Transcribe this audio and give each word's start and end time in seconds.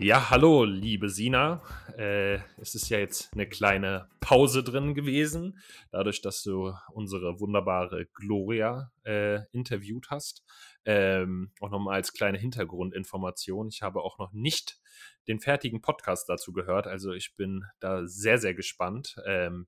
Ja, 0.00 0.30
hallo, 0.30 0.62
liebe 0.62 1.10
Sina. 1.10 1.60
Äh, 1.96 2.36
es 2.58 2.76
ist 2.76 2.88
ja 2.88 3.00
jetzt 3.00 3.32
eine 3.32 3.48
kleine 3.48 4.08
Pause 4.20 4.62
drin 4.62 4.94
gewesen, 4.94 5.58
dadurch, 5.90 6.22
dass 6.22 6.44
du 6.44 6.72
unsere 6.92 7.40
wunderbare 7.40 8.06
Gloria 8.06 8.92
äh, 9.04 9.40
interviewt 9.50 10.08
hast. 10.08 10.44
Ähm, 10.84 11.50
auch 11.60 11.70
nochmal 11.70 11.96
als 11.96 12.12
kleine 12.12 12.38
Hintergrundinformation. 12.38 13.70
Ich 13.70 13.82
habe 13.82 14.02
auch 14.02 14.18
noch 14.20 14.32
nicht 14.32 14.78
den 15.26 15.40
fertigen 15.40 15.82
Podcast 15.82 16.28
dazu 16.28 16.52
gehört, 16.52 16.86
also 16.86 17.12
ich 17.12 17.34
bin 17.34 17.64
da 17.80 18.06
sehr, 18.06 18.38
sehr 18.38 18.54
gespannt. 18.54 19.16
Ähm, 19.26 19.66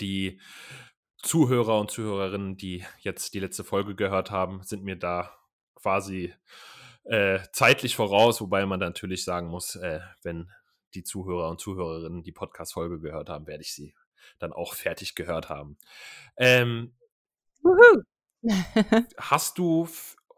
die 0.00 0.40
Zuhörer 1.18 1.78
und 1.78 1.92
Zuhörerinnen, 1.92 2.56
die 2.56 2.84
jetzt 2.98 3.32
die 3.34 3.40
letzte 3.40 3.62
Folge 3.62 3.94
gehört 3.94 4.32
haben, 4.32 4.64
sind 4.64 4.82
mir 4.82 4.96
da 4.96 5.30
quasi 5.76 6.34
äh, 7.04 7.40
zeitlich 7.52 7.96
voraus, 7.96 8.40
wobei 8.40 8.66
man 8.66 8.80
natürlich 8.80 9.24
sagen 9.24 9.48
muss, 9.48 9.76
äh, 9.76 10.00
wenn 10.22 10.50
die 10.94 11.04
Zuhörer 11.04 11.50
und 11.50 11.60
Zuhörerinnen 11.60 12.22
die 12.22 12.32
Podcast-Folge 12.32 13.00
gehört 13.00 13.28
haben, 13.28 13.46
werde 13.46 13.62
ich 13.62 13.74
sie 13.74 13.94
dann 14.38 14.52
auch 14.52 14.74
fertig 14.74 15.14
gehört 15.14 15.48
haben. 15.48 15.78
Ähm, 16.36 16.94
hast 19.18 19.58
du 19.58 19.88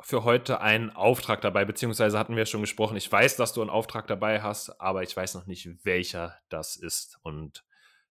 für 0.01 0.25
heute 0.25 0.61
einen 0.61 0.91
Auftrag 0.91 1.41
dabei, 1.41 1.65
beziehungsweise 1.65 2.19
hatten 2.19 2.37
wir 2.37 2.47
schon 2.47 2.61
gesprochen, 2.61 2.97
ich 2.97 3.11
weiß, 3.11 3.37
dass 3.37 3.53
du 3.53 3.61
einen 3.61 3.71
Auftrag 3.71 4.07
dabei 4.07 4.43
hast, 4.43 4.81
aber 4.81 5.03
ich 5.03 5.17
weiß 5.17 5.35
noch 5.35 5.47
nicht, 5.47 5.69
welcher 5.85 6.39
das 6.49 6.77
ist. 6.77 7.19
Und 7.23 7.65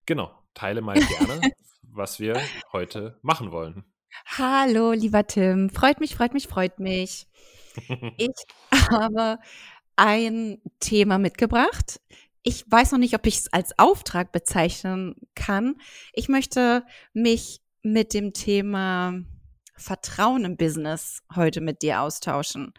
genau, 0.07 0.33
teile 0.55 0.83
mal 0.83 0.99
gerne, 0.99 1.41
was 1.83 2.21
wir 2.21 2.41
heute 2.73 3.19
machen 3.23 3.51
wollen. 3.51 3.85
Hallo, 4.27 4.93
lieber 4.93 5.27
Tim. 5.27 5.71
Freut 5.71 6.01
mich, 6.01 6.15
freut 6.15 6.35
mich, 6.35 6.49
freut 6.49 6.79
mich. 6.79 7.27
Ich 8.17 8.31
habe 8.73 9.39
ein 9.97 10.59
Thema 10.81 11.19
mitgebracht. 11.19 12.01
Ich 12.43 12.65
weiß 12.71 12.93
noch 12.93 12.99
nicht, 12.99 13.15
ob 13.15 13.27
ich 13.27 13.39
es 13.39 13.53
als 13.53 13.79
Auftrag 13.79 14.33
bezeichnen 14.33 15.15
kann. 15.35 15.77
Ich 16.13 16.29
möchte 16.29 16.85
mich 17.13 17.61
mit 17.83 18.15
dem 18.15 18.33
Thema 18.33 19.15
Vertrauen 19.77 20.45
im 20.45 20.57
Business 20.57 21.23
heute 21.35 21.61
mit 21.61 21.83
dir 21.83 22.01
austauschen. 22.01 22.73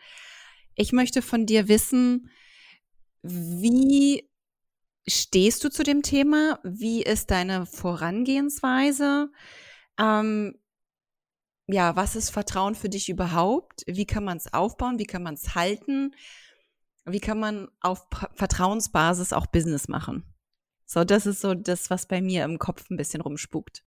Ich 0.75 0.92
möchte 0.94 1.22
von 1.22 1.45
dir 1.45 1.67
wissen, 1.67 2.30
wie 3.22 4.28
stehst 5.08 5.64
du 5.64 5.70
zu 5.70 5.83
dem 5.83 6.02
Thema? 6.02 6.59
Wie 6.64 7.03
ist 7.03 7.31
deine 7.31 7.66
Vorangehensweise? 7.66 9.30
Ähm, 10.00 10.55
ja, 11.67 11.95
was 11.95 12.16
ist 12.16 12.30
Vertrauen 12.30 12.76
für 12.76 12.90
dich 12.90 13.09
überhaupt? 13.09 13.84
Wie 13.88 14.06
kann 14.06 14.23
man 14.23 14.38
es 14.38 14.54
aufbauen? 14.54 15.00
Wie 15.00 15.06
kann 15.06 15.23
man 15.23 15.36
es 15.36 15.56
halten? 15.56 16.14
Wie 17.06 17.20
kann 17.20 17.40
man 17.40 17.70
auf 17.80 18.08
Vertrauensbasis 18.34 19.34
auch 19.34 19.48
Business 19.48 19.88
machen? 19.88 20.23
So, 20.86 21.04
das 21.04 21.26
ist 21.26 21.42
so 21.42 21.54
das, 21.54 21.89
was 21.89 22.06
bei 22.06 22.22
mir 22.22 22.44
im 22.44 22.59
Kopf 22.59 22.89
ein 22.89 22.98
bisschen 22.98 23.22
rumspukt. 23.22 23.84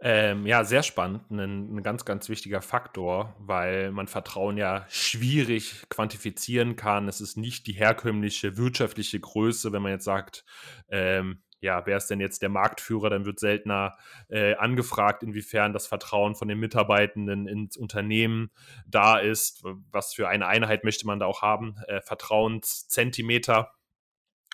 Ähm, 0.00 0.46
ja, 0.46 0.64
sehr 0.64 0.82
spannend. 0.82 1.30
Ein, 1.30 1.76
ein, 1.76 1.82
ganz, 1.82 2.04
ganz 2.04 2.28
wichtiger 2.28 2.60
Faktor, 2.60 3.34
weil 3.38 3.90
man 3.90 4.06
Vertrauen 4.06 4.58
ja 4.58 4.86
schwierig 4.90 5.86
quantifizieren 5.88 6.76
kann. 6.76 7.08
Es 7.08 7.20
ist 7.20 7.36
nicht 7.36 7.66
die 7.66 7.72
herkömmliche 7.72 8.56
wirtschaftliche 8.56 9.18
Größe, 9.18 9.72
wenn 9.72 9.82
man 9.82 9.92
jetzt 9.92 10.04
sagt, 10.04 10.44
ähm, 10.88 11.42
ja, 11.60 11.86
wer 11.86 11.96
ist 11.96 12.08
denn 12.08 12.20
jetzt 12.20 12.42
der 12.42 12.50
Marktführer? 12.50 13.10
Dann 13.10 13.24
wird 13.24 13.40
seltener 13.40 13.96
äh, 14.28 14.54
angefragt, 14.54 15.22
inwiefern 15.22 15.72
das 15.72 15.86
Vertrauen 15.86 16.34
von 16.34 16.48
den 16.48 16.58
Mitarbeitenden 16.58 17.48
ins 17.48 17.76
Unternehmen 17.76 18.50
da 18.86 19.18
ist. 19.18 19.64
Was 19.90 20.14
für 20.14 20.28
eine 20.28 20.46
Einheit 20.46 20.84
möchte 20.84 21.06
man 21.06 21.20
da 21.20 21.26
auch 21.26 21.42
haben? 21.42 21.76
Äh, 21.88 22.00
Vertrauenszentimeter 22.02 23.72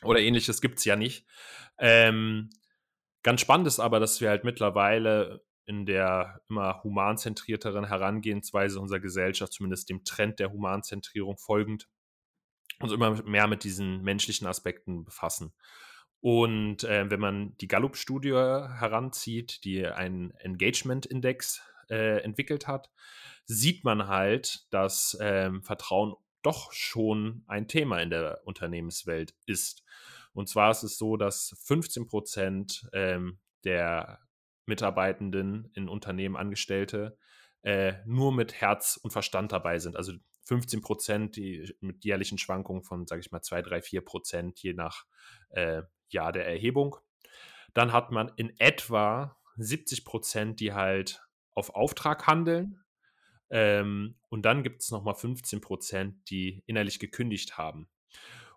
oder 0.03 0.21
ähnliches 0.21 0.61
gibt 0.61 0.79
es 0.79 0.85
ja 0.85 0.97
nicht. 0.97 1.27
Ähm, 1.79 2.51
ganz 3.23 3.41
spannend 3.41 3.67
ist 3.67 3.81
aber, 3.81 4.01
dass 4.01 4.21
wir 4.21 4.31
halt 4.31 4.45
mittlerweile 4.45 5.43
in 5.67 5.87
der 5.87 6.41
immer 6.49 6.83
humanzentrierteren 6.83 7.87
Herangehensweise 7.87 8.81
unserer 8.81 9.01
Gesellschaft, 9.01 9.53
zumindest 9.53 9.89
dem 9.89 10.05
Trend 10.05 10.41
der 10.41 10.53
Humanzentrierung 10.53 11.37
folgend, 11.39 11.89
uns 12.81 12.93
immer 12.93 13.23
mehr 13.23 13.47
mit 13.47 13.63
diesen 13.63 14.03
menschlichen 14.03 14.47
Aspekten 14.47 15.05
befassen. 15.05 15.53
Und 16.21 16.85
äh, 16.85 17.11
wenn 17.11 17.21
man 17.21 17.57
die 17.59 17.69
Gallup-Studie 17.69 18.33
heranzieht, 18.35 19.65
die 19.65 19.87
einen 19.87 20.33
Engagement-Index 20.33 21.63
äh, 21.89 22.23
entwickelt 22.23 22.67
hat, 22.67 22.91
sieht 23.47 23.85
man 23.85 24.07
halt, 24.07 24.67
dass 24.71 25.17
ähm, 25.21 25.63
Vertrauen 25.63 26.15
doch 26.43 26.73
schon 26.73 27.45
ein 27.47 27.69
Thema 27.69 28.01
in 28.01 28.11
der 28.11 28.41
Unternehmenswelt 28.45 29.35
ist. 29.47 29.83
Und 30.33 30.49
zwar 30.49 30.71
ist 30.71 30.83
es 30.83 30.99
so, 30.99 31.17
dass 31.17 31.57
15 31.65 32.07
Prozent 32.07 32.89
ähm, 32.93 33.39
der 33.65 34.21
Mitarbeitenden 34.67 35.71
in 35.75 35.89
Unternehmen, 35.89 36.37
Angestellte, 36.37 37.19
äh, 37.63 37.95
nur 38.07 38.33
mit 38.33 38.55
Herz 38.55 38.99
und 39.03 39.11
Verstand 39.11 39.53
dabei 39.53 39.79
sind. 39.79 39.97
Also 39.97 40.13
15 40.45 40.81
Prozent 40.81 41.37
die, 41.37 41.75
mit 41.81 42.05
jährlichen 42.05 42.39
Schwankungen 42.39 42.83
von, 42.83 43.07
sage 43.07 43.21
ich 43.21 43.31
mal, 43.31 43.43
2, 43.43 43.63
3, 43.63 43.83
4 43.83 44.01
Prozent, 44.03 44.63
je 44.63 44.75
nach 44.75 45.05
äh, 45.51 45.83
Jahr 46.13 46.33
der 46.33 46.47
Erhebung. 46.47 46.97
Dann 47.75 47.93
hat 47.93 48.11
man 48.11 48.33
in 48.37 48.59
etwa 48.59 49.37
70 49.57 50.05
Prozent, 50.05 50.61
die 50.61 50.73
halt 50.73 51.23
auf 51.55 51.75
Auftrag 51.75 52.27
handeln. 52.27 52.83
Ähm, 53.51 54.17
und 54.29 54.43
dann 54.43 54.63
gibt 54.63 54.83
es 54.83 54.91
nochmal 54.91 55.15
15 55.15 55.61
Prozent, 55.61 56.31
die 56.31 56.63
innerlich 56.67 56.99
gekündigt 56.99 57.59
haben. 57.59 57.89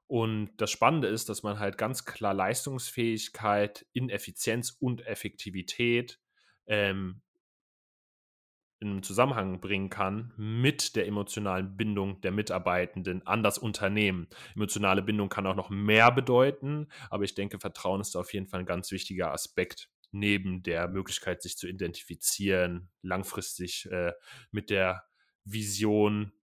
Und 0.08 0.52
das 0.58 0.70
Spannende 0.70 1.08
ist, 1.08 1.30
dass 1.30 1.44
man 1.44 1.60
halt 1.60 1.78
ganz 1.78 2.06
klar 2.06 2.34
Leistungsfähigkeit, 2.34 3.86
Ineffizienz 3.94 4.78
und 4.80 5.06
Effektivität 5.08 6.20
ähm, 6.68 7.22
in 8.84 8.92
einen 8.92 9.04
Zusammenhang 9.04 9.60
bringen 9.62 9.90
kann 9.90 10.34
mit 10.38 10.96
der 10.96 11.08
emotionalen 11.08 11.76
Bindung 11.76 12.22
der 12.22 12.32
Mitarbeitenden 12.32 13.26
an 13.26 13.42
das 13.42 13.58
Unternehmen. 13.58 14.28
Emotionale 14.56 15.02
Bindung 15.02 15.30
kann 15.30 15.48
auch 15.48 15.56
noch 15.56 15.70
mehr 15.70 16.12
bedeuten, 16.12 16.88
aber 17.10 17.24
ich 17.24 17.34
denke, 17.34 17.60
Vertrauen 17.60 18.02
ist 18.02 18.16
auf 18.16 18.34
jeden 18.34 18.48
Fall 18.48 18.60
ein 18.60 18.66
ganz 18.66 18.92
wichtiger 18.92 19.32
Aspekt 19.32 19.90
neben 20.12 20.62
der 20.62 20.88
Möglichkeit, 20.88 21.42
sich 21.42 21.58
zu 21.58 21.68
identifizieren, 21.68 22.92
langfristig 23.02 23.90
äh, 23.90 24.12
mit 24.52 24.70
der 24.70 25.06
Vision 25.46 26.34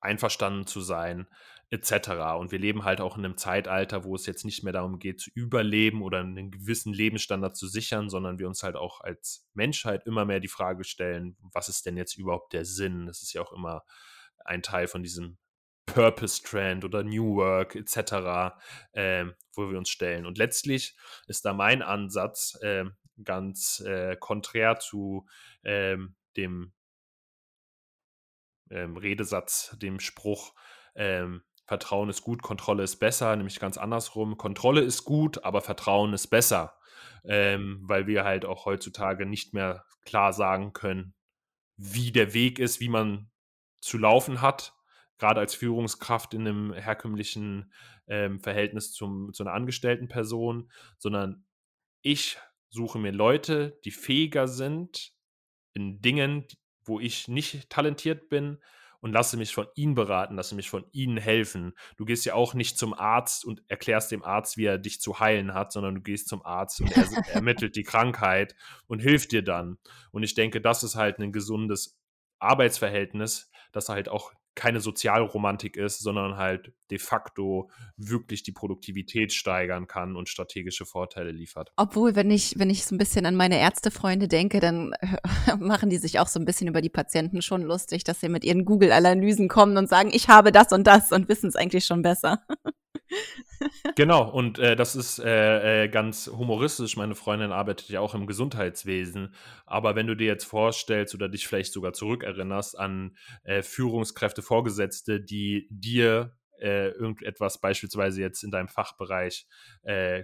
einverstanden 0.00 0.66
zu 0.66 0.80
sein, 0.80 1.26
etc. 1.70 2.36
Und 2.38 2.50
wir 2.50 2.58
leben 2.58 2.84
halt 2.84 3.00
auch 3.00 3.16
in 3.16 3.24
einem 3.24 3.36
Zeitalter, 3.36 4.04
wo 4.04 4.14
es 4.16 4.26
jetzt 4.26 4.44
nicht 4.44 4.64
mehr 4.64 4.72
darum 4.72 4.98
geht, 4.98 5.20
zu 5.20 5.30
überleben 5.34 6.02
oder 6.02 6.18
einen 6.18 6.50
gewissen 6.50 6.92
Lebensstandard 6.92 7.56
zu 7.56 7.68
sichern, 7.68 8.10
sondern 8.10 8.38
wir 8.38 8.48
uns 8.48 8.62
halt 8.62 8.76
auch 8.76 9.00
als 9.00 9.48
Menschheit 9.54 10.04
immer 10.06 10.24
mehr 10.24 10.40
die 10.40 10.48
Frage 10.48 10.84
stellen, 10.84 11.36
was 11.52 11.68
ist 11.68 11.86
denn 11.86 11.96
jetzt 11.96 12.16
überhaupt 12.16 12.52
der 12.52 12.64
Sinn? 12.64 13.06
Das 13.06 13.22
ist 13.22 13.32
ja 13.32 13.42
auch 13.42 13.52
immer 13.52 13.84
ein 14.44 14.62
Teil 14.62 14.88
von 14.88 15.02
diesem 15.02 15.38
Purpose 15.86 16.42
Trend 16.42 16.84
oder 16.84 17.02
New 17.02 17.36
Work 17.36 17.76
etc., 17.76 18.56
äh, 18.92 19.26
wo 19.54 19.70
wir 19.70 19.78
uns 19.78 19.90
stellen. 19.90 20.26
Und 20.26 20.38
letztlich 20.38 20.96
ist 21.26 21.44
da 21.44 21.52
mein 21.52 21.82
Ansatz 21.82 22.58
äh, 22.62 22.84
ganz 23.24 23.80
äh, 23.86 24.16
konträr 24.16 24.78
zu 24.78 25.26
ähm, 25.64 26.16
dem 26.36 26.72
ähm, 28.70 28.96
Redesatz, 28.96 29.76
dem 29.78 30.00
Spruch, 30.00 30.54
ähm, 30.94 31.42
Vertrauen 31.70 32.08
ist 32.08 32.22
gut, 32.22 32.42
Kontrolle 32.42 32.82
ist 32.82 32.96
besser, 32.96 33.36
nämlich 33.36 33.60
ganz 33.60 33.78
andersrum. 33.78 34.36
Kontrolle 34.36 34.80
ist 34.80 35.04
gut, 35.04 35.44
aber 35.44 35.60
Vertrauen 35.60 36.12
ist 36.12 36.26
besser, 36.26 36.76
ähm, 37.22 37.78
weil 37.84 38.08
wir 38.08 38.24
halt 38.24 38.44
auch 38.44 38.66
heutzutage 38.66 39.24
nicht 39.24 39.54
mehr 39.54 39.84
klar 40.04 40.32
sagen 40.32 40.72
können, 40.72 41.14
wie 41.76 42.10
der 42.10 42.34
Weg 42.34 42.58
ist, 42.58 42.80
wie 42.80 42.88
man 42.88 43.30
zu 43.80 43.98
laufen 43.98 44.40
hat, 44.40 44.74
gerade 45.18 45.38
als 45.38 45.54
Führungskraft 45.54 46.34
in 46.34 46.40
einem 46.40 46.72
herkömmlichen 46.72 47.72
ähm, 48.08 48.40
Verhältnis 48.40 48.92
zum, 48.92 49.32
zu 49.32 49.44
einer 49.44 49.52
angestellten 49.52 50.08
Person, 50.08 50.72
sondern 50.98 51.46
ich 52.02 52.36
suche 52.70 52.98
mir 52.98 53.12
Leute, 53.12 53.78
die 53.84 53.92
fähiger 53.92 54.48
sind 54.48 55.12
in 55.72 56.02
Dingen, 56.02 56.48
wo 56.82 56.98
ich 56.98 57.28
nicht 57.28 57.70
talentiert 57.70 58.28
bin 58.28 58.58
und 59.00 59.12
lasse 59.12 59.36
mich 59.36 59.54
von 59.54 59.66
ihnen 59.74 59.94
beraten, 59.94 60.36
lasse 60.36 60.54
mich 60.54 60.70
von 60.70 60.84
ihnen 60.92 61.16
helfen. 61.16 61.72
Du 61.96 62.04
gehst 62.04 62.24
ja 62.24 62.34
auch 62.34 62.54
nicht 62.54 62.78
zum 62.78 62.94
Arzt 62.94 63.44
und 63.44 63.62
erklärst 63.68 64.12
dem 64.12 64.22
Arzt, 64.22 64.56
wie 64.56 64.66
er 64.66 64.78
dich 64.78 65.00
zu 65.00 65.20
heilen 65.20 65.54
hat, 65.54 65.72
sondern 65.72 65.96
du 65.96 66.00
gehst 66.00 66.28
zum 66.28 66.44
Arzt 66.44 66.80
und 66.80 66.96
er 66.96 67.04
ermittelt 67.34 67.76
die 67.76 67.82
Krankheit 67.82 68.54
und 68.86 69.00
hilft 69.00 69.32
dir 69.32 69.42
dann. 69.42 69.78
Und 70.10 70.22
ich 70.22 70.34
denke, 70.34 70.60
das 70.60 70.82
ist 70.82 70.96
halt 70.96 71.18
ein 71.18 71.32
gesundes 71.32 71.98
Arbeitsverhältnis, 72.38 73.50
das 73.72 73.88
halt 73.88 74.08
auch 74.08 74.32
keine 74.60 74.80
Sozialromantik 74.80 75.78
ist, 75.78 76.00
sondern 76.00 76.36
halt 76.36 76.74
de 76.90 76.98
facto 76.98 77.70
wirklich 77.96 78.42
die 78.42 78.52
Produktivität 78.52 79.32
steigern 79.32 79.86
kann 79.86 80.16
und 80.16 80.28
strategische 80.28 80.84
Vorteile 80.84 81.30
liefert. 81.30 81.72
Obwohl, 81.76 82.14
wenn 82.14 82.30
ich, 82.30 82.58
wenn 82.58 82.68
ich 82.68 82.84
so 82.84 82.94
ein 82.94 82.98
bisschen 82.98 83.24
an 83.24 83.36
meine 83.36 83.58
Ärztefreunde 83.58 84.28
denke, 84.28 84.60
dann 84.60 84.92
machen 85.58 85.88
die 85.88 85.96
sich 85.96 86.18
auch 86.18 86.26
so 86.26 86.38
ein 86.38 86.44
bisschen 86.44 86.68
über 86.68 86.82
die 86.82 86.90
Patienten 86.90 87.40
schon 87.40 87.62
lustig, 87.62 88.04
dass 88.04 88.20
sie 88.20 88.28
mit 88.28 88.44
ihren 88.44 88.66
Google-Analysen 88.66 89.48
kommen 89.48 89.78
und 89.78 89.88
sagen, 89.88 90.10
ich 90.12 90.28
habe 90.28 90.52
das 90.52 90.72
und 90.72 90.86
das 90.86 91.10
und 91.10 91.30
wissen 91.30 91.48
es 91.48 91.56
eigentlich 91.56 91.86
schon 91.86 92.02
besser. 92.02 92.44
genau, 93.96 94.28
und 94.28 94.58
äh, 94.58 94.76
das 94.76 94.96
ist 94.96 95.18
äh, 95.18 95.84
äh, 95.84 95.88
ganz 95.88 96.28
humoristisch. 96.28 96.96
Meine 96.96 97.14
Freundin 97.14 97.52
arbeitet 97.52 97.88
ja 97.88 98.00
auch 98.00 98.14
im 98.14 98.26
Gesundheitswesen. 98.26 99.34
Aber 99.66 99.94
wenn 99.96 100.06
du 100.06 100.14
dir 100.14 100.26
jetzt 100.26 100.44
vorstellst 100.44 101.14
oder 101.14 101.28
dich 101.28 101.46
vielleicht 101.46 101.72
sogar 101.72 101.92
zurückerinnerst 101.92 102.78
an 102.78 103.16
äh, 103.44 103.62
Führungskräfte, 103.62 104.42
Vorgesetzte, 104.42 105.20
die 105.20 105.66
dir 105.70 106.36
äh, 106.58 106.90
irgendetwas 106.90 107.60
beispielsweise 107.60 108.20
jetzt 108.20 108.42
in 108.42 108.50
deinem 108.50 108.68
Fachbereich 108.68 109.46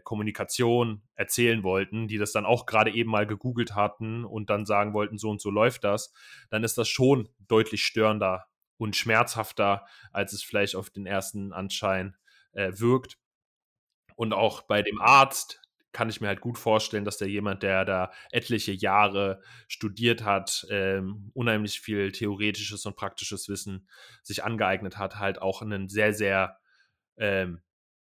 Kommunikation 0.04 1.00
erzählen 1.14 1.62
wollten, 1.62 2.08
die 2.08 2.18
das 2.18 2.32
dann 2.32 2.44
auch 2.44 2.66
gerade 2.66 2.92
eben 2.92 3.10
mal 3.10 3.26
gegoogelt 3.26 3.74
hatten 3.74 4.26
und 4.26 4.50
dann 4.50 4.66
sagen 4.66 4.92
wollten, 4.92 5.16
so 5.16 5.30
und 5.30 5.40
so 5.40 5.50
läuft 5.50 5.82
das, 5.82 6.12
dann 6.50 6.62
ist 6.62 6.76
das 6.76 6.88
schon 6.90 7.30
deutlich 7.48 7.82
störender 7.82 8.48
und 8.78 8.96
schmerzhafter, 8.96 9.86
als 10.12 10.32
es 10.32 10.42
vielleicht 10.42 10.76
auf 10.76 10.90
den 10.90 11.06
ersten 11.06 11.52
Anschein 11.52 12.16
äh, 12.56 12.72
wirkt. 12.74 13.18
Und 14.16 14.32
auch 14.32 14.62
bei 14.62 14.82
dem 14.82 15.00
Arzt 15.00 15.60
kann 15.92 16.10
ich 16.10 16.20
mir 16.20 16.28
halt 16.28 16.40
gut 16.40 16.58
vorstellen, 16.58 17.04
dass 17.04 17.16
der 17.16 17.28
jemand, 17.28 17.62
der 17.62 17.84
da 17.86 18.12
etliche 18.30 18.72
Jahre 18.72 19.40
studiert 19.66 20.24
hat, 20.24 20.66
ähm, 20.70 21.30
unheimlich 21.32 21.80
viel 21.80 22.12
theoretisches 22.12 22.84
und 22.84 22.96
praktisches 22.96 23.48
Wissen 23.48 23.88
sich 24.22 24.44
angeeignet 24.44 24.98
hat, 24.98 25.18
halt 25.18 25.40
auch 25.40 25.62
einen 25.62 25.88
sehr, 25.88 26.12
sehr 26.12 26.58
ähm, 27.16 27.62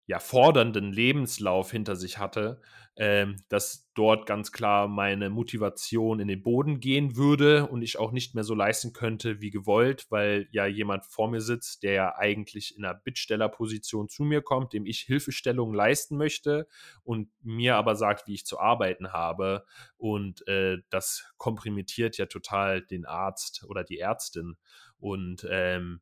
ja, 0.09 0.17
fordernden 0.17 0.91
Lebenslauf 0.91 1.69
hinter 1.69 1.95
sich 1.95 2.17
hatte, 2.17 2.59
ähm, 2.95 3.35
dass 3.47 3.91
dort 3.93 4.25
ganz 4.25 4.51
klar 4.51 4.87
meine 4.87 5.29
Motivation 5.29 6.19
in 6.19 6.27
den 6.27 6.41
Boden 6.41 6.79
gehen 6.79 7.15
würde 7.15 7.67
und 7.67 7.83
ich 7.83 7.99
auch 7.99 8.11
nicht 8.11 8.33
mehr 8.33 8.43
so 8.43 8.55
leisten 8.55 8.91
könnte 8.91 9.39
wie 9.39 9.51
gewollt, 9.51 10.07
weil 10.09 10.47
ja 10.51 10.65
jemand 10.65 11.05
vor 11.05 11.29
mir 11.29 11.41
sitzt, 11.41 11.83
der 11.83 11.93
ja 11.93 12.15
eigentlich 12.17 12.75
in 12.75 12.83
einer 12.83 12.95
Bittstellerposition 12.95 14.09
zu 14.09 14.23
mir 14.23 14.41
kommt, 14.41 14.73
dem 14.73 14.87
ich 14.87 15.01
Hilfestellungen 15.01 15.75
leisten 15.75 16.17
möchte 16.17 16.67
und 17.03 17.29
mir 17.43 17.75
aber 17.75 17.95
sagt, 17.95 18.27
wie 18.27 18.33
ich 18.33 18.47
zu 18.47 18.59
arbeiten 18.59 19.13
habe. 19.13 19.63
Und 19.95 20.47
äh, 20.47 20.79
das 20.89 21.31
komprimiert 21.37 22.17
ja 22.17 22.25
total 22.25 22.81
den 22.81 23.05
Arzt 23.05 23.63
oder 23.67 23.83
die 23.83 23.99
Ärztin. 23.99 24.57
Und 24.97 25.45
ähm, 25.51 26.01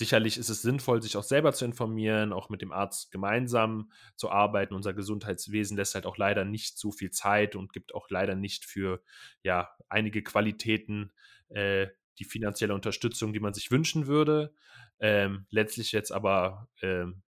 Sicherlich 0.00 0.38
ist 0.38 0.48
es 0.48 0.62
sinnvoll, 0.62 1.02
sich 1.02 1.18
auch 1.18 1.22
selber 1.22 1.52
zu 1.52 1.66
informieren, 1.66 2.32
auch 2.32 2.48
mit 2.48 2.62
dem 2.62 2.72
Arzt 2.72 3.10
gemeinsam 3.10 3.92
zu 4.16 4.30
arbeiten. 4.30 4.72
Unser 4.72 4.94
Gesundheitswesen 4.94 5.76
lässt 5.76 5.94
halt 5.94 6.06
auch 6.06 6.16
leider 6.16 6.46
nicht 6.46 6.78
so 6.78 6.90
viel 6.90 7.10
Zeit 7.10 7.54
und 7.54 7.74
gibt 7.74 7.94
auch 7.94 8.08
leider 8.08 8.34
nicht 8.34 8.64
für 8.64 9.02
ja 9.42 9.68
einige 9.90 10.22
Qualitäten 10.22 11.12
äh, 11.50 11.88
die 12.18 12.24
finanzielle 12.24 12.72
Unterstützung, 12.72 13.34
die 13.34 13.40
man 13.40 13.52
sich 13.52 13.70
wünschen 13.70 14.06
würde. 14.06 14.54
Ähm, 15.00 15.44
letztlich 15.50 15.92
jetzt 15.92 16.12
aber 16.12 16.70
ähm, 16.80 17.20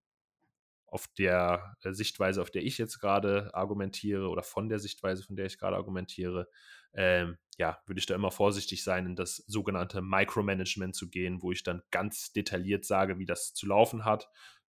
auf 0.86 1.08
der 1.18 1.76
äh, 1.82 1.92
Sichtweise, 1.92 2.40
auf 2.40 2.50
der 2.50 2.62
ich 2.62 2.78
jetzt 2.78 3.00
gerade 3.00 3.54
argumentiere 3.54 4.30
oder 4.30 4.42
von 4.42 4.70
der 4.70 4.78
Sichtweise, 4.78 5.22
von 5.22 5.36
der 5.36 5.44
ich 5.44 5.58
gerade 5.58 5.76
argumentiere, 5.76 6.48
ähm, 6.94 7.36
ja, 7.58 7.80
würde 7.86 7.98
ich 7.98 8.06
da 8.06 8.14
immer 8.14 8.30
vorsichtig 8.30 8.82
sein, 8.82 9.06
in 9.06 9.16
das 9.16 9.36
sogenannte 9.46 10.00
Micromanagement 10.00 10.94
zu 10.94 11.08
gehen, 11.08 11.42
wo 11.42 11.52
ich 11.52 11.62
dann 11.62 11.82
ganz 11.90 12.32
detailliert 12.32 12.84
sage, 12.84 13.18
wie 13.18 13.26
das 13.26 13.54
zu 13.54 13.66
laufen 13.66 14.04
hat 14.04 14.28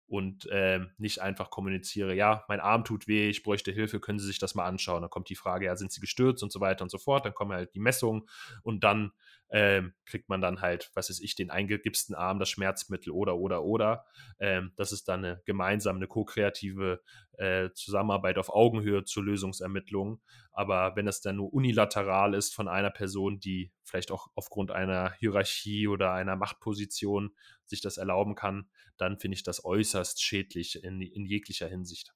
und 0.10 0.48
äh, 0.48 0.80
nicht 0.98 1.22
einfach 1.22 1.52
kommuniziere, 1.52 2.16
ja, 2.16 2.44
mein 2.48 2.60
Arm 2.60 2.84
tut 2.84 3.08
weh, 3.08 3.30
ich 3.30 3.44
bräuchte 3.44 3.72
Hilfe, 3.72 4.00
können 4.00 4.20
Sie 4.20 4.26
sich 4.26 4.40
das 4.40 4.56
mal 4.56 4.66
anschauen. 4.66 5.02
Dann 5.02 5.12
kommt 5.12 5.30
die 5.30 5.36
Frage, 5.36 5.66
ja, 5.66 5.76
sind 5.76 5.92
Sie 5.92 6.02
gestürzt 6.02 6.42
und 6.42 6.52
so 6.52 6.60
weiter 6.60 6.84
und 6.84 6.90
so 6.90 6.98
fort. 6.98 7.26
Dann 7.26 7.34
kommen 7.34 7.54
halt 7.54 7.76
die 7.76 7.80
Messungen 7.80 8.24
und 8.64 8.84
dann 8.84 9.12
ähm, 9.52 9.94
kriegt 10.06 10.30
man 10.30 10.42
dann 10.42 10.62
halt, 10.62 10.92
was 10.94 11.10
weiß 11.10 11.20
ich, 11.22 11.36
den 11.36 11.50
eingegipsten 11.50 12.16
Arm, 12.16 12.40
das 12.40 12.50
Schmerzmittel 12.50 13.12
oder, 13.12 13.38
oder, 13.38 13.64
oder. 13.64 14.06
Ähm, 14.40 14.72
das 14.76 14.92
ist 14.92 15.08
dann 15.08 15.26
eine 15.26 15.42
gemeinsame, 15.46 15.98
eine 15.98 16.08
ko-kreative 16.08 17.02
äh, 17.38 17.70
Zusammenarbeit 17.74 18.38
auf 18.38 18.50
Augenhöhe 18.50 19.06
zur 19.06 19.24
Lösungsermittlung. 19.24 20.22
Aber 20.52 20.96
wenn 20.96 21.08
es 21.08 21.22
dann 21.22 21.38
nur 21.38 21.54
unilateral 21.54 22.34
ist 22.34 22.54
von 22.54 22.68
einer 22.68 22.92
Person, 22.92 23.40
die 23.40 23.72
vielleicht 23.84 24.12
auch 24.12 24.28
aufgrund 24.36 24.72
einer 24.72 25.14
Hierarchie 25.14 25.88
oder 25.88 26.14
einer 26.14 26.36
Machtposition 26.36 27.34
sich 27.70 27.82
das 27.82 27.98
erlauben 27.98 28.36
kann, 28.36 28.70
dann 28.98 29.20
finde 29.20 29.36
ich 29.36 29.44
das 29.44 29.64
äußerst 29.64 30.22
schädlich 30.22 30.84
in, 30.84 31.02
in 31.02 31.26
jeglicher 31.26 31.68
Hinsicht. 31.68 32.14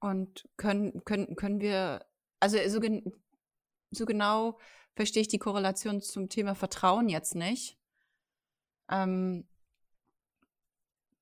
Und 0.00 0.48
können, 0.56 1.04
können, 1.04 1.36
können 1.36 1.60
wir, 1.60 2.06
also 2.40 2.56
so, 2.68 2.80
gen, 2.80 3.04
so 3.90 4.06
genau 4.06 4.58
verstehe 4.94 5.22
ich 5.22 5.28
die 5.28 5.38
Korrelation 5.38 6.00
zum 6.00 6.28
Thema 6.28 6.54
Vertrauen 6.54 7.08
jetzt 7.08 7.34
nicht. 7.34 7.78
Ähm, 8.90 9.46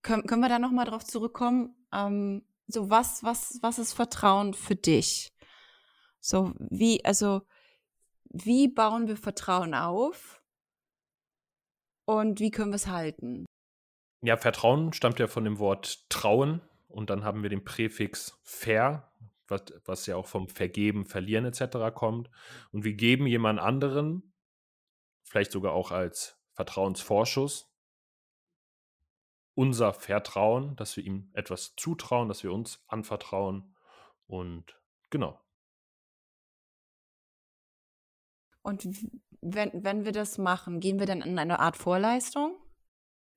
können, 0.02 0.26
können 0.26 0.40
wir 0.40 0.48
da 0.48 0.58
nochmal 0.58 0.86
drauf 0.86 1.04
zurückkommen? 1.04 1.74
Ähm, 1.92 2.44
so, 2.66 2.90
was, 2.90 3.22
was, 3.22 3.58
was 3.62 3.78
ist 3.78 3.92
Vertrauen 3.94 4.54
für 4.54 4.76
dich? 4.76 5.32
So, 6.20 6.52
wie, 6.58 7.04
also, 7.04 7.42
wie 8.24 8.68
bauen 8.68 9.08
wir 9.08 9.16
Vertrauen 9.16 9.74
auf? 9.74 10.37
Und 12.08 12.40
wie 12.40 12.50
können 12.50 12.70
wir 12.70 12.76
es 12.76 12.86
halten? 12.86 13.44
Ja, 14.22 14.38
Vertrauen 14.38 14.94
stammt 14.94 15.18
ja 15.18 15.26
von 15.26 15.44
dem 15.44 15.58
Wort 15.58 16.08
trauen 16.08 16.62
und 16.88 17.10
dann 17.10 17.22
haben 17.22 17.42
wir 17.42 17.50
den 17.50 17.66
Präfix 17.66 18.40
fair, 18.44 19.12
was, 19.46 19.64
was 19.84 20.06
ja 20.06 20.16
auch 20.16 20.26
vom 20.26 20.48
Vergeben, 20.48 21.04
Verlieren 21.04 21.44
etc. 21.44 21.94
kommt. 21.94 22.30
Und 22.72 22.84
wir 22.84 22.94
geben 22.94 23.26
jemand 23.26 23.60
anderen, 23.60 24.32
vielleicht 25.22 25.52
sogar 25.52 25.74
auch 25.74 25.90
als 25.90 26.40
Vertrauensvorschuss, 26.54 27.70
unser 29.54 29.92
Vertrauen, 29.92 30.76
dass 30.76 30.96
wir 30.96 31.04
ihm 31.04 31.30
etwas 31.34 31.76
zutrauen, 31.76 32.28
dass 32.28 32.42
wir 32.42 32.54
uns 32.54 32.82
anvertrauen. 32.86 33.76
Und 34.26 34.80
genau. 35.10 35.38
Und 38.68 38.86
wenn, 39.40 39.70
wenn 39.82 40.04
wir 40.04 40.12
das 40.12 40.36
machen, 40.36 40.78
gehen 40.78 40.98
wir 40.98 41.06
dann 41.06 41.22
in 41.22 41.38
eine 41.38 41.58
Art 41.58 41.78
Vorleistung? 41.78 42.54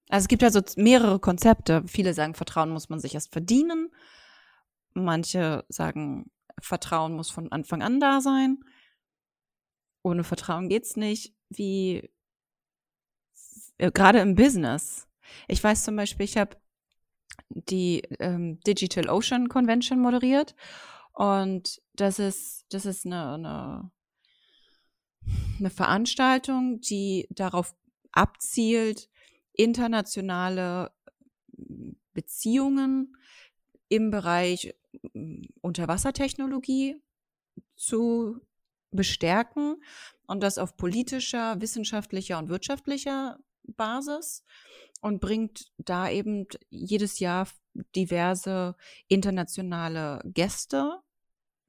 Also 0.10 0.26
es 0.26 0.28
gibt 0.28 0.42
ja 0.42 0.52
so 0.52 0.60
mehrere 0.76 1.20
Konzepte. 1.20 1.84
Viele 1.88 2.14
sagen, 2.14 2.34
Vertrauen 2.34 2.70
muss 2.70 2.90
man 2.90 3.00
sich 3.00 3.16
erst 3.16 3.32
verdienen. 3.32 3.90
Manche 4.94 5.64
sagen, 5.70 6.30
Vertrauen 6.60 7.14
muss 7.14 7.30
von 7.30 7.50
Anfang 7.50 7.82
an 7.82 8.02
da 8.02 8.20
sein. 8.20 8.60
Ohne 10.04 10.26
Vertrauen 10.26 10.68
geht's 10.68 10.98
nicht. 10.98 11.34
Wie 11.48 12.10
äh, 13.78 13.90
gerade 13.90 14.20
im 14.20 14.36
Business. 14.36 15.08
Ich 15.48 15.64
weiß 15.64 15.86
zum 15.86 15.96
Beispiel, 15.96 16.26
ich 16.26 16.36
habe 16.36 16.58
die 17.48 18.02
ähm, 18.20 18.60
Digital 18.68 19.10
Ocean 19.10 19.48
Convention 19.48 20.02
moderiert 20.02 20.56
und 21.14 21.82
das 21.94 22.20
ist 22.20 22.66
das 22.70 22.86
ist 22.86 23.06
eine, 23.06 23.34
eine 23.34 23.92
eine 25.60 25.70
Veranstaltung, 25.70 26.82
die 26.82 27.28
darauf 27.30 27.76
abzielt, 28.12 29.10
internationale 29.54 30.92
Beziehungen 32.14 33.16
im 33.90 34.12
Bereich 34.12 34.74
Unterwassertechnologie 35.62 36.98
zu 37.76 38.40
bestärken 38.92 39.82
und 40.28 40.42
das 40.42 40.58
auf 40.58 40.76
politischer, 40.78 41.60
wissenschaftlicher 41.62 42.38
und 42.40 42.50
wirtschaftlicher 42.50 43.40
Basis 43.64 44.44
und 45.02 45.20
bringt 45.20 45.72
da 45.78 46.10
eben 46.10 46.48
jedes 46.70 47.20
Jahr 47.20 47.48
diverse 47.96 48.76
internationale 49.08 50.22
Gäste 50.26 51.00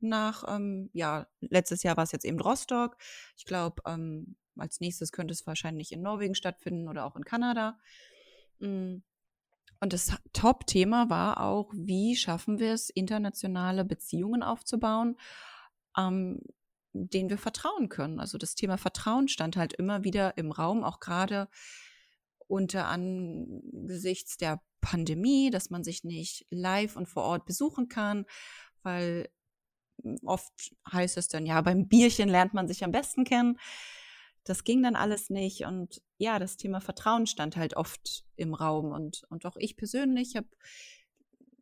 nach, 0.08 0.44
ähm, 0.48 0.90
ja, 0.92 1.26
letztes 1.40 1.82
Jahr 1.82 1.96
war 1.96 2.04
es 2.04 2.12
jetzt 2.12 2.24
eben 2.24 2.40
Rostock. 2.40 2.96
Ich 3.36 3.44
glaube, 3.44 3.82
ähm, 3.86 4.36
als 4.56 4.80
nächstes 4.80 5.12
könnte 5.12 5.32
es 5.32 5.46
wahrscheinlich 5.46 5.92
in 5.92 6.02
Norwegen 6.02 6.34
stattfinden 6.34 6.88
oder 6.88 7.04
auch 7.04 7.16
in 7.16 7.24
Kanada. 7.24 7.78
Hm. 8.60 9.02
Und 9.80 9.92
das 9.92 10.16
Top-Thema 10.32 11.10
war 11.10 11.40
auch, 11.40 11.72
wie 11.74 12.14
schaffen 12.14 12.60
wir 12.60 12.72
es, 12.72 12.88
internationale 12.88 13.84
Beziehungen 13.84 14.42
aufzubauen, 14.44 15.16
ähm, 15.96 16.40
denen 16.92 17.30
wir 17.30 17.38
vertrauen 17.38 17.88
können. 17.88 18.20
Also 18.20 18.38
das 18.38 18.54
Thema 18.54 18.78
Vertrauen 18.78 19.26
stand 19.28 19.56
halt 19.56 19.72
immer 19.72 20.04
wieder 20.04 20.36
im 20.36 20.52
Raum, 20.52 20.84
auch 20.84 21.00
gerade 21.00 21.48
unter 22.46 22.86
angesichts 22.86 24.36
der 24.36 24.62
Pandemie, 24.80 25.50
dass 25.50 25.70
man 25.70 25.84
sich 25.84 26.04
nicht 26.04 26.46
live 26.50 26.96
und 26.96 27.08
vor 27.08 27.24
Ort 27.24 27.46
besuchen 27.46 27.88
kann, 27.88 28.26
weil 28.82 29.28
oft 30.24 30.74
heißt 30.90 31.16
es 31.16 31.28
dann, 31.28 31.46
ja, 31.46 31.60
beim 31.60 31.88
Bierchen 31.88 32.28
lernt 32.28 32.54
man 32.54 32.68
sich 32.68 32.84
am 32.84 32.92
besten 32.92 33.24
kennen. 33.24 33.58
Das 34.44 34.64
ging 34.64 34.82
dann 34.82 34.96
alles 34.96 35.30
nicht. 35.30 35.64
Und 35.64 36.02
ja, 36.18 36.38
das 36.38 36.56
Thema 36.56 36.80
Vertrauen 36.80 37.26
stand 37.26 37.56
halt 37.56 37.76
oft 37.76 38.24
im 38.36 38.54
Raum. 38.54 38.92
Und, 38.92 39.24
und 39.30 39.46
auch 39.46 39.56
ich 39.56 39.76
persönlich 39.76 40.36
habe 40.36 40.48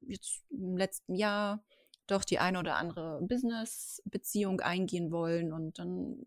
jetzt 0.03 0.43
im 0.51 0.77
letzten 0.77 1.15
Jahr 1.15 1.65
doch 2.07 2.25
die 2.25 2.39
eine 2.39 2.59
oder 2.59 2.77
andere 2.77 3.21
Business-Beziehung 3.23 4.61
eingehen 4.61 5.11
wollen. 5.11 5.53
Und 5.53 5.79
dann 5.79 6.25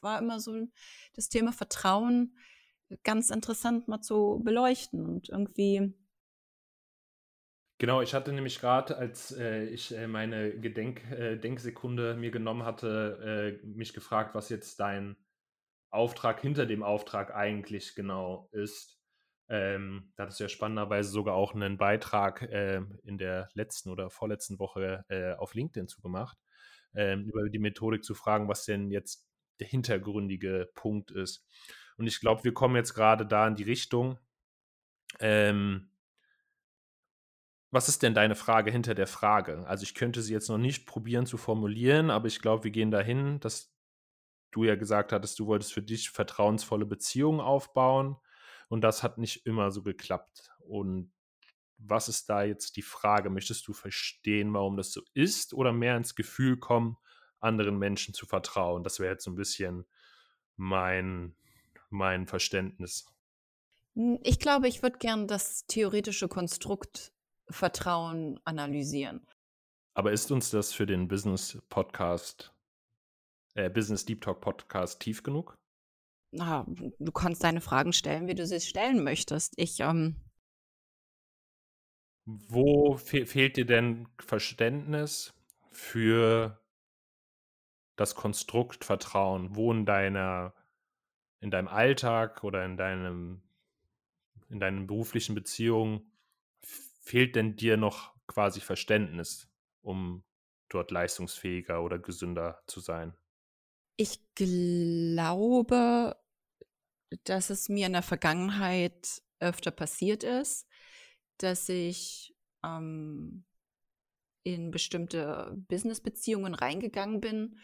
war 0.00 0.18
immer 0.18 0.40
so 0.40 0.66
das 1.14 1.28
Thema 1.28 1.52
Vertrauen 1.52 2.36
ganz 3.04 3.30
interessant 3.30 3.86
mal 3.86 4.00
zu 4.00 4.40
beleuchten 4.42 5.06
und 5.06 5.28
irgendwie. 5.28 5.94
Genau, 7.80 8.02
ich 8.02 8.12
hatte 8.12 8.30
nämlich 8.34 8.60
gerade, 8.60 8.98
als 8.98 9.32
äh, 9.32 9.64
ich 9.64 9.96
äh, 9.96 10.06
meine 10.06 10.50
Gedenk, 10.60 11.02
äh, 11.12 11.34
mir 12.14 12.30
genommen 12.30 12.64
hatte, 12.66 13.58
äh, 13.62 13.66
mich 13.66 13.94
gefragt, 13.94 14.34
was 14.34 14.50
jetzt 14.50 14.80
dein 14.80 15.16
Auftrag 15.90 16.42
hinter 16.42 16.66
dem 16.66 16.82
Auftrag 16.82 17.34
eigentlich 17.34 17.94
genau 17.94 18.50
ist. 18.52 19.00
Ähm, 19.48 20.12
da 20.16 20.24
hattest 20.24 20.40
du 20.40 20.44
ja 20.44 20.48
spannenderweise 20.50 21.10
sogar 21.10 21.34
auch 21.36 21.54
einen 21.54 21.78
Beitrag 21.78 22.42
äh, 22.42 22.82
in 23.04 23.16
der 23.16 23.48
letzten 23.54 23.88
oder 23.88 24.10
vorletzten 24.10 24.58
Woche 24.58 25.06
äh, 25.08 25.32
auf 25.32 25.54
LinkedIn 25.54 25.88
zugemacht, 25.88 26.36
ähm, 26.94 27.24
über 27.24 27.48
die 27.48 27.58
Methodik 27.58 28.04
zu 28.04 28.14
fragen, 28.14 28.46
was 28.46 28.66
denn 28.66 28.90
jetzt 28.90 29.26
der 29.58 29.68
hintergründige 29.68 30.70
Punkt 30.74 31.12
ist. 31.12 31.46
Und 31.96 32.06
ich 32.06 32.20
glaube, 32.20 32.44
wir 32.44 32.52
kommen 32.52 32.76
jetzt 32.76 32.92
gerade 32.92 33.24
da 33.26 33.48
in 33.48 33.54
die 33.54 33.64
Richtung. 33.64 34.18
Ähm, 35.18 35.89
was 37.70 37.88
ist 37.88 38.02
denn 38.02 38.14
deine 38.14 38.34
Frage 38.34 38.70
hinter 38.70 38.94
der 38.94 39.06
Frage? 39.06 39.66
Also 39.66 39.84
ich 39.84 39.94
könnte 39.94 40.22
sie 40.22 40.32
jetzt 40.32 40.48
noch 40.48 40.58
nicht 40.58 40.86
probieren 40.86 41.26
zu 41.26 41.36
formulieren, 41.36 42.10
aber 42.10 42.26
ich 42.26 42.40
glaube, 42.40 42.64
wir 42.64 42.70
gehen 42.70 42.90
dahin, 42.90 43.38
dass 43.40 43.72
du 44.50 44.64
ja 44.64 44.74
gesagt 44.74 45.12
hattest, 45.12 45.38
du 45.38 45.46
wolltest 45.46 45.72
für 45.72 45.82
dich 45.82 46.10
vertrauensvolle 46.10 46.84
Beziehungen 46.84 47.40
aufbauen 47.40 48.16
und 48.68 48.80
das 48.80 49.02
hat 49.02 49.18
nicht 49.18 49.46
immer 49.46 49.70
so 49.70 49.82
geklappt. 49.82 50.50
Und 50.58 51.12
was 51.78 52.08
ist 52.08 52.28
da 52.28 52.42
jetzt 52.42 52.76
die 52.76 52.82
Frage? 52.82 53.30
Möchtest 53.30 53.66
du 53.68 53.72
verstehen, 53.72 54.52
warum 54.52 54.76
das 54.76 54.92
so 54.92 55.02
ist 55.14 55.54
oder 55.54 55.72
mehr 55.72 55.96
ins 55.96 56.14
Gefühl 56.14 56.58
kommen, 56.58 56.96
anderen 57.38 57.78
Menschen 57.78 58.14
zu 58.14 58.26
vertrauen? 58.26 58.82
Das 58.82 58.98
wäre 58.98 59.12
jetzt 59.12 59.24
so 59.24 59.30
ein 59.30 59.36
bisschen 59.36 59.86
mein, 60.56 61.36
mein 61.88 62.26
Verständnis. 62.26 63.06
Ich 64.22 64.38
glaube, 64.40 64.68
ich 64.68 64.82
würde 64.82 64.98
gern 64.98 65.26
das 65.26 65.66
theoretische 65.66 66.28
Konstrukt 66.28 67.12
Vertrauen 67.50 68.40
analysieren. 68.44 69.26
Aber 69.94 70.12
ist 70.12 70.30
uns 70.30 70.50
das 70.50 70.72
für 70.72 70.86
den 70.86 71.08
Business 71.08 71.58
Podcast, 71.68 72.54
äh, 73.54 73.68
Business 73.68 74.04
Deep 74.04 74.20
Talk 74.20 74.40
Podcast 74.40 75.00
tief 75.00 75.22
genug? 75.22 75.54
Na, 76.32 76.64
du 76.68 77.12
kannst 77.12 77.42
deine 77.42 77.60
Fragen 77.60 77.92
stellen, 77.92 78.28
wie 78.28 78.34
du 78.34 78.46
sie 78.46 78.60
stellen 78.60 79.02
möchtest. 79.02 79.54
Ich, 79.56 79.80
ähm 79.80 80.16
Wo 82.24 82.96
fe 82.96 83.26
fehlt 83.26 83.56
dir 83.56 83.66
denn 83.66 84.06
Verständnis 84.20 85.34
für 85.72 86.60
das 87.96 88.14
Konstrukt 88.14 88.84
Vertrauen? 88.84 89.56
Wo 89.56 89.72
in 89.72 89.84
deiner 89.84 90.54
in 91.40 91.50
deinem 91.50 91.68
Alltag 91.68 92.44
oder 92.44 92.64
in 92.64 92.76
deinem 92.76 93.42
in 94.50 94.60
deinen 94.60 94.86
beruflichen 94.86 95.34
Beziehungen 95.34 96.09
fehlt 97.10 97.34
denn 97.34 97.56
dir 97.56 97.76
noch 97.76 98.14
quasi 98.28 98.60
Verständnis, 98.60 99.48
um 99.82 100.22
dort 100.68 100.92
leistungsfähiger 100.92 101.82
oder 101.82 101.98
gesünder 101.98 102.62
zu 102.68 102.78
sein? 102.78 103.16
Ich 103.96 104.20
glaube, 104.36 106.16
dass 107.24 107.50
es 107.50 107.68
mir 107.68 107.86
in 107.86 107.94
der 107.94 108.02
Vergangenheit 108.02 109.22
öfter 109.40 109.72
passiert 109.72 110.22
ist, 110.22 110.68
dass 111.38 111.68
ich 111.68 112.36
ähm, 112.64 113.44
in 114.44 114.70
bestimmte 114.70 115.52
Businessbeziehungen 115.66 116.54
reingegangen 116.54 117.20
bin 117.20 117.58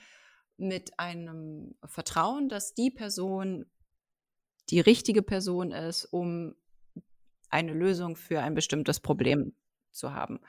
mit 0.57 0.99
einem 0.99 1.77
Vertrauen, 1.85 2.49
dass 2.49 2.75
die 2.75 2.91
Person 2.91 3.67
die 4.71 4.81
richtige 4.81 5.23
Person 5.23 5.71
ist, 5.71 6.07
um 6.07 6.57
eine 7.51 7.73
Lösung 7.73 8.17
für 8.17 8.41
ein 8.41 8.55
bestimmtes 8.55 9.01
Problem 9.01 9.55
zu 9.91 10.13
haben. 10.13 10.41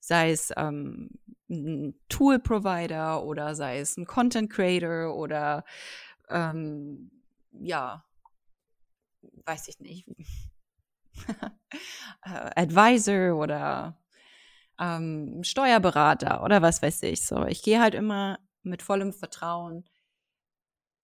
Sei 0.00 0.30
es 0.30 0.52
ähm, 0.56 1.10
ein 1.48 1.94
Tool-Provider 2.08 3.22
oder 3.24 3.54
sei 3.54 3.78
es 3.78 3.96
ein 3.96 4.06
Content-Creator 4.06 5.14
oder 5.14 5.64
ähm, 6.28 7.10
ja, 7.52 8.04
weiß 9.46 9.68
ich 9.68 9.78
nicht, 9.80 10.06
Advisor 12.22 13.36
oder 13.36 13.98
ähm, 14.78 15.42
Steuerberater 15.42 16.42
oder 16.42 16.62
was 16.62 16.82
weiß 16.82 17.02
ich. 17.04 17.26
So, 17.26 17.46
ich 17.46 17.62
gehe 17.62 17.80
halt 17.80 17.94
immer 17.94 18.38
mit 18.62 18.82
vollem 18.82 19.12
Vertrauen 19.12 19.84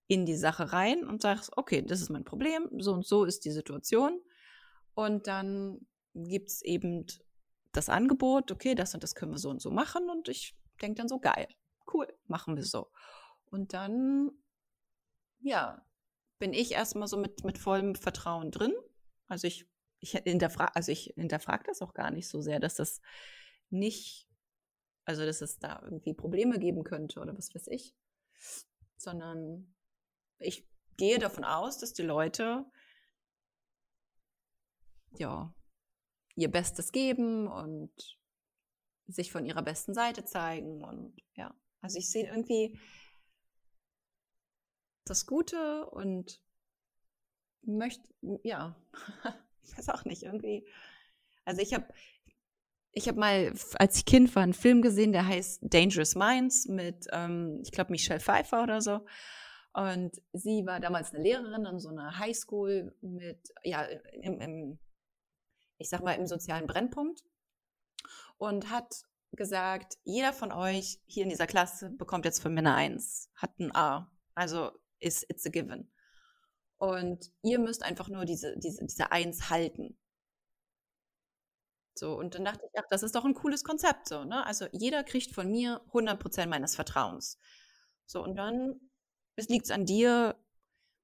in 0.08 0.26
die 0.26 0.36
Sache 0.36 0.72
rein 0.72 1.04
und 1.04 1.22
sagst, 1.22 1.56
okay, 1.56 1.82
das 1.82 2.00
ist 2.00 2.10
mein 2.10 2.24
Problem, 2.24 2.68
so 2.78 2.92
und 2.92 3.06
so 3.06 3.24
ist 3.24 3.44
die 3.44 3.52
Situation. 3.52 4.20
Und 5.00 5.26
dann 5.26 5.86
gibt 6.14 6.48
es 6.48 6.62
eben 6.62 7.06
das 7.72 7.88
Angebot, 7.88 8.50
okay, 8.50 8.74
das 8.74 8.94
und 8.94 9.02
das 9.02 9.14
können 9.14 9.32
wir 9.32 9.38
so 9.38 9.50
und 9.50 9.62
so 9.62 9.70
machen. 9.70 10.10
Und 10.10 10.28
ich 10.28 10.56
denke 10.82 10.98
dann 10.98 11.08
so, 11.08 11.18
geil, 11.18 11.48
cool, 11.92 12.06
machen 12.26 12.56
wir 12.56 12.64
so. 12.64 12.90
Und 13.46 13.72
dann, 13.72 14.30
ja, 15.40 15.84
bin 16.38 16.52
ich 16.52 16.72
erstmal 16.72 17.08
so 17.08 17.16
mit, 17.16 17.44
mit 17.44 17.58
vollem 17.58 17.94
Vertrauen 17.94 18.50
drin. 18.50 18.74
Also 19.26 19.46
ich, 19.46 19.68
ich 20.00 20.12
hinterfrage, 20.12 20.74
also 20.74 20.92
ich 20.92 21.14
das 21.16 21.82
auch 21.82 21.94
gar 21.94 22.10
nicht 22.10 22.28
so 22.28 22.40
sehr, 22.40 22.60
dass 22.60 22.74
das 22.74 23.00
nicht 23.70 24.30
also, 25.04 25.24
dass 25.24 25.40
es 25.40 25.58
da 25.58 25.80
irgendwie 25.82 26.14
Probleme 26.14 26.58
geben 26.58 26.84
könnte 26.84 27.20
oder 27.20 27.36
was 27.36 27.54
weiß 27.54 27.66
ich. 27.68 27.96
Sondern 28.96 29.74
ich 30.38 30.68
gehe 30.96 31.18
davon 31.18 31.42
aus, 31.42 31.78
dass 31.78 31.92
die 31.92 32.02
Leute 32.02 32.64
ja 35.18 35.54
ihr 36.36 36.50
Bestes 36.50 36.92
geben 36.92 37.46
und 37.46 37.92
sich 39.06 39.32
von 39.32 39.44
ihrer 39.44 39.62
besten 39.62 39.94
Seite 39.94 40.24
zeigen 40.24 40.84
und 40.84 41.16
ja, 41.34 41.54
also 41.80 41.98
ich 41.98 42.10
sehe 42.10 42.26
irgendwie 42.26 42.78
das 45.04 45.26
Gute 45.26 45.86
und 45.90 46.40
möchte 47.62 48.08
ja, 48.42 48.76
ich 49.62 49.76
weiß 49.76 49.88
auch 49.90 50.04
nicht 50.04 50.22
irgendwie. 50.22 50.66
Also 51.44 51.60
ich 51.62 51.74
habe 51.74 51.86
ich 52.92 53.06
habe 53.06 53.20
mal, 53.20 53.52
als 53.74 53.98
ich 53.98 54.04
Kind 54.04 54.34
war, 54.34 54.42
einen 54.42 54.52
Film 54.52 54.82
gesehen, 54.82 55.12
der 55.12 55.26
heißt 55.26 55.60
Dangerous 55.62 56.16
Minds 56.16 56.66
mit, 56.66 57.06
ähm, 57.12 57.60
ich 57.62 57.70
glaube, 57.70 57.92
Michelle 57.92 58.20
Pfeiffer 58.20 58.62
oder 58.64 58.80
so. 58.80 59.00
Und 59.72 60.20
sie 60.32 60.66
war 60.66 60.80
damals 60.80 61.14
eine 61.14 61.22
Lehrerin 61.22 61.66
an 61.66 61.78
so 61.78 61.90
einer 61.90 62.18
Highschool 62.18 62.92
mit, 63.00 63.38
ja, 63.62 63.84
im, 64.22 64.40
im, 64.40 64.78
ich 65.80 65.88
sag 65.88 66.02
mal, 66.02 66.12
im 66.12 66.26
sozialen 66.26 66.66
Brennpunkt. 66.66 67.24
Und 68.38 68.70
hat 68.70 69.02
gesagt, 69.32 69.98
jeder 70.04 70.32
von 70.32 70.52
euch 70.52 71.00
hier 71.06 71.24
in 71.24 71.30
dieser 71.30 71.46
Klasse 71.46 71.90
bekommt 71.90 72.24
jetzt 72.24 72.40
von 72.40 72.52
mir 72.52 72.60
eine 72.60 72.74
Eins, 72.74 73.30
hat 73.34 73.58
ein 73.58 73.74
A. 73.74 74.10
Also 74.34 74.72
ist 74.98 75.28
it's 75.28 75.46
a 75.46 75.50
given. 75.50 75.90
Und 76.78 77.30
ihr 77.42 77.58
müsst 77.58 77.82
einfach 77.82 78.08
nur 78.08 78.24
diese, 78.24 78.56
diese, 78.58 78.84
diese 78.86 79.12
Eins 79.12 79.50
halten. 79.50 79.98
So, 81.94 82.16
und 82.16 82.34
dann 82.34 82.44
dachte 82.44 82.64
ich, 82.64 82.80
ach, 82.80 82.86
das 82.88 83.02
ist 83.02 83.14
doch 83.14 83.24
ein 83.24 83.34
cooles 83.34 83.64
Konzept, 83.64 84.08
so, 84.08 84.24
ne? 84.24 84.46
Also 84.46 84.66
jeder 84.72 85.04
kriegt 85.04 85.34
von 85.34 85.50
mir 85.50 85.82
100% 85.92 86.46
meines 86.46 86.74
Vertrauens. 86.74 87.38
So, 88.06 88.22
und 88.22 88.36
dann 88.36 88.80
liegt 89.36 89.66
es 89.66 89.70
an 89.70 89.84
dir, 89.84 90.36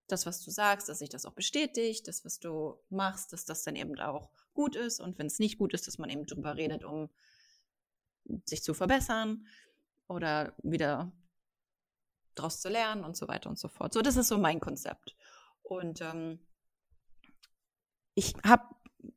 das, 0.09 0.27
was 0.27 0.43
du 0.45 0.51
sagst, 0.51 0.89
dass 0.89 0.99
sich 0.99 1.09
das 1.09 1.27
auch 1.27 1.33
bestätigt, 1.33 2.07
das, 2.09 2.25
was 2.25 2.39
du 2.39 2.81
machst, 2.89 3.33
dass 3.33 3.45
das 3.45 3.63
dann 3.65 3.77
eben 3.77 3.99
auch 3.99 4.31
gut 4.57 4.75
ist 4.75 5.01
und 5.01 5.19
wenn 5.19 5.27
es 5.27 5.39
nicht 5.39 5.59
gut 5.59 5.73
ist, 5.73 5.87
dass 5.87 5.99
man 5.99 6.11
eben 6.11 6.27
drüber 6.27 6.57
redet, 6.57 6.85
um 6.85 7.09
sich 8.45 8.63
zu 8.63 8.75
verbessern 8.75 9.47
oder 10.09 10.55
wieder 10.63 11.13
daraus 12.35 12.61
zu 12.61 12.69
lernen 12.69 13.05
und 13.05 13.17
so 13.17 13.29
weiter 13.29 13.49
und 13.49 13.59
so 13.59 13.69
fort. 13.69 13.93
So, 13.93 14.03
das 14.03 14.17
ist 14.17 14.29
so 14.29 14.39
mein 14.39 14.61
Konzept. 14.61 15.17
Und 15.63 16.01
ähm, 16.01 16.41
ich 18.15 18.35
habe 18.45 18.65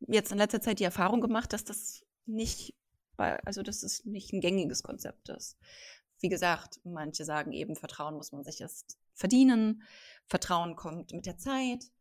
jetzt 0.07 0.31
in 0.31 0.37
letzter 0.37 0.61
Zeit 0.61 0.79
die 0.79 0.85
Erfahrung 0.85 1.21
gemacht, 1.21 1.53
dass 1.53 1.63
das 1.63 2.05
nicht, 2.25 2.75
also 3.17 3.63
dass 3.63 3.83
es 3.83 4.05
nicht 4.05 4.33
ein 4.33 4.41
gängiges 4.41 4.83
Konzept 4.83 5.29
ist. 5.29 5.57
Wie 6.19 6.29
gesagt, 6.29 6.79
manche 6.83 7.23
sagen 7.23 7.53
eben, 7.53 7.75
Vertrauen 7.75 8.15
muss 8.15 8.31
man 8.31 8.43
sich 8.43 8.61
erst 8.61 8.97
verdienen. 9.13 9.83
Vertrauen 10.25 10.75
kommt 10.75 11.13
mit 11.13 11.25
der 11.25 11.37
Zeit. 11.37 11.91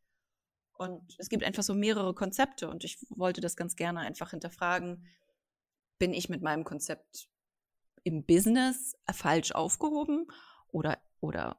Und 0.78 1.16
es 1.18 1.28
gibt 1.28 1.42
einfach 1.42 1.64
so 1.64 1.74
mehrere 1.74 2.14
Konzepte 2.14 2.68
und 2.68 2.84
ich 2.84 3.04
wollte 3.10 3.40
das 3.40 3.56
ganz 3.56 3.74
gerne 3.74 4.00
einfach 4.00 4.30
hinterfragen. 4.30 5.04
Bin 5.98 6.14
ich 6.14 6.28
mit 6.28 6.40
meinem 6.40 6.62
Konzept 6.62 7.28
im 8.04 8.24
Business 8.24 8.94
falsch 9.12 9.50
aufgehoben 9.50 10.28
oder, 10.68 10.98
oder 11.20 11.56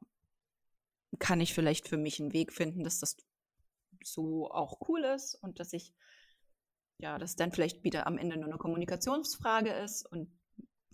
kann 1.18 1.42
ich 1.42 1.52
vielleicht 1.52 1.86
für 1.86 1.98
mich 1.98 2.18
einen 2.18 2.32
Weg 2.32 2.50
finden, 2.50 2.82
dass 2.82 2.98
das 2.98 3.18
so 4.02 4.50
auch 4.50 4.88
cool 4.88 5.04
ist 5.04 5.34
und 5.34 5.60
dass 5.60 5.74
ich, 5.74 5.92
ja, 6.96 7.18
dass 7.18 7.36
dann 7.36 7.52
vielleicht 7.52 7.84
wieder 7.84 8.06
am 8.06 8.16
Ende 8.16 8.38
nur 8.38 8.48
eine 8.48 8.58
Kommunikationsfrage 8.58 9.70
ist 9.70 10.06
und 10.06 10.32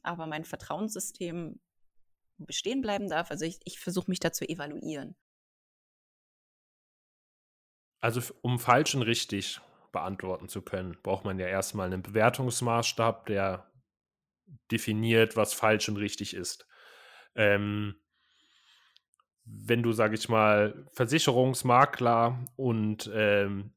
aber 0.03 0.27
mein 0.27 0.45
Vertrauenssystem 0.45 1.61
bestehen 2.39 2.81
bleiben 2.81 3.09
darf. 3.09 3.31
Also 3.31 3.45
ich, 3.45 3.61
ich 3.65 3.79
versuche 3.79 4.11
mich 4.11 4.19
da 4.19 4.33
zu 4.33 4.49
evaluieren. 4.49 5.17
Also 8.07 8.23
um 8.41 8.61
falsch 8.61 8.95
und 8.95 9.03
richtig 9.03 9.61
beantworten 9.91 10.49
zu 10.49 10.63
können, 10.63 10.97
braucht 11.03 11.25
man 11.25 11.41
ja 11.41 11.49
erstmal 11.49 11.87
einen 11.89 12.05
Bewertungsmaßstab, 12.05 13.27
der 13.27 13.69
definiert, 14.71 15.35
was 15.35 15.55
falsch 15.55 15.89
und 15.89 15.97
richtig 15.97 16.33
ist. 16.33 16.69
Ähm, 17.35 17.97
wenn 19.45 19.83
du, 19.83 19.93
sag 19.93 20.13
ich 20.13 20.29
mal, 20.29 20.87
Versicherungsmakler 20.93 22.47
und 22.55 23.11
ähm, 23.13 23.75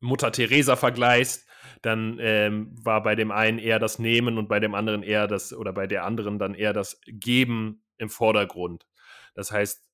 Mutter 0.00 0.32
Teresa 0.32 0.74
vergleichst, 0.74 1.46
dann 1.82 2.18
ähm, 2.20 2.74
war 2.84 3.00
bei 3.00 3.14
dem 3.14 3.30
einen 3.30 3.60
eher 3.60 3.78
das 3.78 4.00
Nehmen 4.00 4.38
und 4.38 4.48
bei 4.48 4.58
dem 4.58 4.74
anderen 4.74 5.04
eher 5.04 5.28
das, 5.28 5.52
oder 5.52 5.72
bei 5.72 5.86
der 5.86 6.04
anderen 6.04 6.40
dann 6.40 6.54
eher 6.54 6.72
das 6.72 7.00
Geben 7.06 7.84
im 7.96 8.10
Vordergrund. 8.10 8.88
Das 9.34 9.52
heißt, 9.52 9.88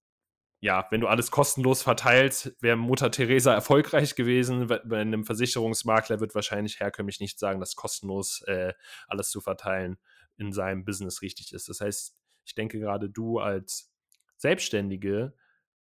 ja, 0.67 0.85
wenn 0.91 1.01
du 1.01 1.07
alles 1.07 1.31
kostenlos 1.31 1.83
verteilst, 1.83 2.57
wäre 2.61 2.77
Mutter 2.77 3.13
Teresa 3.13 3.55
erfolgreich 3.55 4.17
gewesen. 4.17 4.67
Bei 4.67 5.01
einem 5.01 5.25
Versicherungsmakler 5.25 6.19
wird 6.19 6.35
wahrscheinlich 6.35 6.81
herkömmlich 6.81 7.21
nicht 7.21 7.39
sagen, 7.39 7.61
dass 7.61 7.77
kostenlos 7.77 8.43
äh, 8.49 8.73
alles 9.07 9.31
zu 9.31 9.41
verteilen 9.41 9.97
in 10.39 10.51
seinem 10.53 10.85
Business 10.85 11.23
richtig 11.23 11.53
ist. 11.53 11.69
Das 11.69 11.81
heißt, 11.81 12.17
ich 12.45 12.55
denke 12.57 12.81
gerade 12.81 13.09
du 13.09 13.39
als 13.39 13.95
Selbstständige 14.39 15.35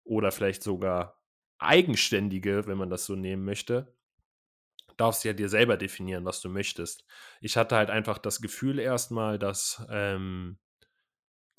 oder 0.05 0.31
vielleicht 0.31 0.63
sogar 0.63 1.21
Eigenständige, 1.59 2.69
wenn 2.69 2.79
man 2.79 2.91
das 2.91 3.07
so 3.07 3.17
nehmen 3.17 3.45
möchte, 3.45 3.93
darfst 4.97 5.25
ja 5.25 5.33
dir 5.33 5.49
selber 5.49 5.79
definieren, 5.79 6.25
was 6.25 6.41
du 6.43 6.49
möchtest. 6.49 7.05
Ich 7.41 7.57
hatte 7.57 7.75
halt 7.75 7.91
einfach 7.91 8.19
das 8.19 8.41
Gefühl 8.41 8.79
erstmal, 8.79 9.37
dass 9.37 9.85
ähm, 9.91 10.61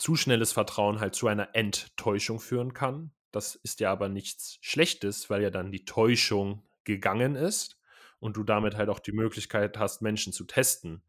zu 0.02 0.16
schnelles 0.16 0.52
Vertrauen 0.52 1.00
halt 1.00 1.14
zu 1.14 1.28
einer 1.28 1.54
Enttäuschung 1.54 2.40
führen 2.40 2.74
kann. 2.74 3.12
Das 3.30 3.54
ist 3.54 3.82
ja 3.82 3.92
aber 3.92 4.10
nichts 4.10 4.58
Schlechtes, 4.60 5.30
weil 5.30 5.44
ja 5.44 5.52
dann 5.52 5.72
die 5.72 5.86
Täuschung 5.86 6.64
gegangen 6.86 7.36
ist 7.36 7.80
und 8.20 8.36
du 8.36 8.44
damit 8.44 8.76
halt 8.76 8.90
auch 8.90 8.98
die 8.98 9.12
Möglichkeit 9.12 9.78
hast, 9.78 10.02
Menschen 10.02 10.34
zu 10.34 10.46
testen. 10.46 11.04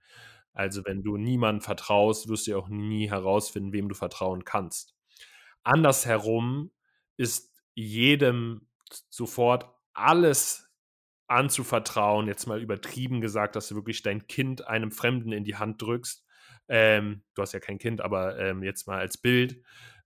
Also 0.52 0.84
wenn 0.84 1.02
du 1.02 1.16
niemandem 1.16 1.62
vertraust, 1.62 2.28
wirst 2.28 2.46
du 2.46 2.50
ja 2.50 2.58
auch 2.58 2.68
nie 2.68 3.08
herausfinden, 3.08 3.72
wem 3.72 3.88
du 3.88 3.94
vertrauen 3.94 4.44
kannst. 4.44 4.94
Andersherum 5.62 6.70
ist 7.16 7.50
jedem 7.72 8.68
sofort 9.08 9.74
alles 9.94 10.70
anzuvertrauen, 11.28 12.26
jetzt 12.26 12.46
mal 12.46 12.60
übertrieben 12.60 13.22
gesagt, 13.22 13.56
dass 13.56 13.68
du 13.68 13.74
wirklich 13.74 14.02
dein 14.02 14.26
Kind 14.26 14.66
einem 14.66 14.90
Fremden 14.90 15.32
in 15.32 15.44
die 15.44 15.56
Hand 15.56 15.80
drückst, 15.80 16.26
ähm, 16.68 17.22
du 17.34 17.42
hast 17.42 17.52
ja 17.52 17.60
kein 17.60 17.78
Kind, 17.78 18.00
aber 18.00 18.38
ähm, 18.38 18.62
jetzt 18.62 18.86
mal 18.86 18.98
als 18.98 19.18
Bild, 19.18 19.62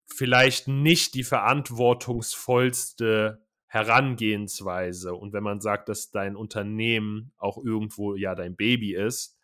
vielleicht 0.06 0.68
nicht 0.68 1.14
die 1.14 1.24
verantwortungsvollste 1.24 3.42
Herangehensweise. 3.66 5.14
Und 5.14 5.32
wenn 5.32 5.42
man 5.42 5.60
sagt, 5.60 5.88
dass 5.88 6.10
dein 6.10 6.36
Unternehmen 6.36 7.32
auch 7.36 7.58
irgendwo 7.58 8.14
ja 8.14 8.34
dein 8.34 8.56
Baby 8.56 8.94
ist, 8.94 9.38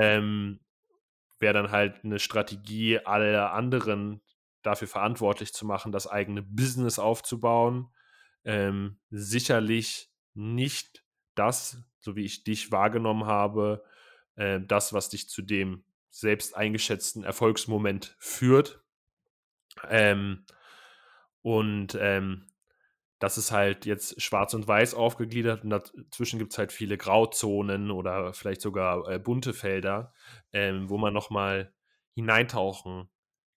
ähm, 0.00 0.60
wäre 1.38 1.54
dann 1.54 1.70
halt 1.70 2.04
eine 2.04 2.18
Strategie, 2.18 2.98
alle 2.98 3.50
anderen 3.50 4.20
dafür 4.62 4.88
verantwortlich 4.88 5.54
zu 5.54 5.66
machen, 5.66 5.90
das 5.90 6.06
eigene 6.06 6.42
Business 6.42 6.98
aufzubauen. 6.98 7.88
Ähm, 8.44 8.98
sicherlich 9.10 10.10
nicht 10.34 11.04
das, 11.34 11.82
so 11.98 12.16
wie 12.16 12.24
ich 12.24 12.44
dich 12.44 12.70
wahrgenommen 12.70 13.24
habe, 13.24 13.82
äh, 14.36 14.60
das, 14.60 14.92
was 14.92 15.08
dich 15.08 15.28
zu 15.28 15.42
dem 15.42 15.84
selbst 16.10 16.56
eingeschätzten 16.56 17.24
Erfolgsmoment 17.24 18.16
führt. 18.18 18.82
Ähm, 19.88 20.44
und 21.42 21.96
ähm, 21.98 22.46
das 23.20 23.36
ist 23.36 23.52
halt 23.52 23.86
jetzt 23.86 24.20
schwarz 24.20 24.54
und 24.54 24.66
weiß 24.66 24.94
aufgegliedert 24.94 25.62
und 25.62 25.70
dazwischen 25.70 26.38
gibt 26.38 26.52
es 26.52 26.58
halt 26.58 26.72
viele 26.72 26.96
Grauzonen 26.96 27.90
oder 27.90 28.32
vielleicht 28.32 28.62
sogar 28.62 29.08
äh, 29.08 29.18
bunte 29.18 29.52
Felder, 29.52 30.12
ähm, 30.52 30.88
wo 30.88 30.96
man 30.96 31.12
nochmal 31.12 31.72
hineintauchen 32.14 33.10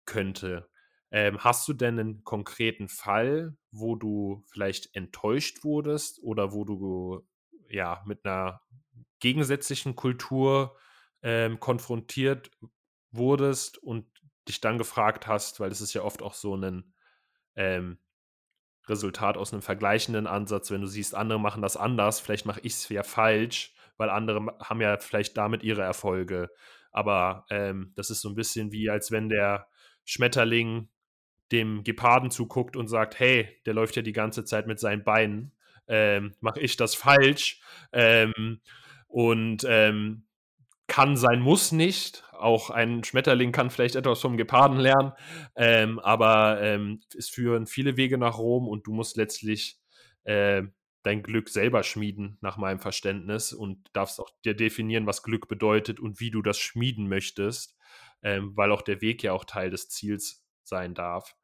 könnte. 0.05 0.67
Ähm, 1.11 1.43
hast 1.43 1.67
du 1.67 1.73
denn 1.73 1.99
einen 1.99 2.23
konkreten 2.23 2.87
Fall, 2.87 3.55
wo 3.71 3.95
du 3.95 4.43
vielleicht 4.51 4.95
enttäuscht 4.95 5.63
wurdest 5.63 6.19
oder 6.23 6.53
wo 6.53 6.65
du 6.65 7.27
ja 7.69 8.01
mit 8.05 8.25
einer 8.25 8.61
gegensätzlichen 9.19 9.95
Kultur 9.95 10.75
ähm, 11.23 11.60
konfrontiert 11.60 12.51
wurdest 13.12 13.77
und 13.77 14.05
dich 14.47 14.62
dann 14.62 14.77
gefragt 14.77 15.27
hast, 15.27 15.60
weil 15.60 15.69
das 15.69 15.81
ist 15.81 15.93
ja 15.93 16.01
oft 16.03 16.21
auch 16.21 16.34
so 16.34 16.55
ein 16.55 16.93
ähm, 17.55 17.97
Resultat 18.88 19.38
aus 19.38 19.53
einem 19.53 19.62
vergleichenden 19.62 20.27
Ansatz, 20.27 20.71
wenn 20.71 20.81
du 20.81 20.88
siehst, 20.88 21.15
andere 21.15 21.39
machen 21.39 21.62
das 21.62 21.77
anders, 21.77 22.19
vielleicht 22.19 22.45
mache 22.45 22.62
ich 22.62 22.73
es 22.73 22.89
ja 22.89 23.03
falsch, 23.03 23.73
weil 23.97 24.10
andere 24.10 24.57
haben 24.60 24.81
ja 24.81 24.97
vielleicht 24.97 25.38
damit 25.38 25.63
ihre 25.63 25.84
Erfolge. 25.84 26.49
Aber 26.91 27.45
ähm, 27.49 27.93
das 27.95 28.10
ist 28.10 28.21
so 28.21 28.29
ein 28.29 28.36
bisschen 28.36 28.71
wie, 28.71 28.89
als 28.89 29.12
wenn 29.12 29.29
der 29.29 29.67
Schmetterling 30.03 30.89
dem 31.51 31.84
Geparden 31.84 32.31
zuguckt 32.31 32.75
und 32.75 32.88
sagt, 32.88 33.19
hey, 33.19 33.47
der 33.65 33.73
läuft 33.73 33.95
ja 33.95 34.01
die 34.01 34.13
ganze 34.13 34.45
Zeit 34.45 34.67
mit 34.67 34.79
seinen 34.79 35.03
Beinen, 35.03 35.53
ähm, 35.88 36.34
mache 36.39 36.60
ich 36.62 36.77
das 36.77 36.95
falsch? 36.95 37.62
Ähm, 37.91 38.62
und 39.07 39.65
ähm, 39.67 40.25
kann 40.91 41.15
sein, 41.15 41.39
muss 41.39 41.71
nicht. 41.71 42.25
Auch 42.34 42.69
ein 42.69 43.06
Schmetterling 43.06 43.54
kann 43.54 43.69
vielleicht 43.69 43.95
etwas 43.95 44.19
vom 44.19 44.36
Geparden 44.36 44.77
lernen, 44.77 45.13
ähm, 45.56 45.99
aber 45.99 46.62
ähm, 46.62 46.99
es 47.17 47.30
führen 47.30 47.65
viele 47.65 47.95
Wege 47.95 48.17
nach 48.17 48.38
Rom 48.38 48.67
und 48.67 48.88
du 48.88 48.91
musst 48.91 49.15
letztlich 49.15 49.80
äh, 50.25 50.63
dein 51.04 51.23
Glück 51.23 51.47
selber 51.47 51.84
schmieden, 51.84 52.38
nach 52.41 52.58
meinem 52.58 52.80
Verständnis, 52.80 53.54
und 53.54 53.89
darfst 53.93 54.19
auch 54.19 54.32
dir 54.43 54.54
definieren, 54.54 55.08
was 55.08 55.23
Glück 55.23 55.47
bedeutet 55.47 56.01
und 56.01 56.19
wie 56.19 56.30
du 56.30 56.41
das 56.41 56.60
schmieden 56.60 57.08
möchtest, 57.08 57.77
ähm, 58.21 58.51
weil 58.58 58.73
auch 58.73 58.82
der 58.82 58.99
Weg 58.99 59.23
ja 59.23 59.32
auch 59.32 59.45
Teil 59.45 59.69
des 59.69 59.88
Ziels 59.88 60.43
sein 60.65 60.93
darf. 60.93 61.38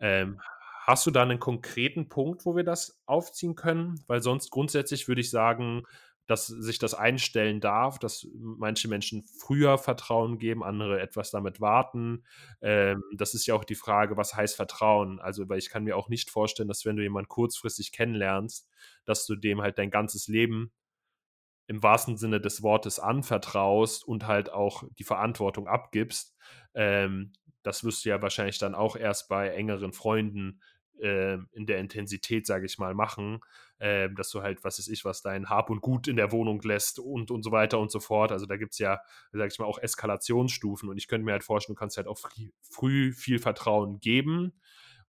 Ähm, 0.00 0.40
hast 0.88 1.06
du 1.06 1.12
da 1.12 1.22
einen 1.22 1.38
konkreten 1.38 2.08
Punkt, 2.08 2.44
wo 2.44 2.56
wir 2.56 2.64
das 2.64 3.00
aufziehen 3.06 3.54
können? 3.54 4.02
Weil 4.08 4.22
sonst 4.22 4.50
grundsätzlich 4.50 5.06
würde 5.06 5.20
ich 5.20 5.30
sagen, 5.30 5.84
dass 6.28 6.46
sich 6.46 6.78
das 6.78 6.92
einstellen 6.92 7.58
darf, 7.60 7.98
dass 7.98 8.28
manche 8.34 8.86
Menschen 8.86 9.24
früher 9.24 9.78
Vertrauen 9.78 10.38
geben, 10.38 10.62
andere 10.62 11.00
etwas 11.00 11.30
damit 11.30 11.60
warten. 11.60 12.24
Ähm, 12.60 13.02
das 13.16 13.32
ist 13.32 13.46
ja 13.46 13.54
auch 13.54 13.64
die 13.64 13.74
Frage, 13.74 14.18
was 14.18 14.34
heißt 14.34 14.54
Vertrauen? 14.54 15.20
Also, 15.20 15.48
weil 15.48 15.58
ich 15.58 15.70
kann 15.70 15.84
mir 15.84 15.96
auch 15.96 16.10
nicht 16.10 16.30
vorstellen, 16.30 16.68
dass 16.68 16.84
wenn 16.84 16.96
du 16.96 17.02
jemanden 17.02 17.28
kurzfristig 17.28 17.92
kennenlernst, 17.92 18.68
dass 19.06 19.24
du 19.24 19.36
dem 19.36 19.62
halt 19.62 19.78
dein 19.78 19.90
ganzes 19.90 20.28
Leben 20.28 20.70
im 21.66 21.82
wahrsten 21.82 22.18
Sinne 22.18 22.40
des 22.40 22.62
Wortes 22.62 22.98
anvertraust 23.00 24.06
und 24.06 24.26
halt 24.26 24.52
auch 24.52 24.84
die 24.98 25.04
Verantwortung 25.04 25.66
abgibst. 25.66 26.36
Ähm, 26.74 27.32
das 27.62 27.84
wirst 27.84 28.04
du 28.04 28.10
ja 28.10 28.20
wahrscheinlich 28.20 28.58
dann 28.58 28.74
auch 28.74 28.96
erst 28.96 29.28
bei 29.30 29.48
engeren 29.48 29.92
Freunden 29.94 30.60
in 30.98 31.66
der 31.66 31.78
Intensität, 31.78 32.46
sage 32.46 32.66
ich 32.66 32.78
mal, 32.78 32.94
machen, 32.94 33.40
äh, 33.78 34.08
dass 34.10 34.30
du 34.30 34.42
halt, 34.42 34.64
was 34.64 34.78
weiß 34.78 34.88
ich, 34.88 35.04
was 35.04 35.22
dein 35.22 35.48
Hab 35.48 35.70
und 35.70 35.80
Gut 35.80 36.08
in 36.08 36.16
der 36.16 36.32
Wohnung 36.32 36.60
lässt 36.62 36.98
und, 36.98 37.30
und 37.30 37.42
so 37.42 37.52
weiter 37.52 37.78
und 37.78 37.90
so 37.90 38.00
fort. 38.00 38.32
Also 38.32 38.46
da 38.46 38.56
gibt 38.56 38.72
es 38.72 38.78
ja, 38.78 39.00
sage 39.32 39.48
ich 39.52 39.58
mal, 39.58 39.66
auch 39.66 39.78
Eskalationsstufen 39.78 40.88
und 40.88 40.98
ich 40.98 41.08
könnte 41.08 41.24
mir 41.24 41.32
halt 41.32 41.44
vorstellen, 41.44 41.74
du 41.74 41.78
kannst 41.78 41.96
halt 41.96 42.06
auch 42.08 42.18
früh 42.60 43.12
viel 43.12 43.38
Vertrauen 43.38 44.00
geben. 44.00 44.60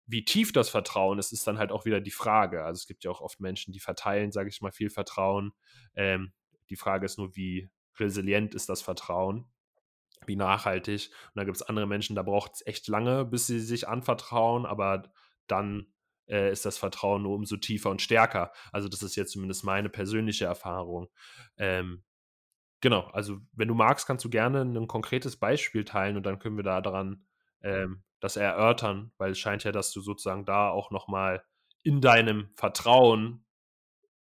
Wie 0.06 0.24
tief 0.24 0.52
das 0.52 0.68
Vertrauen 0.68 1.18
ist, 1.18 1.32
ist 1.32 1.46
dann 1.46 1.58
halt 1.58 1.72
auch 1.72 1.84
wieder 1.84 2.00
die 2.00 2.10
Frage. 2.10 2.64
Also 2.64 2.80
es 2.80 2.86
gibt 2.86 3.04
ja 3.04 3.10
auch 3.10 3.20
oft 3.20 3.40
Menschen, 3.40 3.72
die 3.72 3.80
verteilen, 3.80 4.32
sage 4.32 4.50
ich 4.50 4.60
mal, 4.60 4.72
viel 4.72 4.90
Vertrauen. 4.90 5.52
Ähm, 5.94 6.32
die 6.68 6.76
Frage 6.76 7.06
ist 7.06 7.18
nur, 7.18 7.36
wie 7.36 7.70
resilient 7.98 8.54
ist 8.54 8.68
das 8.68 8.82
Vertrauen? 8.82 9.46
wie 10.26 10.36
nachhaltig. 10.36 11.10
Und 11.28 11.36
da 11.36 11.44
gibt 11.44 11.56
es 11.56 11.62
andere 11.62 11.86
Menschen, 11.86 12.16
da 12.16 12.22
braucht 12.22 12.54
es 12.54 12.66
echt 12.66 12.88
lange, 12.88 13.24
bis 13.24 13.46
sie 13.46 13.60
sich 13.60 13.88
anvertrauen, 13.88 14.66
aber 14.66 15.04
dann 15.46 15.92
äh, 16.28 16.50
ist 16.50 16.64
das 16.64 16.78
Vertrauen 16.78 17.22
nur 17.22 17.34
umso 17.34 17.56
tiefer 17.56 17.90
und 17.90 18.02
stärker. 18.02 18.52
Also 18.72 18.88
das 18.88 19.02
ist 19.02 19.16
jetzt 19.16 19.32
zumindest 19.32 19.64
meine 19.64 19.88
persönliche 19.88 20.46
Erfahrung. 20.46 21.08
Ähm, 21.56 22.04
genau, 22.80 23.02
also 23.12 23.38
wenn 23.52 23.68
du 23.68 23.74
magst, 23.74 24.06
kannst 24.06 24.24
du 24.24 24.30
gerne 24.30 24.62
ein 24.62 24.86
konkretes 24.86 25.36
Beispiel 25.36 25.84
teilen 25.84 26.16
und 26.16 26.24
dann 26.24 26.38
können 26.38 26.56
wir 26.56 26.64
da 26.64 26.80
daran 26.80 27.26
ähm, 27.62 28.04
das 28.20 28.36
erörtern, 28.36 29.12
weil 29.18 29.32
es 29.32 29.38
scheint 29.38 29.64
ja, 29.64 29.72
dass 29.72 29.92
du 29.92 30.00
sozusagen 30.00 30.44
da 30.44 30.70
auch 30.70 30.90
nochmal 30.90 31.44
in 31.82 32.00
deinem 32.00 32.50
Vertrauen 32.54 33.44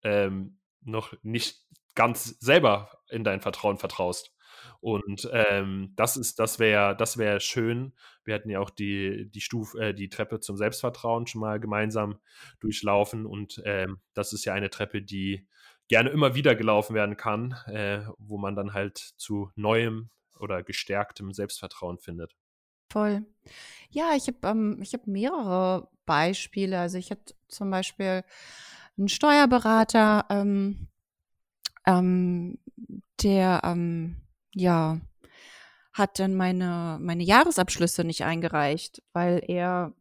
ähm, 0.02 0.60
noch 0.80 1.12
nicht 1.22 1.66
ganz 1.94 2.38
selber 2.40 2.90
in 3.08 3.24
dein 3.24 3.40
Vertrauen 3.40 3.78
vertraust. 3.78 4.31
Und 4.80 5.28
ähm, 5.32 5.92
das 5.96 6.16
ist, 6.16 6.38
das 6.38 6.58
wäre, 6.58 6.96
das 6.96 7.18
wäre 7.18 7.40
schön. 7.40 7.92
Wir 8.24 8.34
hatten 8.34 8.50
ja 8.50 8.60
auch 8.60 8.70
die, 8.70 9.30
die 9.30 9.40
Stufe, 9.40 9.78
äh, 9.78 9.94
die 9.94 10.08
Treppe 10.08 10.40
zum 10.40 10.56
Selbstvertrauen 10.56 11.26
schon 11.26 11.40
mal 11.40 11.60
gemeinsam 11.60 12.18
durchlaufen. 12.60 13.26
Und 13.26 13.62
ähm, 13.64 13.98
das 14.14 14.32
ist 14.32 14.44
ja 14.44 14.54
eine 14.54 14.70
Treppe, 14.70 15.02
die 15.02 15.46
gerne 15.88 16.10
immer 16.10 16.34
wieder 16.34 16.54
gelaufen 16.54 16.94
werden 16.94 17.16
kann, 17.16 17.52
äh, 17.66 18.02
wo 18.18 18.38
man 18.38 18.56
dann 18.56 18.72
halt 18.72 18.98
zu 18.98 19.50
neuem 19.56 20.10
oder 20.38 20.62
gestärktem 20.62 21.32
Selbstvertrauen 21.32 21.98
findet. 21.98 22.34
Voll. 22.90 23.24
Ja, 23.90 24.12
ich 24.16 24.26
habe 24.26 24.38
ähm, 24.44 24.82
hab 24.82 25.06
mehrere 25.06 25.88
Beispiele. 26.04 26.78
Also 26.78 26.98
ich 26.98 27.10
hatte 27.10 27.34
zum 27.48 27.70
Beispiel 27.70 28.22
einen 28.98 29.08
Steuerberater, 29.08 30.26
ähm, 30.28 30.88
ähm, 31.86 32.58
der 33.22 33.62
ähm, 33.64 34.16
ja 34.54 35.00
hat 35.92 36.18
dann 36.18 36.34
meine, 36.34 36.98
meine 37.00 37.22
Jahresabschlüsse 37.22 38.04
nicht 38.04 38.24
eingereicht, 38.24 39.02
weil 39.12 39.42
er 39.46 39.92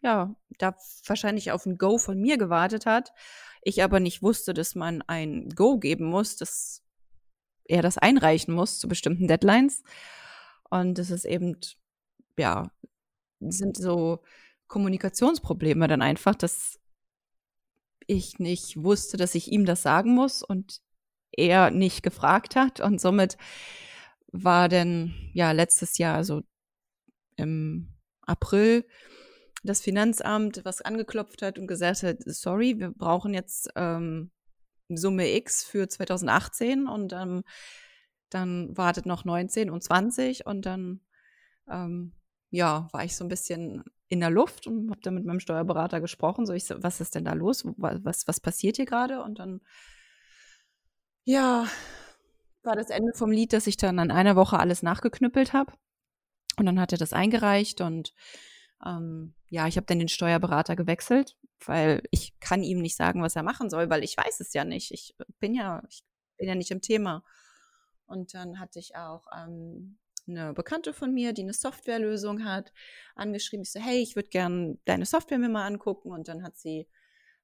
ja 0.00 0.34
da 0.58 0.74
wahrscheinlich 1.06 1.52
auf 1.52 1.66
ein 1.66 1.78
Go 1.78 1.98
von 1.98 2.20
mir 2.20 2.38
gewartet 2.38 2.86
hat. 2.86 3.12
Ich 3.62 3.82
aber 3.82 4.00
nicht 4.00 4.22
wusste, 4.22 4.54
dass 4.54 4.74
man 4.74 5.02
ein 5.02 5.50
Go 5.50 5.78
geben 5.78 6.06
muss, 6.06 6.36
dass 6.36 6.82
er 7.64 7.82
das 7.82 7.98
einreichen 7.98 8.54
muss 8.54 8.78
zu 8.78 8.88
bestimmten 8.88 9.26
Deadlines. 9.26 9.82
Und 10.70 10.98
das 10.98 11.10
ist 11.10 11.24
eben, 11.24 11.58
ja, 12.38 12.70
sind 13.40 13.76
so 13.76 14.22
Kommunikationsprobleme 14.68 15.86
dann 15.88 16.02
einfach, 16.02 16.34
dass 16.34 16.80
ich 18.06 18.38
nicht 18.38 18.82
wusste, 18.82 19.16
dass 19.16 19.34
ich 19.34 19.50
ihm 19.50 19.66
das 19.66 19.82
sagen 19.82 20.14
muss 20.14 20.42
und 20.42 20.80
er 21.32 21.70
nicht 21.70 22.02
gefragt 22.02 22.56
hat. 22.56 22.80
Und 22.80 23.00
somit 23.00 23.36
war 24.28 24.68
denn 24.68 25.14
ja 25.32 25.52
letztes 25.52 25.98
Jahr, 25.98 26.16
also 26.16 26.42
im 27.36 27.94
April, 28.22 28.84
das 29.62 29.80
Finanzamt, 29.80 30.64
was 30.64 30.82
angeklopft 30.82 31.42
hat 31.42 31.58
und 31.58 31.66
gesagt 31.66 32.02
hat, 32.02 32.18
sorry, 32.24 32.78
wir 32.78 32.90
brauchen 32.90 33.34
jetzt 33.34 33.68
ähm, 33.74 34.30
Summe 34.88 35.34
X 35.34 35.64
für 35.64 35.88
2018 35.88 36.86
und 36.86 37.12
ähm, 37.12 37.42
dann 38.30 38.76
wartet 38.76 39.06
noch 39.06 39.24
19 39.24 39.70
und 39.70 39.82
20 39.82 40.46
und 40.46 40.66
dann 40.66 41.00
ähm, 41.68 42.12
ja, 42.50 42.88
war 42.92 43.04
ich 43.04 43.16
so 43.16 43.24
ein 43.24 43.28
bisschen 43.28 43.84
in 44.08 44.20
der 44.20 44.30
Luft 44.30 44.66
und 44.66 44.90
habe 44.90 45.00
dann 45.00 45.14
mit 45.14 45.24
meinem 45.24 45.40
Steuerberater 45.40 46.00
gesprochen. 46.00 46.46
So, 46.46 46.52
ich 46.52 46.64
so, 46.64 46.82
was 46.82 47.00
ist 47.00 47.14
denn 47.14 47.24
da 47.24 47.32
los? 47.32 47.64
Was, 47.76 48.26
was 48.28 48.40
passiert 48.40 48.76
hier 48.76 48.86
gerade? 48.86 49.22
Und 49.22 49.38
dann, 49.38 49.60
ja, 51.26 51.66
war 52.62 52.76
das 52.76 52.88
Ende 52.88 53.12
vom 53.14 53.30
Lied, 53.30 53.52
dass 53.52 53.66
ich 53.66 53.76
dann 53.76 53.98
an 53.98 54.10
einer 54.10 54.36
Woche 54.36 54.58
alles 54.58 54.82
nachgeknüppelt 54.82 55.52
habe. 55.52 55.72
Und 56.56 56.66
dann 56.66 56.80
hat 56.80 56.92
er 56.92 56.98
das 56.98 57.12
eingereicht 57.12 57.80
und 57.80 58.14
ähm, 58.84 59.34
ja, 59.48 59.66
ich 59.66 59.76
habe 59.76 59.86
dann 59.86 59.98
den 59.98 60.08
Steuerberater 60.08 60.76
gewechselt, 60.76 61.36
weil 61.64 62.02
ich 62.10 62.38
kann 62.40 62.62
ihm 62.62 62.80
nicht 62.80 62.96
sagen, 62.96 63.22
was 63.22 63.36
er 63.36 63.42
machen 63.42 63.70
soll, 63.70 63.90
weil 63.90 64.04
ich 64.04 64.16
weiß 64.16 64.40
es 64.40 64.52
ja 64.54 64.64
nicht. 64.64 64.92
Ich 64.92 65.14
bin 65.40 65.54
ja, 65.54 65.82
ich 65.88 66.02
bin 66.38 66.48
ja 66.48 66.54
nicht 66.54 66.70
im 66.70 66.80
Thema. 66.80 67.24
Und 68.06 68.32
dann 68.34 68.60
hatte 68.60 68.78
ich 68.78 68.94
auch 68.94 69.26
ähm, 69.36 69.98
eine 70.28 70.54
Bekannte 70.54 70.94
von 70.94 71.12
mir, 71.12 71.32
die 71.32 71.42
eine 71.42 71.52
Softwarelösung 71.52 72.44
hat, 72.44 72.72
angeschrieben. 73.16 73.62
Ich 73.62 73.72
so, 73.72 73.80
hey, 73.80 74.00
ich 74.00 74.14
würde 74.14 74.28
gerne 74.28 74.78
deine 74.84 75.06
Software 75.06 75.38
mir 75.38 75.48
mal 75.48 75.66
angucken. 75.66 76.12
Und 76.12 76.28
dann 76.28 76.44
hat 76.44 76.56
sie, 76.56 76.86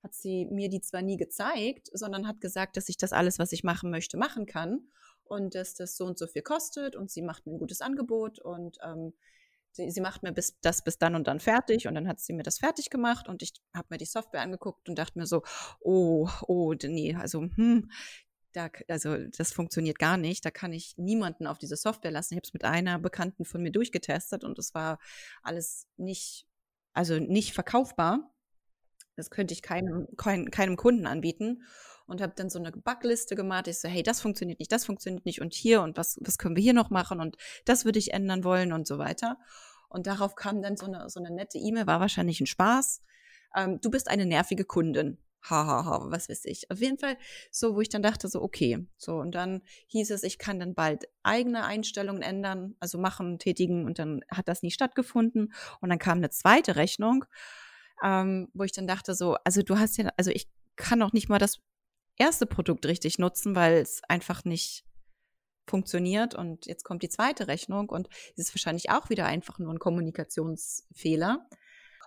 hat 0.02 0.14
sie 0.14 0.46
mir 0.46 0.68
die 0.68 0.80
zwar 0.80 1.02
nie 1.02 1.16
gezeigt, 1.16 1.90
sondern 1.92 2.26
hat 2.26 2.40
gesagt, 2.40 2.76
dass 2.76 2.88
ich 2.88 2.96
das 2.96 3.12
alles, 3.12 3.38
was 3.38 3.52
ich 3.52 3.62
machen 3.64 3.90
möchte, 3.90 4.16
machen 4.16 4.46
kann. 4.46 4.88
Und 5.24 5.54
dass 5.54 5.74
das 5.74 5.96
so 5.96 6.04
und 6.04 6.18
so 6.18 6.26
viel 6.26 6.42
kostet. 6.42 6.96
Und 6.96 7.10
sie 7.10 7.22
macht 7.22 7.46
mir 7.46 7.54
ein 7.54 7.58
gutes 7.58 7.80
Angebot. 7.80 8.38
Und 8.38 8.78
ähm, 8.82 9.14
sie, 9.70 9.90
sie 9.90 10.00
macht 10.00 10.22
mir 10.22 10.32
bis, 10.32 10.58
das 10.60 10.82
bis 10.82 10.98
dann 10.98 11.14
und 11.14 11.26
dann 11.26 11.40
fertig. 11.40 11.86
Und 11.86 11.94
dann 11.94 12.08
hat 12.08 12.20
sie 12.20 12.32
mir 12.32 12.42
das 12.42 12.58
fertig 12.58 12.90
gemacht. 12.90 13.28
Und 13.28 13.42
ich 13.42 13.52
habe 13.74 13.86
mir 13.90 13.98
die 13.98 14.04
Software 14.04 14.42
angeguckt 14.42 14.88
und 14.88 14.98
dachte 14.98 15.18
mir 15.18 15.26
so, 15.26 15.42
oh, 15.80 16.28
oh, 16.48 16.74
nee, 16.74 17.14
also, 17.14 17.42
hm, 17.42 17.88
da, 18.52 18.68
also 18.88 19.16
das 19.28 19.52
funktioniert 19.52 19.98
gar 19.98 20.16
nicht. 20.16 20.44
Da 20.44 20.50
kann 20.50 20.72
ich 20.72 20.98
niemanden 20.98 21.46
auf 21.46 21.58
diese 21.58 21.76
Software 21.76 22.10
lassen. 22.10 22.34
Ich 22.34 22.38
habe 22.38 22.46
es 22.46 22.52
mit 22.52 22.64
einer 22.64 22.98
Bekannten 22.98 23.44
von 23.44 23.62
mir 23.62 23.72
durchgetestet 23.72 24.44
und 24.44 24.58
es 24.58 24.74
war 24.74 24.98
alles 25.42 25.88
nicht, 25.96 26.46
also 26.92 27.18
nicht 27.18 27.54
verkaufbar. 27.54 28.31
Das 29.16 29.30
könnte 29.30 29.54
ich 29.54 29.62
keinem, 29.62 30.08
kein, 30.16 30.50
keinem 30.50 30.76
Kunden 30.76 31.06
anbieten. 31.06 31.62
Und 32.06 32.20
habe 32.20 32.32
dann 32.36 32.50
so 32.50 32.58
eine 32.58 32.72
Backliste 32.72 33.36
gemacht. 33.36 33.68
Ich 33.68 33.78
so, 33.78 33.88
hey, 33.88 34.02
das 34.02 34.20
funktioniert 34.20 34.58
nicht, 34.58 34.72
das 34.72 34.84
funktioniert 34.84 35.24
nicht 35.24 35.40
und 35.40 35.54
hier 35.54 35.82
und 35.82 35.96
was, 35.96 36.18
was 36.20 36.36
können 36.36 36.56
wir 36.56 36.62
hier 36.62 36.74
noch 36.74 36.90
machen 36.90 37.20
und 37.20 37.36
das 37.64 37.84
würde 37.84 37.98
ich 37.98 38.12
ändern 38.12 38.44
wollen 38.44 38.72
und 38.72 38.86
so 38.86 38.98
weiter. 38.98 39.38
Und 39.88 40.06
darauf 40.06 40.34
kam 40.34 40.62
dann 40.62 40.76
so 40.76 40.86
eine, 40.86 41.08
so 41.08 41.20
eine 41.20 41.34
nette 41.34 41.58
E-Mail, 41.58 41.86
war 41.86 42.00
wahrscheinlich 42.00 42.40
ein 42.40 42.46
Spaß. 42.46 43.02
Ähm, 43.56 43.78
du 43.80 43.90
bist 43.90 44.08
eine 44.08 44.26
nervige 44.26 44.64
Kundin 44.64 45.18
hahaha, 45.42 45.84
ha, 45.84 45.84
ha, 45.84 46.06
was 46.10 46.28
weiß 46.28 46.44
ich. 46.44 46.70
Auf 46.70 46.80
jeden 46.80 46.98
Fall 46.98 47.16
so, 47.50 47.74
wo 47.74 47.80
ich 47.80 47.88
dann 47.88 48.02
dachte, 48.02 48.28
so, 48.28 48.42
okay. 48.42 48.86
So, 48.96 49.16
und 49.16 49.34
dann 49.34 49.62
hieß 49.88 50.10
es, 50.10 50.22
ich 50.22 50.38
kann 50.38 50.60
dann 50.60 50.74
bald 50.74 51.04
eigene 51.22 51.64
Einstellungen 51.64 52.22
ändern, 52.22 52.76
also 52.80 52.98
machen, 52.98 53.38
tätigen, 53.38 53.84
und 53.84 53.98
dann 53.98 54.22
hat 54.30 54.48
das 54.48 54.62
nie 54.62 54.70
stattgefunden. 54.70 55.52
Und 55.80 55.88
dann 55.88 55.98
kam 55.98 56.18
eine 56.18 56.30
zweite 56.30 56.76
Rechnung, 56.76 57.24
ähm, 58.02 58.48
wo 58.54 58.64
ich 58.64 58.72
dann 58.72 58.86
dachte, 58.86 59.14
so, 59.14 59.36
also 59.44 59.62
du 59.62 59.78
hast 59.78 59.96
ja, 59.96 60.10
also 60.16 60.30
ich 60.30 60.48
kann 60.76 60.98
noch 60.98 61.12
nicht 61.12 61.28
mal 61.28 61.38
das 61.38 61.60
erste 62.16 62.46
Produkt 62.46 62.86
richtig 62.86 63.18
nutzen, 63.18 63.54
weil 63.54 63.74
es 63.74 64.02
einfach 64.08 64.44
nicht 64.44 64.84
funktioniert 65.66 66.34
und 66.34 66.66
jetzt 66.66 66.84
kommt 66.84 67.02
die 67.02 67.08
zweite 67.08 67.46
Rechnung 67.46 67.88
und 67.88 68.08
es 68.36 68.48
ist 68.48 68.54
wahrscheinlich 68.54 68.90
auch 68.90 69.10
wieder 69.10 69.26
einfach 69.26 69.58
nur 69.58 69.72
ein 69.72 69.78
Kommunikationsfehler. 69.78 71.46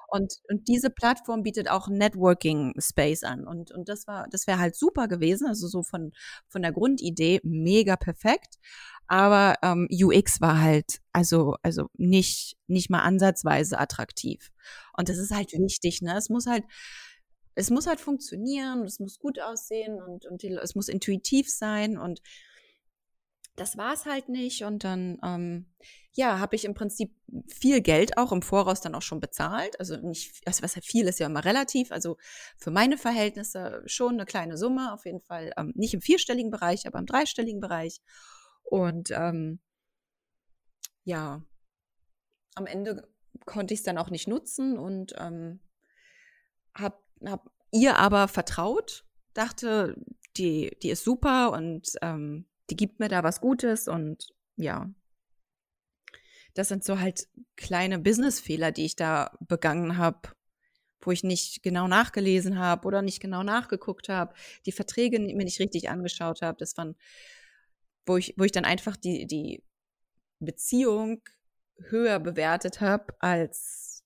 Und, 0.07 0.39
und 0.49 0.67
diese 0.67 0.91
Plattform 0.91 1.41
bietet 1.43 1.69
auch 1.69 1.87
Networking 1.87 2.73
Space 2.79 3.23
an. 3.23 3.47
Und, 3.47 3.71
und 3.71 3.89
das 3.89 4.07
war, 4.07 4.27
das 4.29 4.45
wäre 4.45 4.59
halt 4.59 4.75
super 4.75 5.07
gewesen. 5.07 5.47
Also 5.47 5.67
so 5.67 5.81
von, 5.83 6.11
von 6.47 6.61
der 6.61 6.71
Grundidee 6.71 7.41
mega 7.43 7.95
perfekt. 7.95 8.55
Aber 9.07 9.55
ähm, 9.61 9.87
UX 9.91 10.41
war 10.41 10.61
halt 10.61 10.99
also, 11.11 11.55
also 11.61 11.89
nicht, 11.97 12.57
nicht 12.67 12.89
mal 12.89 13.01
ansatzweise 13.01 13.79
attraktiv. 13.79 14.51
Und 14.97 15.09
das 15.09 15.17
ist 15.17 15.31
halt 15.31 15.53
wichtig, 15.53 16.01
ne? 16.01 16.17
Es 16.17 16.29
muss 16.29 16.47
halt, 16.47 16.63
es 17.55 17.69
muss 17.69 17.87
halt 17.87 18.01
funktionieren, 18.01 18.83
es 18.83 18.99
muss 18.99 19.19
gut 19.19 19.39
aussehen 19.39 20.01
und, 20.01 20.25
und 20.25 20.41
die, 20.41 20.49
es 20.49 20.75
muss 20.75 20.89
intuitiv 20.89 21.49
sein 21.49 21.97
und 21.97 22.21
das 23.55 23.77
war 23.77 23.93
es 23.93 24.05
halt 24.05 24.29
nicht. 24.29 24.63
Und 24.63 24.83
dann, 24.83 25.17
ähm, 25.23 25.65
ja, 26.13 26.39
habe 26.39 26.55
ich 26.55 26.65
im 26.65 26.73
Prinzip 26.73 27.15
viel 27.47 27.81
Geld 27.81 28.17
auch 28.17 28.31
im 28.31 28.41
Voraus 28.41 28.81
dann 28.81 28.95
auch 28.95 29.01
schon 29.01 29.19
bezahlt. 29.19 29.79
Also 29.79 29.97
nicht, 29.97 30.41
also 30.45 30.61
was 30.63 30.73
viel 30.83 31.07
ist 31.07 31.19
ja 31.19 31.27
immer 31.27 31.45
relativ. 31.45 31.91
Also 31.91 32.17
für 32.57 32.71
meine 32.71 32.97
Verhältnisse 32.97 33.81
schon 33.85 34.15
eine 34.15 34.25
kleine 34.25 34.57
Summe, 34.57 34.93
auf 34.93 35.05
jeden 35.05 35.21
Fall 35.21 35.51
ähm, 35.57 35.71
nicht 35.75 35.93
im 35.93 36.01
vierstelligen 36.01 36.51
Bereich, 36.51 36.85
aber 36.87 36.99
im 36.99 37.05
dreistelligen 37.05 37.61
Bereich. 37.61 38.01
Und 38.65 39.11
ähm, 39.11 39.59
ja, 41.03 41.41
am 42.55 42.65
Ende 42.65 43.07
konnte 43.45 43.73
ich 43.73 43.81
es 43.81 43.83
dann 43.85 43.97
auch 43.97 44.09
nicht 44.09 44.27
nutzen 44.27 44.77
und 44.77 45.13
ähm, 45.17 45.59
habe 46.73 46.97
hab 47.25 47.51
ihr 47.71 47.97
aber 47.97 48.27
vertraut, 48.27 49.05
dachte, 49.33 49.95
die, 50.37 50.77
die 50.81 50.89
ist 50.89 51.03
super 51.03 51.51
und 51.51 51.89
ähm, 52.01 52.45
die 52.69 52.75
gibt 52.75 52.99
mir 52.99 53.09
da 53.09 53.23
was 53.23 53.41
Gutes 53.41 53.87
und 53.87 54.27
ja. 54.55 54.89
Das 56.53 56.69
sind 56.69 56.83
so 56.85 56.99
halt 56.99 57.27
kleine 57.57 57.99
Businessfehler, 57.99 58.71
die 58.71 58.85
ich 58.85 58.95
da 58.95 59.37
begangen 59.41 59.97
habe, 59.97 60.29
wo 61.01 61.11
ich 61.11 61.23
nicht 61.23 61.63
genau 61.63 61.87
nachgelesen 61.87 62.57
habe 62.57 62.87
oder 62.87 63.01
nicht 63.01 63.19
genau 63.19 63.43
nachgeguckt 63.43 64.07
habe, 64.07 64.33
die 64.65 64.71
Verträge 64.71 65.19
mir 65.19 65.43
nicht 65.43 65.59
richtig 65.59 65.89
angeschaut 65.89 66.41
habe. 66.41 66.57
Das 66.57 66.77
waren, 66.77 66.95
wo 68.05 68.17
ich, 68.17 68.33
wo 68.37 68.43
ich 68.43 68.51
dann 68.51 68.65
einfach 68.65 68.95
die, 68.95 69.27
die 69.27 69.63
Beziehung 70.39 71.21
höher 71.89 72.19
bewertet 72.19 72.81
habe, 72.81 73.13
als, 73.19 74.03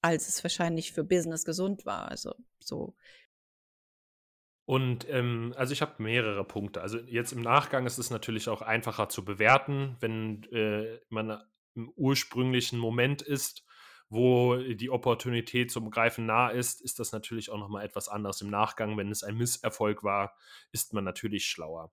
als 0.00 0.28
es 0.28 0.42
wahrscheinlich 0.42 0.92
für 0.92 1.04
Business 1.04 1.44
gesund 1.44 1.84
war. 1.84 2.08
Also 2.08 2.34
so 2.60 2.94
und 4.66 5.08
ähm, 5.08 5.54
also 5.56 5.72
ich 5.72 5.80
habe 5.80 6.02
mehrere 6.02 6.44
Punkte. 6.44 6.82
Also 6.82 6.98
jetzt 6.98 7.32
im 7.32 7.40
Nachgang 7.40 7.86
ist 7.86 7.98
es 7.98 8.10
natürlich 8.10 8.48
auch 8.48 8.62
einfacher 8.62 9.08
zu 9.08 9.24
bewerten, 9.24 9.96
wenn 10.00 10.42
äh, 10.52 10.98
man 11.08 11.40
im 11.76 11.88
ursprünglichen 11.90 12.78
Moment 12.78 13.22
ist, 13.22 13.64
wo 14.08 14.56
die 14.56 14.90
Opportunität 14.90 15.70
zum 15.70 15.90
Greifen 15.90 16.26
nah 16.26 16.48
ist, 16.48 16.80
ist 16.80 16.98
das 16.98 17.12
natürlich 17.12 17.50
auch 17.50 17.58
nochmal 17.58 17.84
etwas 17.84 18.08
anders. 18.08 18.40
Im 18.40 18.50
Nachgang, 18.50 18.96
wenn 18.96 19.10
es 19.10 19.22
ein 19.22 19.36
Misserfolg 19.36 20.02
war, 20.02 20.36
ist 20.72 20.92
man 20.92 21.04
natürlich 21.04 21.46
schlauer. 21.46 21.92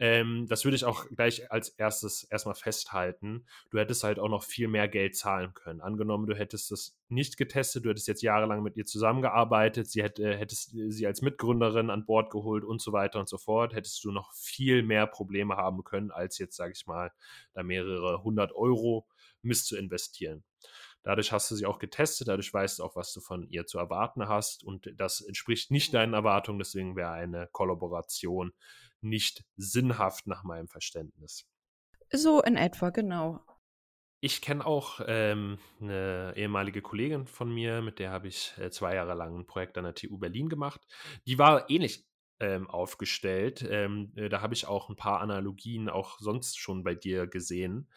Ähm, 0.00 0.46
das 0.48 0.64
würde 0.64 0.76
ich 0.76 0.84
auch 0.84 1.06
gleich 1.08 1.50
als 1.50 1.70
erstes 1.70 2.22
erstmal 2.24 2.54
festhalten. 2.54 3.46
Du 3.70 3.78
hättest 3.78 4.04
halt 4.04 4.18
auch 4.18 4.28
noch 4.28 4.44
viel 4.44 4.68
mehr 4.68 4.88
Geld 4.88 5.16
zahlen 5.16 5.54
können. 5.54 5.80
Angenommen, 5.80 6.26
du 6.26 6.36
hättest 6.36 6.70
das 6.70 6.96
nicht 7.08 7.36
getestet, 7.36 7.84
du 7.84 7.90
hättest 7.90 8.06
jetzt 8.06 8.22
jahrelang 8.22 8.62
mit 8.62 8.76
ihr 8.76 8.86
zusammengearbeitet, 8.86 9.90
sie 9.90 10.02
hätte, 10.02 10.36
hättest 10.36 10.70
sie 10.70 11.06
als 11.06 11.22
Mitgründerin 11.22 11.90
an 11.90 12.06
Bord 12.06 12.30
geholt 12.30 12.64
und 12.64 12.80
so 12.80 12.92
weiter 12.92 13.18
und 13.18 13.28
so 13.28 13.38
fort, 13.38 13.74
hättest 13.74 14.04
du 14.04 14.12
noch 14.12 14.32
viel 14.34 14.82
mehr 14.82 15.06
Probleme 15.06 15.56
haben 15.56 15.82
können, 15.82 16.12
als 16.12 16.38
jetzt, 16.38 16.56
sage 16.56 16.72
ich 16.76 16.86
mal, 16.86 17.10
da 17.54 17.62
mehrere 17.62 18.22
hundert 18.22 18.52
Euro 18.54 19.08
miss 19.42 19.64
zu 19.64 19.76
investieren. 19.76 20.44
Dadurch 21.02 21.32
hast 21.32 21.50
du 21.50 21.54
sie 21.54 21.64
auch 21.64 21.78
getestet, 21.78 22.28
dadurch 22.28 22.52
weißt 22.52 22.78
du 22.78 22.84
auch, 22.84 22.94
was 22.96 23.12
du 23.12 23.20
von 23.20 23.48
ihr 23.48 23.66
zu 23.66 23.78
erwarten 23.78 24.28
hast 24.28 24.62
und 24.62 24.92
das 24.96 25.20
entspricht 25.20 25.70
nicht 25.70 25.94
deinen 25.94 26.12
Erwartungen, 26.12 26.58
deswegen 26.58 26.96
wäre 26.96 27.12
eine 27.12 27.48
Kollaboration 27.52 28.52
nicht 29.00 29.44
sinnhaft 29.56 30.26
nach 30.26 30.44
meinem 30.44 30.68
Verständnis. 30.68 31.46
So 32.10 32.42
in 32.42 32.56
etwa, 32.56 32.90
genau. 32.90 33.44
Ich 34.20 34.42
kenne 34.42 34.66
auch 34.66 35.00
ähm, 35.06 35.58
eine 35.80 36.32
ehemalige 36.36 36.82
Kollegin 36.82 37.26
von 37.26 37.52
mir, 37.52 37.82
mit 37.82 38.00
der 38.00 38.10
habe 38.10 38.26
ich 38.26 38.52
äh, 38.58 38.70
zwei 38.70 38.96
Jahre 38.96 39.14
lang 39.14 39.38
ein 39.38 39.46
Projekt 39.46 39.78
an 39.78 39.84
der 39.84 39.94
TU 39.94 40.18
Berlin 40.18 40.48
gemacht. 40.48 40.80
Die 41.26 41.38
war 41.38 41.70
ähnlich 41.70 42.04
ähm, 42.40 42.68
aufgestellt. 42.68 43.64
Ähm, 43.68 44.12
äh, 44.16 44.28
da 44.28 44.40
habe 44.40 44.54
ich 44.54 44.66
auch 44.66 44.88
ein 44.88 44.96
paar 44.96 45.20
Analogien 45.20 45.88
auch 45.88 46.18
sonst 46.18 46.58
schon 46.58 46.82
bei 46.82 46.94
dir 46.94 47.28
gesehen. 47.28 47.88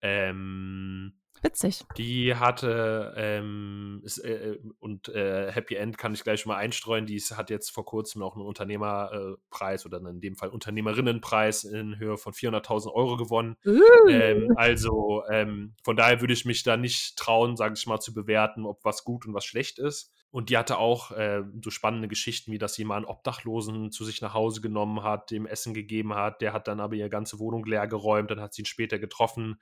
Ähm, 0.00 1.20
Witzig. 1.42 1.84
Die 1.96 2.34
hatte, 2.34 3.14
ähm, 3.16 4.00
ist, 4.04 4.18
äh, 4.18 4.52
äh, 4.52 4.58
und 4.78 5.08
äh, 5.08 5.52
Happy 5.52 5.74
End 5.74 5.98
kann 5.98 6.14
ich 6.14 6.24
gleich 6.24 6.46
mal 6.46 6.56
einstreuen, 6.56 7.06
die 7.06 7.18
hat 7.18 7.50
jetzt 7.50 7.70
vor 7.70 7.84
kurzem 7.84 8.22
auch 8.22 8.36
einen 8.36 8.44
Unternehmerpreis 8.44 9.86
oder 9.86 9.98
in 9.98 10.20
dem 10.20 10.36
Fall 10.36 10.48
Unternehmerinnenpreis 10.48 11.64
in 11.64 11.98
Höhe 11.98 12.16
von 12.16 12.32
400.000 12.32 12.92
Euro 12.92 13.16
gewonnen. 13.16 13.56
Uh. 13.66 13.80
Ähm, 14.08 14.52
also 14.56 15.22
ähm, 15.30 15.74
von 15.84 15.96
daher 15.96 16.20
würde 16.20 16.32
ich 16.32 16.44
mich 16.44 16.62
da 16.62 16.76
nicht 16.76 17.16
trauen, 17.16 17.56
sage 17.56 17.74
ich 17.76 17.86
mal, 17.86 18.00
zu 18.00 18.14
bewerten, 18.14 18.64
ob 18.64 18.84
was 18.84 19.04
gut 19.04 19.26
und 19.26 19.34
was 19.34 19.44
schlecht 19.44 19.78
ist. 19.78 20.12
Und 20.30 20.50
die 20.50 20.58
hatte 20.58 20.78
auch 20.78 21.10
äh, 21.12 21.42
so 21.62 21.70
spannende 21.70 22.06
Geschichten, 22.06 22.52
wie 22.52 22.58
dass 22.58 22.76
jemand 22.76 23.06
einen 23.06 23.16
Obdachlosen 23.16 23.90
zu 23.90 24.04
sich 24.04 24.20
nach 24.20 24.34
Hause 24.34 24.60
genommen 24.60 25.02
hat, 25.02 25.30
dem 25.30 25.46
Essen 25.46 25.72
gegeben 25.72 26.14
hat. 26.14 26.42
Der 26.42 26.52
hat 26.52 26.68
dann 26.68 26.80
aber 26.80 26.96
ihre 26.96 27.08
ganze 27.08 27.38
Wohnung 27.38 27.64
leer 27.64 27.86
geräumt, 27.86 28.30
dann 28.30 28.40
hat 28.40 28.52
sie 28.52 28.62
ihn 28.62 28.66
später 28.66 28.98
getroffen, 28.98 29.58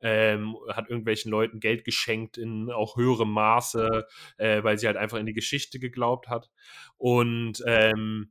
ähm, 0.00 0.56
hat 0.68 0.90
irgendwelchen 0.90 1.30
Leuten 1.30 1.58
Geld 1.58 1.84
geschenkt 1.84 2.36
in 2.36 2.70
auch 2.70 2.96
höherem 2.96 3.30
Maße, 3.30 4.06
äh, 4.36 4.62
weil 4.62 4.78
sie 4.78 4.86
halt 4.86 4.98
einfach 4.98 5.18
in 5.18 5.26
die 5.26 5.32
Geschichte 5.32 5.78
geglaubt 5.78 6.28
hat. 6.28 6.50
Und 6.98 7.62
ähm, 7.66 8.30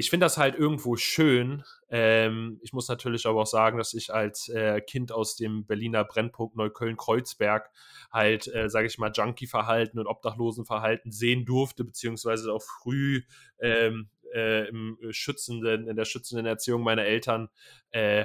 ich 0.00 0.08
finde 0.08 0.24
das 0.24 0.38
halt 0.38 0.56
irgendwo 0.56 0.96
schön. 0.96 1.62
Ähm, 1.90 2.58
ich 2.62 2.72
muss 2.72 2.88
natürlich 2.88 3.26
aber 3.26 3.42
auch 3.42 3.46
sagen, 3.46 3.76
dass 3.76 3.92
ich 3.92 4.12
als 4.12 4.48
äh, 4.48 4.80
Kind 4.80 5.12
aus 5.12 5.36
dem 5.36 5.66
Berliner 5.66 6.04
Brennpunkt 6.04 6.56
Neukölln-Kreuzberg 6.56 7.70
halt, 8.10 8.48
äh, 8.48 8.70
sage 8.70 8.86
ich 8.86 8.96
mal, 8.96 9.12
Junkie-Verhalten 9.14 9.98
und 9.98 10.06
Obdachlosen-Verhalten 10.06 11.12
sehen 11.12 11.44
durfte, 11.44 11.84
beziehungsweise 11.84 12.50
auch 12.50 12.62
früh 12.62 13.22
ähm, 13.58 14.08
äh, 14.34 14.68
im 14.68 14.96
schützenden, 15.10 15.86
in 15.86 15.96
der 15.96 16.06
schützenden 16.06 16.46
Erziehung 16.46 16.82
meiner 16.82 17.04
Eltern 17.04 17.50
äh, 17.90 18.24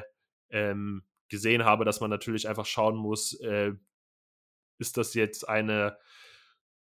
ähm, 0.49 1.03
gesehen 1.27 1.65
habe, 1.65 1.83
dass 1.83 1.99
man 1.99 2.09
natürlich 2.09 2.47
einfach 2.47 2.65
schauen 2.65 2.95
muss, 2.95 3.33
äh, 3.41 3.73
ist 4.79 4.95
das 4.95 5.13
jetzt 5.13 5.49
eine 5.49 5.97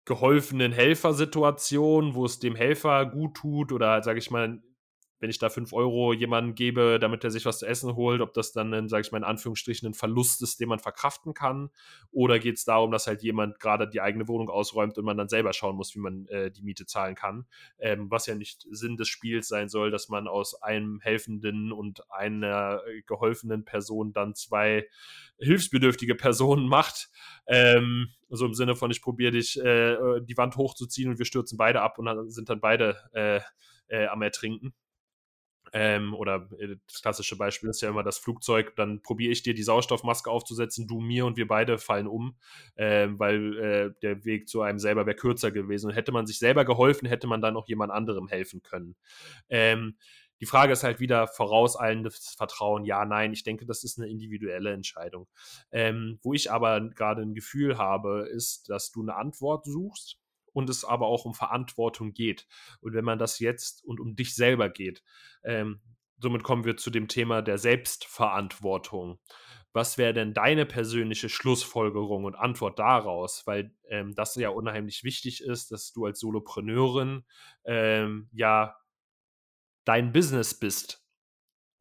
geholfenen 0.06 0.72
Helfersituation, 0.72 2.14
wo 2.14 2.26
es 2.26 2.38
dem 2.38 2.56
Helfer 2.56 3.08
gut 3.08 3.36
tut 3.38 3.72
oder 3.72 4.04
sage 4.04 4.20
ich 4.20 4.30
mal 4.30 4.62
wenn 5.24 5.30
ich 5.30 5.40
da 5.40 5.50
5 5.50 5.72
Euro 5.72 6.12
jemandem 6.12 6.54
gebe, 6.54 7.00
damit 7.00 7.24
er 7.24 7.32
sich 7.32 7.46
was 7.46 7.60
zu 7.60 7.66
essen 7.66 7.96
holt, 7.96 8.20
ob 8.20 8.34
das 8.34 8.52
dann, 8.52 8.90
sage 8.90 9.04
ich 9.04 9.12
mal 9.14 9.20
in 9.20 9.24
Anführungsstrichen, 9.24 9.88
ein 9.88 9.94
Verlust 9.94 10.44
ist, 10.44 10.60
den 10.60 10.68
man 10.68 10.80
verkraften 10.80 11.34
kann. 11.34 11.70
Oder 12.12 12.40
geht 12.40 12.58
es 12.58 12.66
darum, 12.66 12.92
dass 12.92 13.08
halt 13.08 13.24
jemand 13.24 13.62
gerade 13.62 13.88
die 13.88 14.02
eigene 14.02 14.28
Wohnung 14.28 14.50
ausräumt 14.50 14.98
und 14.98 15.06
man 15.06 15.16
dann 15.16 15.30
selber 15.30 15.54
schauen 15.54 15.78
muss, 15.78 15.96
wie 15.96 16.00
man 16.00 16.28
äh, 16.28 16.52
die 16.52 16.62
Miete 16.62 16.86
zahlen 16.86 17.16
kann. 17.16 17.46
Ähm, 17.80 18.12
was 18.12 18.26
ja 18.26 18.36
nicht 18.36 18.68
Sinn 18.70 18.98
des 18.98 19.08
Spiels 19.08 19.48
sein 19.48 19.70
soll, 19.70 19.92
dass 19.92 20.10
man 20.10 20.28
aus 20.28 20.62
einem 20.62 21.00
helfenden 21.00 21.72
und 21.72 22.02
einer 22.12 22.82
geholfenen 23.06 23.64
Person 23.64 24.12
dann 24.12 24.36
zwei 24.36 24.90
hilfsbedürftige 25.40 26.16
Personen 26.16 26.68
macht. 26.68 27.10
Ähm, 27.48 28.10
so 28.28 28.46
im 28.46 28.54
Sinne 28.54 28.76
von, 28.76 28.92
ich 28.92 29.02
probiere 29.02 29.32
dich 29.32 29.58
äh, 29.58 30.20
die 30.20 30.36
Wand 30.36 30.58
hochzuziehen 30.58 31.12
und 31.12 31.18
wir 31.18 31.26
stürzen 31.26 31.58
beide 31.58 31.82
ab 31.82 31.98
und 31.98 32.08
dann 32.08 32.30
sind 32.30 32.50
dann 32.50 32.60
beide 32.60 32.98
äh, 33.14 33.40
äh, 33.88 34.08
am 34.08 34.22
Ertrinken. 34.22 34.74
Ähm, 35.74 36.14
oder 36.14 36.48
äh, 36.60 36.76
das 36.88 37.02
klassische 37.02 37.36
Beispiel 37.36 37.70
ist 37.70 37.82
ja 37.82 37.90
immer 37.90 38.04
das 38.04 38.20
Flugzeug, 38.20 38.76
dann 38.76 39.02
probiere 39.02 39.32
ich 39.32 39.42
dir 39.42 39.56
die 39.56 39.64
Sauerstoffmaske 39.64 40.30
aufzusetzen, 40.30 40.88
du 40.88 41.00
mir 41.00 41.26
und 41.26 41.36
wir 41.36 41.48
beide 41.48 41.80
fallen 41.80 42.08
um, 42.08 42.38
äh, 42.76 43.08
weil 43.10 43.58
äh, 43.60 43.94
der 44.02 44.24
Weg 44.24 44.48
zu 44.48 44.62
einem 44.62 44.80
selber 44.80 45.08
wäre 45.08 45.16
kürzer 45.16 45.52
gewesen. 45.52 45.88
Und 45.88 45.96
hätte 45.96 46.12
man 46.12 46.28
sich 46.28 46.38
selber 46.38 46.64
geholfen, 46.64 47.08
hätte 47.08 47.28
man 47.28 47.42
dann 47.42 47.58
auch 47.58 47.68
jemand 47.68 47.92
anderem 47.92 48.28
helfen 48.28 48.62
können. 48.62 48.96
Ähm, 49.50 49.98
die 50.42 50.46
Frage 50.46 50.74
ist 50.74 50.84
halt 50.84 51.00
wieder 51.00 51.28
vorauseilendes 51.28 52.36
Vertrauen, 52.38 52.84
ja, 52.84 53.06
nein. 53.06 53.34
Ich 53.34 53.44
denke, 53.44 53.66
das 53.66 53.84
ist 53.84 53.98
eine 53.98 54.10
individuelle 54.10 54.74
Entscheidung. 54.74 55.28
Ähm, 55.72 56.20
wo 56.22 56.34
ich 56.34 56.52
aber 56.52 56.82
gerade 56.90 57.22
ein 57.22 57.34
Gefühl 57.34 57.78
habe, 57.78 58.28
ist, 58.30 58.70
dass 58.70 58.92
du 58.92 59.02
eine 59.02 59.16
Antwort 59.16 59.66
suchst 59.66 60.20
und 60.54 60.70
es 60.70 60.86
aber 60.86 61.08
auch 61.08 61.26
um 61.26 61.34
Verantwortung 61.34 62.14
geht. 62.14 62.48
Und 62.80 62.94
wenn 62.94 63.06
man 63.06 63.20
das 63.20 63.40
jetzt 63.40 63.84
und 63.84 64.00
um 64.00 64.16
dich 64.16 64.36
selber 64.36 64.70
geht, 64.70 65.04
ähm, 65.44 65.82
somit 66.18 66.44
kommen 66.44 66.64
wir 66.64 66.78
zu 66.78 66.90
dem 66.90 67.08
Thema 67.08 67.42
der 67.42 67.58
Selbstverantwortung. 67.58 69.20
Was 69.74 69.98
wäre 69.98 70.14
denn 70.14 70.36
deine 70.36 70.66
persönliche 70.68 71.30
Schlussfolgerung 71.30 72.26
und 72.26 72.36
Antwort 72.36 72.78
daraus? 72.78 73.46
Weil 73.46 73.76
ähm, 73.90 74.14
das 74.16 74.36
ja 74.36 74.50
unheimlich 74.50 75.04
wichtig 75.04 75.42
ist, 75.44 75.72
dass 75.72 75.92
du 75.92 76.06
als 76.06 76.20
Solopreneurin 76.20 77.26
ähm, 77.66 78.30
ja 78.32 78.78
dein 79.84 80.14
Business 80.14 80.58
bist 80.58 81.03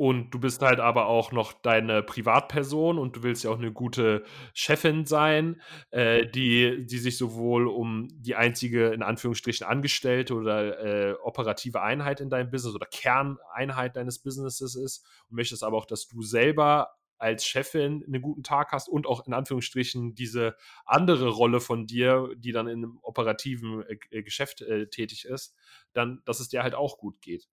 und 0.03 0.33
du 0.33 0.41
bist 0.41 0.62
halt 0.62 0.81
aber 0.81 1.07
auch 1.07 1.31
noch 1.31 1.53
deine 1.53 2.03
Privatperson 2.03 2.99
und 2.99 3.15
du 3.15 3.23
willst 3.23 3.45
ja 3.45 3.51
auch 3.51 3.59
eine 3.59 3.71
gute 3.71 4.25
Chefin 4.53 5.07
sein, 5.07 5.62
äh, 5.93 6.27
die, 6.27 6.85
die 6.87 6.99
sich 6.99 7.17
sowohl 7.17 7.69
um 7.69 8.09
die 8.11 8.35
einzige, 8.35 8.88
in 8.88 9.05
Anführungsstrichen, 9.05 9.65
Angestellte 9.65 10.35
oder 10.35 10.81
äh, 10.81 11.12
operative 11.23 11.83
Einheit 11.83 12.21
in 12.21 12.31
deinem 12.31 12.51
Business 12.51 12.75
oder 12.75 12.87
Kerneinheit 12.87 13.95
deines 13.95 14.19
Businesses 14.19 14.75
ist 14.75 15.07
und 15.31 15.37
möchtest 15.37 15.62
aber 15.62 15.77
auch, 15.77 15.87
dass 15.87 16.09
du 16.09 16.21
selber 16.23 16.97
als 17.19 17.47
Chefin 17.47 18.03
einen 18.05 18.23
guten 18.23 18.43
Tag 18.43 18.73
hast 18.73 18.88
und 18.88 19.07
auch 19.07 19.25
in 19.29 19.35
Anführungsstrichen 19.35 20.17
diese 20.17 20.57
andere 20.85 21.29
Rolle 21.29 21.61
von 21.61 21.87
dir, 21.87 22.29
die 22.37 22.51
dann 22.51 22.67
in 22.67 22.79
einem 22.79 22.99
operativen 23.03 23.85
äh, 24.11 24.25
Geschäft 24.25 24.62
äh, 24.62 24.88
tätig 24.88 25.27
ist, 25.27 25.55
dann, 25.93 26.23
dass 26.25 26.41
es 26.41 26.49
dir 26.49 26.65
halt 26.65 26.75
auch 26.75 26.99
gut 26.99 27.21
geht. 27.21 27.49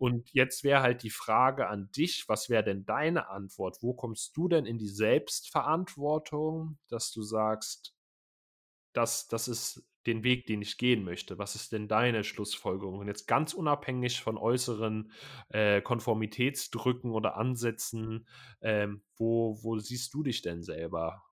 Und 0.00 0.32
jetzt 0.32 0.64
wäre 0.64 0.80
halt 0.80 1.02
die 1.02 1.10
Frage 1.10 1.68
an 1.68 1.90
dich, 1.92 2.26
was 2.26 2.48
wäre 2.48 2.64
denn 2.64 2.86
deine 2.86 3.28
Antwort? 3.28 3.82
Wo 3.82 3.92
kommst 3.92 4.34
du 4.34 4.48
denn 4.48 4.64
in 4.64 4.78
die 4.78 4.88
Selbstverantwortung, 4.88 6.78
dass 6.88 7.12
du 7.12 7.22
sagst, 7.22 7.94
das, 8.94 9.28
das 9.28 9.46
ist 9.46 9.86
den 10.06 10.24
Weg, 10.24 10.46
den 10.46 10.62
ich 10.62 10.78
gehen 10.78 11.04
möchte? 11.04 11.36
Was 11.36 11.54
ist 11.54 11.72
denn 11.72 11.86
deine 11.86 12.24
Schlussfolgerung? 12.24 12.98
Und 12.98 13.08
jetzt 13.08 13.26
ganz 13.26 13.52
unabhängig 13.52 14.22
von 14.22 14.38
äußeren 14.38 15.12
äh, 15.50 15.82
Konformitätsdrücken 15.82 17.10
oder 17.10 17.36
Ansätzen, 17.36 18.26
ähm, 18.62 19.02
wo, 19.18 19.62
wo 19.62 19.78
siehst 19.78 20.14
du 20.14 20.22
dich 20.22 20.40
denn 20.40 20.62
selber? 20.62 21.22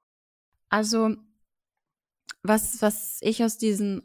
Also, 0.69 1.17
was, 2.43 2.83
was 2.83 3.19
ich 3.23 3.43
aus 3.43 3.57
diesen 3.57 4.03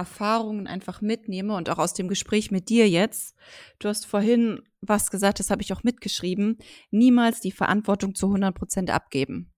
Erfahrungen 0.00 0.66
einfach 0.66 1.02
mitnehme 1.02 1.54
und 1.54 1.68
auch 1.68 1.78
aus 1.78 1.92
dem 1.92 2.08
Gespräch 2.08 2.50
mit 2.50 2.70
dir 2.70 2.88
jetzt. 2.88 3.36
Du 3.78 3.88
hast 3.88 4.06
vorhin 4.06 4.62
was 4.80 5.10
gesagt, 5.10 5.40
das 5.40 5.50
habe 5.50 5.60
ich 5.60 5.74
auch 5.74 5.82
mitgeschrieben. 5.82 6.56
Niemals 6.90 7.40
die 7.40 7.52
Verantwortung 7.52 8.14
zu 8.14 8.26
100 8.26 8.54
Prozent 8.54 8.90
abgeben. 8.90 9.52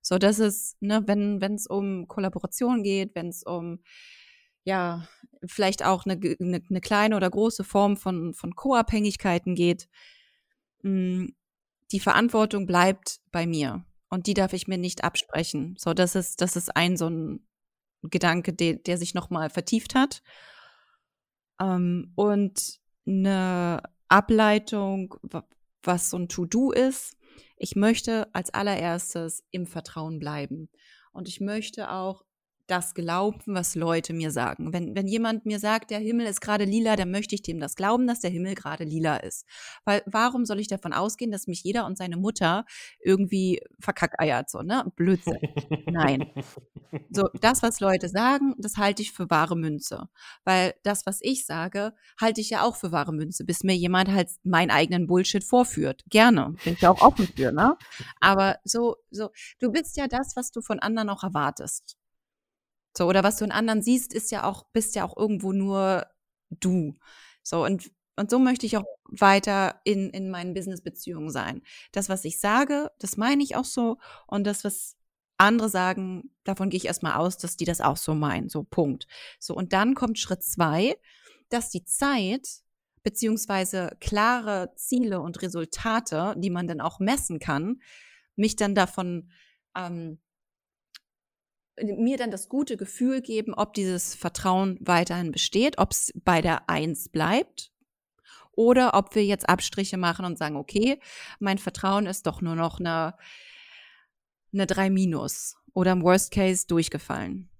So, 0.00 0.16
das 0.18 0.38
ist, 0.38 0.80
ne, 0.80 1.02
wenn 1.06 1.54
es 1.54 1.66
um 1.66 2.08
Kollaboration 2.08 2.82
geht, 2.82 3.14
wenn 3.14 3.28
es 3.28 3.42
um 3.42 3.80
ja, 4.64 5.06
vielleicht 5.44 5.84
auch 5.84 6.06
eine, 6.06 6.14
eine, 6.14 6.62
eine, 6.70 6.80
kleine 6.80 7.16
oder 7.16 7.28
große 7.28 7.64
Form 7.64 7.98
von, 7.98 8.32
von 8.32 8.56
Co-Abhängigkeiten 8.56 9.54
geht, 9.54 9.88
mh, 10.82 10.90
hm, 10.90 11.36
die 11.92 12.00
Verantwortung 12.00 12.66
bleibt 12.66 13.20
bei 13.30 13.46
mir 13.46 13.84
und 14.08 14.26
die 14.26 14.32
darf 14.32 14.54
ich 14.54 14.66
mir 14.66 14.78
nicht 14.78 15.04
absprechen. 15.04 15.76
So, 15.78 15.92
das 15.92 16.14
ist, 16.14 16.40
das 16.40 16.56
ist 16.56 16.74
ein 16.74 16.96
so 16.96 17.08
ein 17.08 17.46
Gedanke, 18.10 18.52
der, 18.52 18.74
der 18.74 18.98
sich 18.98 19.14
nochmal 19.14 19.50
vertieft 19.50 19.94
hat. 19.94 20.22
Ähm, 21.60 22.12
und 22.14 22.80
eine 23.06 23.82
Ableitung, 24.08 25.14
was 25.82 26.10
so 26.10 26.18
ein 26.18 26.28
To-Do 26.28 26.72
ist. 26.72 27.16
Ich 27.56 27.76
möchte 27.76 28.34
als 28.34 28.52
allererstes 28.52 29.44
im 29.50 29.66
Vertrauen 29.66 30.18
bleiben. 30.18 30.68
Und 31.12 31.28
ich 31.28 31.40
möchte 31.40 31.90
auch 31.90 32.24
das 32.66 32.94
glauben, 32.94 33.40
was 33.46 33.74
Leute 33.74 34.12
mir 34.12 34.30
sagen. 34.30 34.72
Wenn, 34.72 34.94
wenn 34.94 35.06
jemand 35.06 35.44
mir 35.44 35.58
sagt, 35.58 35.90
der 35.90 35.98
Himmel 35.98 36.26
ist 36.26 36.40
gerade 36.40 36.64
lila, 36.64 36.96
dann 36.96 37.10
möchte 37.10 37.34
ich 37.34 37.42
dem 37.42 37.60
das 37.60 37.76
glauben, 37.76 38.06
dass 38.06 38.20
der 38.20 38.30
Himmel 38.30 38.54
gerade 38.54 38.84
lila 38.84 39.16
ist. 39.16 39.46
Weil 39.84 40.02
warum 40.06 40.44
soll 40.44 40.60
ich 40.60 40.68
davon 40.68 40.92
ausgehen, 40.92 41.30
dass 41.30 41.46
mich 41.46 41.62
jeder 41.62 41.86
und 41.86 41.98
seine 41.98 42.16
Mutter 42.16 42.64
irgendwie 43.00 43.60
verkackeiert, 43.80 44.48
so, 44.50 44.62
ne? 44.62 44.90
Blödsinn. 44.96 45.38
Nein. 45.86 46.30
So, 47.10 47.28
das, 47.40 47.62
was 47.62 47.80
Leute 47.80 48.08
sagen, 48.08 48.54
das 48.58 48.76
halte 48.76 49.02
ich 49.02 49.12
für 49.12 49.28
wahre 49.28 49.56
Münze. 49.56 50.08
Weil 50.44 50.74
das, 50.82 51.06
was 51.06 51.18
ich 51.22 51.46
sage, 51.46 51.92
halte 52.20 52.40
ich 52.40 52.50
ja 52.50 52.62
auch 52.62 52.76
für 52.76 52.92
wahre 52.92 53.12
Münze, 53.12 53.44
bis 53.44 53.64
mir 53.64 53.76
jemand 53.76 54.10
halt 54.10 54.30
meinen 54.42 54.70
eigenen 54.70 55.06
Bullshit 55.06 55.44
vorführt. 55.44 56.04
Gerne. 56.08 56.54
Bin 56.64 56.74
ich 56.74 56.80
ja 56.80 56.90
auch 56.90 57.02
offen 57.02 57.26
für, 57.26 57.52
ne? 57.52 57.76
Aber 58.20 58.56
so, 58.64 58.96
so, 59.10 59.30
du 59.58 59.70
bist 59.70 59.96
ja 59.96 60.08
das, 60.08 60.36
was 60.36 60.50
du 60.50 60.62
von 60.62 60.78
anderen 60.78 61.10
auch 61.10 61.24
erwartest. 61.24 61.96
So, 62.96 63.06
oder 63.06 63.24
was 63.24 63.36
du 63.36 63.44
in 63.44 63.52
anderen 63.52 63.82
siehst, 63.82 64.12
ist 64.12 64.30
ja 64.30 64.44
auch, 64.44 64.64
bist 64.72 64.94
ja 64.94 65.04
auch 65.04 65.16
irgendwo 65.16 65.52
nur 65.52 66.06
du. 66.50 66.94
So, 67.42 67.64
und, 67.64 67.90
und 68.16 68.30
so 68.30 68.38
möchte 68.38 68.66
ich 68.66 68.76
auch 68.76 68.84
weiter 69.04 69.80
in, 69.84 70.10
in 70.10 70.30
meinen 70.30 70.54
Business-Beziehungen 70.54 71.30
sein. 71.30 71.62
Das, 71.92 72.08
was 72.08 72.24
ich 72.24 72.38
sage, 72.40 72.90
das 72.98 73.16
meine 73.16 73.42
ich 73.42 73.56
auch 73.56 73.64
so. 73.64 73.98
Und 74.26 74.46
das, 74.46 74.64
was 74.64 74.96
andere 75.36 75.68
sagen, 75.68 76.30
davon 76.44 76.70
gehe 76.70 76.78
ich 76.78 76.86
erstmal 76.86 77.14
aus, 77.14 77.36
dass 77.36 77.56
die 77.56 77.64
das 77.64 77.80
auch 77.80 77.96
so 77.96 78.14
meinen. 78.14 78.48
So, 78.48 78.62
Punkt. 78.62 79.06
So, 79.38 79.54
und 79.54 79.72
dann 79.72 79.94
kommt 79.94 80.18
Schritt 80.18 80.42
zwei, 80.42 80.96
dass 81.48 81.70
die 81.70 81.84
Zeit 81.84 82.62
beziehungsweise 83.02 83.96
klare 84.00 84.72
Ziele 84.76 85.20
und 85.20 85.42
Resultate, 85.42 86.34
die 86.38 86.50
man 86.50 86.66
dann 86.66 86.80
auch 86.80 87.00
messen 87.00 87.38
kann, 87.38 87.80
mich 88.36 88.56
dann 88.56 88.74
davon 88.74 89.30
ähm, 89.76 90.20
mir 91.82 92.16
dann 92.16 92.30
das 92.30 92.48
gute 92.48 92.76
Gefühl 92.76 93.20
geben, 93.20 93.54
ob 93.54 93.74
dieses 93.74 94.14
Vertrauen 94.14 94.78
weiterhin 94.80 95.32
besteht, 95.32 95.78
ob 95.78 95.92
es 95.92 96.12
bei 96.24 96.40
der 96.40 96.68
Eins 96.68 97.08
bleibt 97.08 97.72
oder 98.52 98.94
ob 98.94 99.14
wir 99.14 99.24
jetzt 99.24 99.48
Abstriche 99.48 99.96
machen 99.96 100.24
und 100.24 100.38
sagen, 100.38 100.56
okay, 100.56 101.00
mein 101.40 101.58
Vertrauen 101.58 102.06
ist 102.06 102.26
doch 102.26 102.40
nur 102.40 102.54
noch 102.54 102.78
eine, 102.78 103.14
eine 104.52 104.66
3 104.66 104.90
minus 104.90 105.56
oder 105.72 105.92
im 105.92 106.02
Worst 106.02 106.30
Case 106.30 106.66
durchgefallen. 106.66 107.50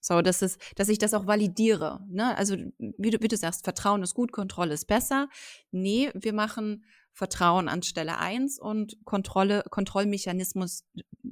So, 0.00 0.22
das 0.22 0.40
ist, 0.40 0.60
dass 0.76 0.88
ich 0.88 0.98
das 0.98 1.14
auch 1.14 1.26
validiere. 1.26 2.00
Ne? 2.08 2.36
Also, 2.36 2.56
wie 2.78 3.10
du, 3.10 3.20
wie 3.20 3.28
du 3.28 3.36
sagst, 3.36 3.64
Vertrauen 3.64 4.04
ist 4.04 4.14
gut, 4.14 4.30
Kontrolle 4.30 4.74
ist 4.74 4.86
besser. 4.86 5.28
Nee, 5.72 6.12
wir 6.14 6.32
machen 6.32 6.84
Vertrauen 7.16 7.70
an 7.70 7.82
Stelle 7.82 8.18
1 8.18 8.58
und 8.58 8.98
Kontrolle, 9.06 9.64
Kontrollmechanismus, 9.70 10.84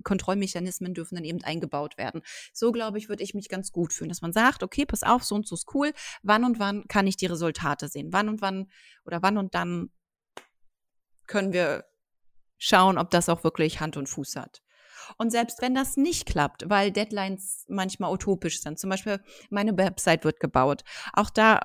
Kontrollmechanismen 0.03 0.94
dürfen 0.94 1.16
dann 1.16 1.25
eben 1.25 1.44
eingebaut 1.44 1.99
werden. 1.99 2.23
So, 2.55 2.73
glaube 2.73 2.97
ich, 2.97 3.11
würde 3.11 3.23
ich 3.23 3.35
mich 3.35 3.51
ganz 3.51 3.70
gut 3.70 3.92
fühlen, 3.92 4.09
dass 4.09 4.23
man 4.23 4.33
sagt, 4.33 4.62
okay, 4.62 4.87
pass 4.87 5.03
auf, 5.03 5.25
so 5.25 5.35
und 5.35 5.47
so 5.47 5.55
ist 5.55 5.75
cool. 5.75 5.92
Wann 6.23 6.44
und 6.44 6.59
wann 6.59 6.88
kann 6.88 7.07
ich 7.07 7.18
die 7.18 7.27
Resultate 7.27 7.88
sehen? 7.88 8.14
Wann 8.14 8.31
und 8.31 8.40
wann 8.40 8.70
oder 9.05 9.20
wann 9.23 9.37
und 9.37 9.55
dann 9.55 9.90
können 11.27 11.53
wir 11.53 11.85
schauen, 12.57 12.97
ob 12.97 13.11
das 13.11 13.29
auch 13.29 13.44
wirklich 13.44 13.81
Hand 13.81 13.99
und 13.99 14.09
Fuß 14.09 14.37
hat. 14.37 14.62
Und 15.18 15.31
selbst 15.31 15.61
wenn 15.61 15.75
das 15.75 15.99
nicht 15.99 16.25
klappt, 16.25 16.70
weil 16.70 16.92
Deadlines 16.92 17.66
manchmal 17.68 18.11
utopisch 18.11 18.62
sind, 18.62 18.79
zum 18.79 18.88
Beispiel 18.88 19.20
meine 19.51 19.77
Website 19.77 20.25
wird 20.25 20.40
gebaut, 20.40 20.83
auch 21.12 21.29
da 21.29 21.61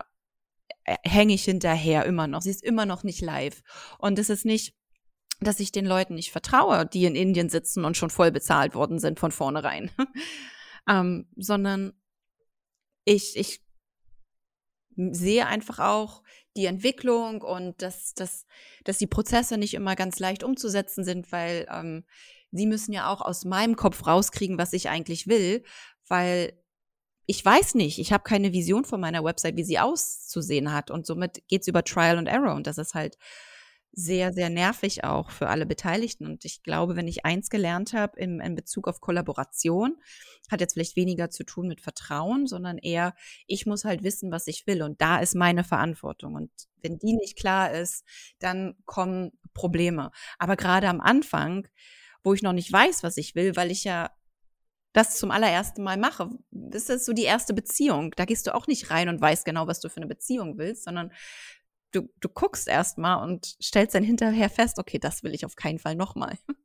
hänge 1.03 1.34
ich 1.34 1.43
hinterher 1.43 2.05
immer 2.05 2.27
noch. 2.27 2.41
Sie 2.41 2.49
ist 2.49 2.63
immer 2.63 2.86
noch 2.86 3.03
nicht 3.03 3.21
live. 3.21 3.62
Und 3.97 4.19
es 4.19 4.29
ist 4.29 4.45
nicht, 4.45 4.75
dass 5.39 5.60
ich 5.60 5.71
den 5.71 5.86
Leuten 5.86 6.15
nicht 6.15 6.32
vertraue, 6.32 6.86
die 6.86 7.05
in 7.05 7.15
Indien 7.15 7.49
sitzen 7.49 7.86
und 7.86 7.95
schon 7.95 8.10
voll 8.10 8.32
bezahlt 8.32 8.75
worden 8.75 8.99
sind 8.99 9.19
von 9.19 9.32
vornherein, 9.32 9.91
ähm, 10.89 11.27
sondern 11.36 11.93
ich, 13.05 13.38
ich 13.38 13.62
sehe 14.95 15.47
einfach 15.47 15.79
auch 15.79 16.23
die 16.58 16.65
Entwicklung 16.65 17.41
und 17.41 17.82
dass, 17.82 18.13
dass, 18.13 18.45
dass 18.84 18.97
die 18.97 19.08
Prozesse 19.08 19.58
nicht 19.58 19.73
immer 19.73 19.95
ganz 19.95 20.19
leicht 20.19 20.43
umzusetzen 20.43 21.05
sind, 21.05 21.32
weil 21.32 21.67
ähm, 21.71 22.03
sie 22.51 22.65
müssen 22.65 22.91
ja 22.91 23.10
auch 23.10 23.21
aus 23.21 23.45
meinem 23.45 23.77
Kopf 23.77 24.05
rauskriegen, 24.05 24.58
was 24.58 24.73
ich 24.73 24.89
eigentlich 24.89 25.27
will, 25.27 25.63
weil 26.08 26.60
ich 27.29 27.45
weiß 27.45 27.75
nicht, 27.75 27.99
ich 27.99 28.11
habe 28.11 28.23
keine 28.23 28.53
Vision 28.53 28.85
von 28.85 28.99
meiner 28.99 29.23
Website, 29.23 29.55
wie 29.55 29.63
sie 29.63 29.77
auszusehen 29.77 30.73
hat. 30.73 30.89
Und 30.89 31.05
somit 31.05 31.47
geht 31.47 31.61
es 31.61 31.67
über 31.67 31.83
Trial 31.83 32.17
and 32.17 32.27
Error. 32.27 32.55
Und 32.55 32.65
das 32.65 32.79
ist 32.79 32.95
halt 32.95 33.19
sehr, 33.91 34.33
sehr 34.33 34.49
nervig 34.49 35.03
auch 35.03 35.29
für 35.29 35.47
alle 35.47 35.67
Beteiligten. 35.67 36.25
Und 36.25 36.43
ich 36.43 36.63
glaube, 36.63 36.95
wenn 36.95 37.07
ich 37.07 37.25
eins 37.25 37.51
gelernt 37.51 37.93
habe 37.93 38.19
in, 38.19 38.39
in 38.39 38.55
Bezug 38.55 38.87
auf 38.87 38.99
Kollaboration, 38.99 39.95
hat 40.49 40.59
jetzt 40.59 40.73
vielleicht 40.73 40.95
weniger 40.95 41.29
zu 41.29 41.43
tun 41.43 41.67
mit 41.67 41.81
Vertrauen, 41.81 42.47
sondern 42.47 42.79
eher, 42.79 43.13
ich 43.45 43.67
muss 43.67 43.85
halt 43.85 44.01
wissen, 44.01 44.31
was 44.31 44.47
ich 44.47 44.65
will. 44.65 44.81
Und 44.81 44.99
da 44.99 45.19
ist 45.19 45.35
meine 45.35 45.63
Verantwortung. 45.63 46.33
Und 46.33 46.49
wenn 46.81 46.97
die 46.97 47.13
nicht 47.13 47.37
klar 47.37 47.71
ist, 47.71 48.05
dann 48.39 48.73
kommen 48.85 49.33
Probleme. 49.53 50.09
Aber 50.39 50.55
gerade 50.55 50.89
am 50.89 50.99
Anfang, 50.99 51.67
wo 52.23 52.33
ich 52.33 52.41
noch 52.41 52.53
nicht 52.53 52.73
weiß, 52.73 53.03
was 53.03 53.17
ich 53.17 53.35
will, 53.35 53.55
weil 53.55 53.69
ich 53.69 53.83
ja 53.83 54.09
das 54.93 55.17
zum 55.17 55.32
allerersten 55.32 55.84
Mal 55.84 55.97
mache. 55.97 56.30
Das 56.52 56.89
ist 56.89 57.06
so 57.06 57.13
die 57.13 57.23
erste 57.23 57.54
Beziehung. 57.54 58.12
Da 58.15 58.25
gehst 58.25 58.47
du 58.47 58.56
auch 58.56 58.67
nicht 58.67 58.89
rein 58.89 59.10
und 59.10 59.21
weißt 59.21 59.45
genau, 59.45 59.67
was 59.67 59.80
du 59.80 59.89
für 59.89 59.97
eine 59.97 60.08
Beziehung 60.08 60.58
willst, 60.58 60.84
sondern 60.84 61.12
du, 61.91 62.10
du 62.19 62.30
guckst 62.30 62.67
erst 62.67 62.97
mal 62.97 63.23
und 63.23 63.58
stellst 63.62 63.95
dann 63.95 64.04
hinterher 64.04 64.49
fest, 64.49 64.80
okay, 64.80 64.99
das 64.99 65.23
will 65.23 65.34
ich 65.34 65.45
auf 65.45 65.56
keinen 65.56 65.80
Fall 65.80 65.95
nochmal. 65.95 66.38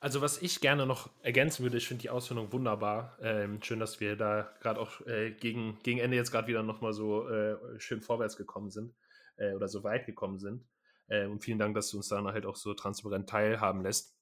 Also 0.00 0.20
was 0.20 0.42
ich 0.42 0.60
gerne 0.60 0.84
noch 0.84 1.08
ergänzen 1.22 1.62
würde, 1.62 1.78
ich 1.78 1.88
finde 1.88 2.02
die 2.02 2.10
Ausführung 2.10 2.52
wunderbar. 2.52 3.16
Ähm, 3.22 3.62
schön, 3.62 3.80
dass 3.80 4.00
wir 4.00 4.16
da 4.16 4.52
gerade 4.60 4.78
auch 4.78 5.00
äh, 5.06 5.30
gegen, 5.30 5.78
gegen 5.82 5.98
Ende 5.98 6.18
jetzt 6.18 6.30
gerade 6.30 6.46
wieder 6.46 6.62
nochmal 6.62 6.92
so 6.92 7.26
äh, 7.26 7.56
schön 7.80 8.02
vorwärts 8.02 8.36
gekommen 8.36 8.70
sind 8.70 8.94
äh, 9.36 9.54
oder 9.54 9.66
so 9.66 9.82
weit 9.82 10.04
gekommen 10.04 10.38
sind. 10.38 10.62
Äh, 11.06 11.24
und 11.24 11.42
vielen 11.42 11.58
Dank, 11.58 11.74
dass 11.74 11.88
du 11.88 11.96
uns 11.96 12.08
da 12.08 12.22
halt 12.22 12.44
auch 12.44 12.56
so 12.56 12.74
transparent 12.74 13.30
teilhaben 13.30 13.82
lässt. 13.82 14.14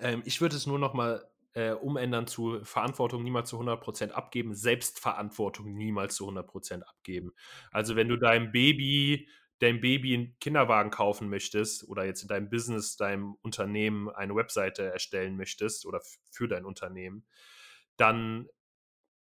Ähm, 0.00 0.22
ich 0.24 0.40
würde 0.40 0.56
es 0.56 0.66
nur 0.66 0.80
nochmal 0.80 1.24
äh, 1.56 1.72
umändern 1.72 2.26
zu 2.26 2.62
Verantwortung 2.64 3.22
niemals 3.22 3.48
zu 3.48 3.58
100% 3.58 4.10
abgeben, 4.10 4.54
Selbstverantwortung 4.54 5.74
niemals 5.74 6.14
zu 6.16 6.28
100% 6.28 6.82
abgeben. 6.82 7.32
Also 7.70 7.96
wenn 7.96 8.08
du 8.08 8.16
deinem 8.16 8.52
Baby 8.52 9.26
dein 9.58 9.80
Baby 9.80 10.12
einen 10.12 10.38
Kinderwagen 10.38 10.90
kaufen 10.90 11.30
möchtest 11.30 11.88
oder 11.88 12.04
jetzt 12.04 12.20
in 12.20 12.28
deinem 12.28 12.50
Business, 12.50 12.96
deinem 12.96 13.36
Unternehmen 13.40 14.10
eine 14.10 14.34
Webseite 14.34 14.92
erstellen 14.92 15.34
möchtest 15.38 15.86
oder 15.86 16.02
für 16.30 16.46
dein 16.46 16.66
Unternehmen, 16.66 17.24
dann 17.96 18.46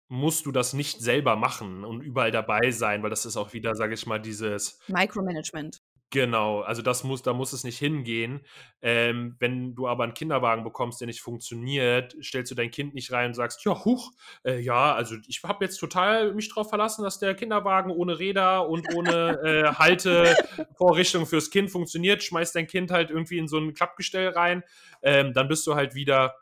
musst 0.07 0.47
du 0.47 0.53
das 0.53 0.73
nicht 0.73 1.01
selber 1.01 1.35
machen 1.35 1.85
und 1.85 2.01
überall 2.01 2.31
dabei 2.31 2.71
sein, 2.71 3.03
weil 3.03 3.11
das 3.11 3.27
ist 3.27 3.37
auch 3.37 3.53
wieder, 3.55 3.75
sage 3.75 3.95
ich 3.95 4.07
mal, 4.07 4.21
dieses 4.21 4.79
Micromanagement. 4.87 5.83
Genau, 6.13 6.63
also 6.63 6.83
das 6.83 7.05
muss, 7.05 7.23
da 7.23 7.33
muss 7.33 7.53
es 7.53 7.63
nicht 7.63 7.79
hingehen. 7.79 8.41
Ähm, 8.83 9.37
wenn 9.39 9.77
du 9.77 9.87
aber 9.87 10.03
einen 10.03 10.15
Kinderwagen 10.15 10.65
bekommst, 10.65 11.01
der 11.01 11.07
nicht 11.07 11.21
funktioniert, 11.21 12.17
stellst 12.21 12.51
du 12.51 12.57
dein 12.57 12.73
Kind 12.73 12.95
nicht 12.95 13.13
rein 13.13 13.29
und 13.29 13.35
sagst, 13.35 13.65
ja, 13.65 13.85
huch, 13.85 14.11
äh, 14.45 14.59
ja, 14.59 14.93
also 14.93 15.15
ich 15.29 15.45
habe 15.45 15.65
jetzt 15.65 15.79
total 15.79 16.35
mich 16.35 16.49
darauf 16.49 16.69
verlassen, 16.69 17.05
dass 17.05 17.21
der 17.21 17.37
Kinderwagen 17.37 17.93
ohne 17.93 18.19
Räder 18.19 18.69
und 18.69 18.93
ohne 18.93 19.39
äh, 19.45 19.73
Haltevorrichtung 19.73 21.27
fürs 21.27 21.49
Kind 21.51 21.71
funktioniert, 21.71 22.25
schmeißt 22.25 22.57
dein 22.57 22.67
Kind 22.67 22.91
halt 22.91 23.11
irgendwie 23.11 23.39
in 23.39 23.47
so 23.47 23.59
ein 23.59 23.73
Klappgestell 23.73 24.31
rein, 24.31 24.65
ähm, 25.03 25.33
dann 25.33 25.47
bist 25.47 25.65
du 25.69 25.77
halt 25.77 25.95
wieder 25.95 26.35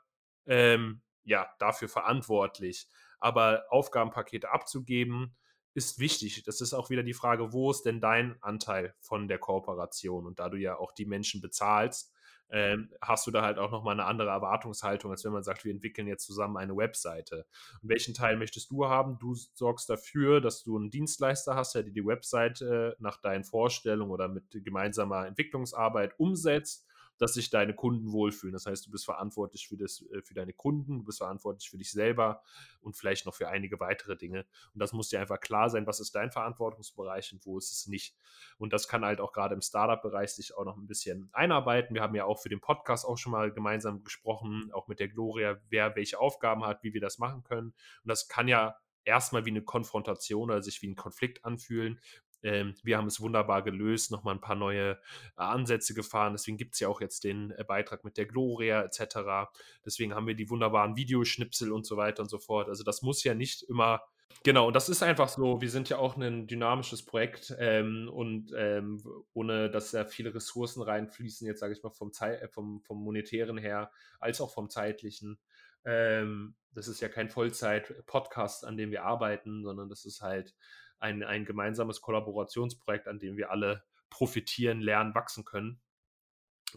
ähm, 0.47 1.03
ja, 1.25 1.47
dafür 1.59 1.91
verantwortlich. 1.91 2.89
Aber 3.21 3.65
Aufgabenpakete 3.69 4.51
abzugeben, 4.51 5.37
ist 5.79 5.99
wichtig. 5.99 6.43
Das 6.43 6.61
ist 6.61 6.75
auch 6.75 6.91
wieder 6.91 7.03
die 7.03 7.15
Frage, 7.15 7.53
wo 7.53 7.71
ist 7.71 7.85
denn 7.85 8.01
dein 8.01 8.37
Anteil 8.43 8.95
von 9.01 9.29
der 9.29 9.39
Kooperation? 9.39 10.27
Und 10.27 10.41
da 10.41 10.49
du 10.49 10.57
ja 10.59 10.77
auch 10.77 10.93
die 10.93 11.07
Menschen 11.07 11.41
bezahlst, 11.41 12.13
ähm, 12.51 12.91
hast 13.01 13.27
du 13.27 13.31
da 13.31 13.43
halt 13.43 13.59
auch 13.59 13.71
nochmal 13.71 13.93
eine 13.93 14.07
andere 14.07 14.31
Erwartungshaltung, 14.31 15.11
als 15.11 15.25
wenn 15.25 15.33
man 15.33 15.43
sagt, 15.43 15.65
wir 15.65 15.73
entwickeln 15.73 16.09
jetzt 16.09 16.25
zusammen 16.25 16.57
eine 16.57 16.77
Webseite. 16.77 17.47
Und 17.83 17.91
welchen 17.91 18.15
Teil 18.15 18.37
möchtest 18.37 18.71
du 18.71 18.87
haben? 18.87 19.19
Du 19.19 19.35
sorgst 19.55 19.89
dafür, 19.89 20.41
dass 20.41 20.65
du 20.65 20.77
einen 20.77 20.91
Dienstleister 20.91 21.55
hast, 21.55 21.75
der 21.75 21.83
die 21.83 22.05
Webseite 22.05 22.97
nach 22.99 23.21
deinen 23.21 23.45
Vorstellungen 23.45 24.11
oder 24.11 24.29
mit 24.29 24.45
gemeinsamer 24.51 25.27
Entwicklungsarbeit 25.27 26.19
umsetzt 26.19 26.88
dass 27.19 27.35
sich 27.35 27.51
deine 27.51 27.75
Kunden 27.75 28.13
wohlfühlen. 28.13 28.53
Das 28.53 28.67
heißt, 28.67 28.87
du 28.87 28.91
bist 28.91 29.05
verantwortlich 29.05 29.69
für, 29.69 29.77
das, 29.77 30.05
äh, 30.13 30.23
für 30.23 30.35
deine 30.35 30.53
Kunden, 30.53 30.99
du 30.99 31.05
bist 31.05 31.19
verantwortlich 31.19 31.69
für 31.69 31.79
dich 31.79 31.93
selber 31.93 32.43
und 32.81 32.97
vielleicht 32.97 33.27
noch 33.27 33.35
für 33.35 33.49
einige 33.49 33.79
weitere 33.81 34.17
Dinge. 34.17 34.47
Und 34.75 34.81
das 34.81 34.93
muss 34.93 35.09
dir 35.09 35.21
einfach 35.21 35.41
klar 35.41 35.71
sein, 35.71 35.87
was 35.87 36.01
ist 36.01 36.15
dein 36.15 36.31
Verantwortungsbereich 36.31 37.33
und 37.33 37.45
wo 37.45 37.59
ist 37.59 37.73
es 37.73 37.87
nicht. 37.87 38.17
Und 38.57 38.73
das 38.73 38.89
kann 38.89 39.05
halt 39.05 39.21
auch 39.21 39.33
gerade 39.33 39.55
im 39.55 39.63
Startup-Bereich 39.63 40.31
sich 40.31 40.57
auch 40.57 40.65
noch 40.65 40.77
ein 40.77 40.87
bisschen 40.87 41.29
einarbeiten. 41.33 41.95
Wir 41.95 42.03
haben 42.03 42.15
ja 42.15 42.25
auch 42.25 42.39
für 42.39 42.49
den 42.49 42.61
Podcast 42.61 43.05
auch 43.05 43.19
schon 43.19 43.33
mal 43.33 43.53
gemeinsam 43.53 44.05
gesprochen, 44.05 44.71
auch 44.73 44.89
mit 44.89 45.01
der 45.01 45.09
Gloria, 45.09 45.59
wer 45.69 45.97
welche 45.97 46.19
Aufgaben 46.19 46.65
hat, 46.65 46.83
wie 46.83 46.95
wir 46.95 47.01
das 47.01 47.19
machen 47.19 47.43
können. 47.43 47.69
Und 47.69 48.09
das 48.09 48.29
kann 48.29 48.49
ja 48.49 48.77
erstmal 49.09 49.47
wie 49.47 49.51
eine 49.51 49.63
Konfrontation 49.63 50.51
oder 50.51 50.63
sich 50.63 50.83
wie 50.83 50.89
ein 50.89 50.97
Konflikt 50.97 51.45
anfühlen. 51.45 51.99
Ähm, 52.43 52.75
wir 52.83 52.97
haben 52.97 53.07
es 53.07 53.21
wunderbar 53.21 53.63
gelöst, 53.63 54.11
nochmal 54.11 54.35
ein 54.35 54.41
paar 54.41 54.57
neue 54.57 54.93
äh, 54.93 54.97
Ansätze 55.37 55.95
gefahren. 55.95 56.33
Deswegen 56.33 56.57
gibt 56.57 56.75
es 56.75 56.81
ja 56.81 56.89
auch 56.89 57.01
jetzt 57.01 57.25
den 57.25 57.51
äh, 57.53 57.65
Beitrag 57.65 58.05
mit 58.05 58.17
der 58.17 58.27
Gloria 58.27 58.83
etc. 58.83 59.51
Deswegen 59.85 60.15
haben 60.15 60.27
wir 60.27 60.35
die 60.35 60.51
wunderbaren 60.51 60.97
Videoschnipsel 60.97 61.73
und 61.73 61.87
so 61.87 61.97
weiter 61.97 62.23
und 62.23 62.29
so 62.29 62.39
fort. 62.39 62.69
Also 62.69 62.85
das 62.85 63.03
muss 63.03 63.25
ja 63.25 63.35
nicht 63.35 63.63
immer 63.63 64.03
Genau, 64.45 64.69
und 64.69 64.77
das 64.77 64.89
ist 64.89 65.03
einfach 65.03 65.29
so. 65.29 65.61
Wir 65.61 65.71
sind 65.71 65.89
ja 65.89 65.99
auch 65.99 66.17
ein 66.17 66.47
dynamisches 66.47 67.05
Projekt 67.05 67.55
ähm, 67.59 68.09
und 68.13 68.53
ähm, 68.57 69.03
ohne 69.33 69.71
dass 69.71 69.91
da 69.91 70.05
viele 70.05 70.35
Ressourcen 70.35 70.83
reinfließen, 70.83 71.47
jetzt 71.47 71.61
sage 71.61 71.73
ich 71.73 71.83
mal 71.83 71.91
vom, 71.91 72.13
Zei 72.13 72.35
äh, 72.35 72.49
vom, 72.49 72.81
vom 72.83 73.03
monetären 73.03 73.59
her, 73.59 73.91
als 74.21 74.41
auch 74.41 74.53
vom 74.53 74.71
zeitlichen. 74.71 75.39
Ähm, 75.85 76.55
das 76.73 76.87
ist 76.87 77.01
ja 77.01 77.09
kein 77.09 77.31
Vollzeit-Podcast, 77.31 78.65
an 78.65 78.77
dem 78.77 78.91
wir 78.91 79.05
arbeiten, 79.05 79.65
sondern 79.65 79.89
das 79.89 80.05
ist 80.05 80.21
halt 80.21 80.55
ein, 80.99 81.23
ein 81.23 81.45
gemeinsames 81.45 82.01
Kollaborationsprojekt, 82.01 83.09
an 83.09 83.19
dem 83.19 83.37
wir 83.37 83.51
alle 83.51 83.85
profitieren, 84.11 84.81
lernen, 84.81 85.15
wachsen 85.15 85.45
können. 85.45 85.81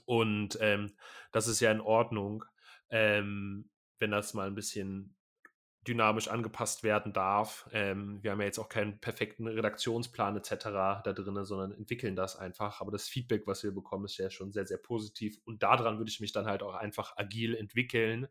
Und 0.06 0.58
ähm, 0.62 0.96
das 1.32 1.48
ist 1.48 1.60
ja 1.60 1.72
in 1.72 1.82
Ordnung, 1.82 2.46
ähm, 2.90 3.70
wenn 4.00 4.12
das 4.12 4.34
mal 4.34 4.48
ein 4.48 4.56
bisschen 4.56 5.16
dynamisch 5.88 6.28
angepasst 6.28 6.84
werden 6.84 7.12
darf. 7.12 7.68
Ähm, 7.72 8.22
wir 8.22 8.32
haben 8.32 8.40
ja 8.40 8.46
jetzt 8.46 8.60
auch 8.60 8.70
keinen 8.70 9.00
perfekten 9.00 9.48
Redaktionsplan 9.48 10.38
etc. 10.38 10.66
da 11.04 11.14
drin, 11.14 11.44
sondern 11.44 11.72
entwickeln 11.72 12.16
das 12.16 12.36
einfach. 12.36 12.82
Aber 12.82 12.92
das 12.92 13.08
Feedback, 13.08 13.48
was 13.48 13.64
wir 13.64 13.72
bekommen, 13.72 14.06
ist 14.06 14.18
ja 14.18 14.30
schon 14.30 14.52
sehr, 14.52 14.68
sehr 14.68 14.78
positiv. 14.78 15.40
Und 15.44 15.64
daran 15.64 15.98
würde 15.98 16.12
ich 16.12 16.20
mich 16.20 16.34
dann 16.34 16.46
halt 16.46 16.62
auch 16.62 16.76
einfach 16.76 17.18
agil 17.18 17.56
entwickeln 17.56 18.28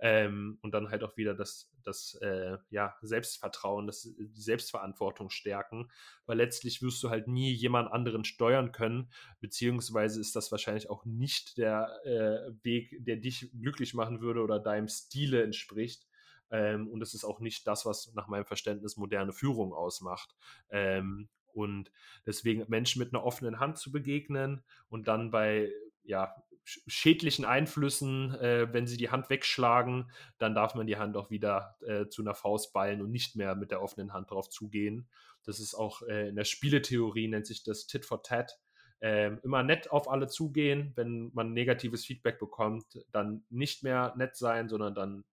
ähm, 0.00 0.58
und 0.62 0.72
dann 0.72 0.90
halt 0.90 1.04
auch 1.04 1.16
wieder 1.16 1.34
das, 1.34 1.70
das 1.84 2.14
äh, 2.22 2.56
ja, 2.70 2.96
Selbstvertrauen, 3.02 3.86
das, 3.86 4.02
die 4.18 4.40
Selbstverantwortung 4.40 5.30
stärken, 5.30 5.90
weil 6.26 6.38
letztlich 6.38 6.82
wirst 6.82 7.02
du 7.02 7.10
halt 7.10 7.28
nie 7.28 7.52
jemand 7.52 7.92
anderen 7.92 8.24
steuern 8.24 8.72
können, 8.72 9.10
beziehungsweise 9.40 10.20
ist 10.20 10.34
das 10.36 10.50
wahrscheinlich 10.50 10.88
auch 10.88 11.04
nicht 11.04 11.58
der 11.58 12.00
äh, 12.04 12.52
Weg, 12.64 12.96
der 13.04 13.16
dich 13.16 13.50
glücklich 13.52 13.92
machen 13.94 14.20
würde 14.20 14.42
oder 14.42 14.58
deinem 14.58 14.88
Stile 14.88 15.42
entspricht. 15.42 16.06
Ähm, 16.50 16.88
und 16.88 17.02
es 17.02 17.14
ist 17.14 17.24
auch 17.24 17.40
nicht 17.40 17.66
das, 17.66 17.84
was 17.84 18.12
nach 18.14 18.26
meinem 18.26 18.46
Verständnis 18.46 18.96
moderne 18.96 19.32
Führung 19.32 19.72
ausmacht. 19.72 20.34
Ähm, 20.70 21.28
und 21.52 21.92
deswegen 22.26 22.64
Menschen 22.68 23.00
mit 23.00 23.12
einer 23.12 23.24
offenen 23.24 23.60
Hand 23.60 23.76
zu 23.76 23.92
begegnen 23.92 24.62
und 24.88 25.08
dann 25.08 25.30
bei 25.30 25.70
ja, 26.10 26.34
schädlichen 26.64 27.44
Einflüssen, 27.44 28.34
äh, 28.34 28.72
wenn 28.72 28.86
sie 28.86 28.96
die 28.96 29.10
Hand 29.10 29.30
wegschlagen, 29.30 30.10
dann 30.38 30.54
darf 30.54 30.74
man 30.74 30.86
die 30.86 30.98
Hand 30.98 31.16
auch 31.16 31.30
wieder 31.30 31.76
äh, 31.86 32.08
zu 32.08 32.22
einer 32.22 32.34
Faust 32.34 32.72
ballen 32.72 33.00
und 33.00 33.10
nicht 33.10 33.36
mehr 33.36 33.54
mit 33.54 33.70
der 33.70 33.80
offenen 33.80 34.12
Hand 34.12 34.30
drauf 34.30 34.50
zugehen. 34.50 35.08
Das 35.44 35.58
ist 35.58 35.74
auch 35.74 36.02
äh, 36.02 36.28
in 36.28 36.36
der 36.36 36.44
Spieletheorie, 36.44 37.28
nennt 37.28 37.46
sich 37.46 37.62
das 37.62 37.86
Tit 37.86 38.04
for 38.04 38.22
Tat. 38.22 38.58
Ähm, 39.00 39.40
immer 39.42 39.62
nett 39.62 39.90
auf 39.90 40.10
alle 40.10 40.26
zugehen. 40.26 40.92
Wenn 40.94 41.30
man 41.32 41.54
negatives 41.54 42.04
Feedback 42.04 42.38
bekommt, 42.38 42.84
dann 43.10 43.44
nicht 43.48 43.82
mehr 43.82 44.12
nett 44.16 44.36
sein, 44.36 44.68
sondern 44.68 44.94
dann 44.94 45.24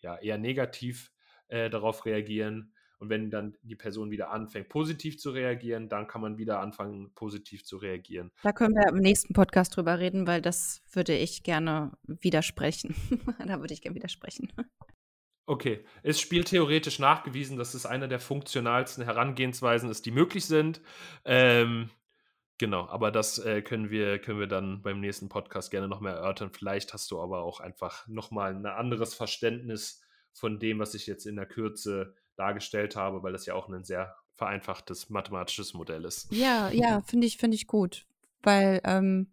ja, 0.00 0.16
eher 0.16 0.38
negativ 0.38 1.12
äh, 1.48 1.70
darauf 1.70 2.04
reagieren. 2.06 2.74
Und 3.00 3.08
wenn 3.08 3.30
dann 3.30 3.56
die 3.62 3.76
Person 3.76 4.10
wieder 4.10 4.30
anfängt, 4.30 4.68
positiv 4.68 5.18
zu 5.18 5.30
reagieren, 5.30 5.88
dann 5.88 6.06
kann 6.06 6.20
man 6.20 6.36
wieder 6.36 6.60
anfangen, 6.60 7.10
positiv 7.14 7.64
zu 7.64 7.78
reagieren. 7.78 8.30
Da 8.42 8.52
können 8.52 8.74
wir 8.74 8.90
im 8.90 8.98
nächsten 8.98 9.32
Podcast 9.32 9.74
drüber 9.74 9.98
reden, 9.98 10.26
weil 10.26 10.42
das 10.42 10.82
würde 10.92 11.16
ich 11.16 11.42
gerne 11.42 11.92
widersprechen. 12.02 12.94
da 13.46 13.60
würde 13.60 13.72
ich 13.72 13.80
gerne 13.80 13.96
widersprechen. 13.96 14.52
Okay, 15.46 15.82
es 16.02 16.20
spielt 16.20 16.48
theoretisch 16.48 16.98
nachgewiesen, 16.98 17.56
dass 17.56 17.72
es 17.72 17.86
eine 17.86 18.06
der 18.06 18.20
funktionalsten 18.20 19.02
Herangehensweisen 19.02 19.90
ist, 19.90 20.04
die 20.04 20.10
möglich 20.10 20.44
sind. 20.44 20.82
Ähm, 21.24 21.88
genau, 22.58 22.86
aber 22.86 23.10
das 23.10 23.38
äh, 23.38 23.62
können, 23.62 23.88
wir, 23.90 24.18
können 24.18 24.38
wir 24.38 24.46
dann 24.46 24.82
beim 24.82 25.00
nächsten 25.00 25.30
Podcast 25.30 25.70
gerne 25.70 25.88
noch 25.88 26.00
mehr 26.00 26.12
erörtern. 26.12 26.52
Vielleicht 26.52 26.92
hast 26.92 27.10
du 27.10 27.18
aber 27.18 27.42
auch 27.42 27.60
einfach 27.60 28.06
nochmal 28.08 28.54
ein 28.54 28.66
anderes 28.66 29.14
Verständnis 29.14 30.02
von 30.32 30.60
dem, 30.60 30.78
was 30.78 30.94
ich 30.94 31.06
jetzt 31.06 31.26
in 31.26 31.36
der 31.36 31.46
Kürze 31.46 32.14
dargestellt 32.36 32.96
habe, 32.96 33.22
weil 33.22 33.32
das 33.32 33.46
ja 33.46 33.54
auch 33.54 33.68
ein 33.68 33.84
sehr 33.84 34.14
vereinfachtes 34.34 35.10
mathematisches 35.10 35.74
Modell 35.74 36.04
ist. 36.04 36.32
Ja, 36.32 36.70
ja, 36.70 37.00
finde 37.06 37.26
ich, 37.26 37.36
finde 37.36 37.56
ich 37.56 37.66
gut. 37.66 38.06
Weil 38.42 38.80
ähm, 38.84 39.30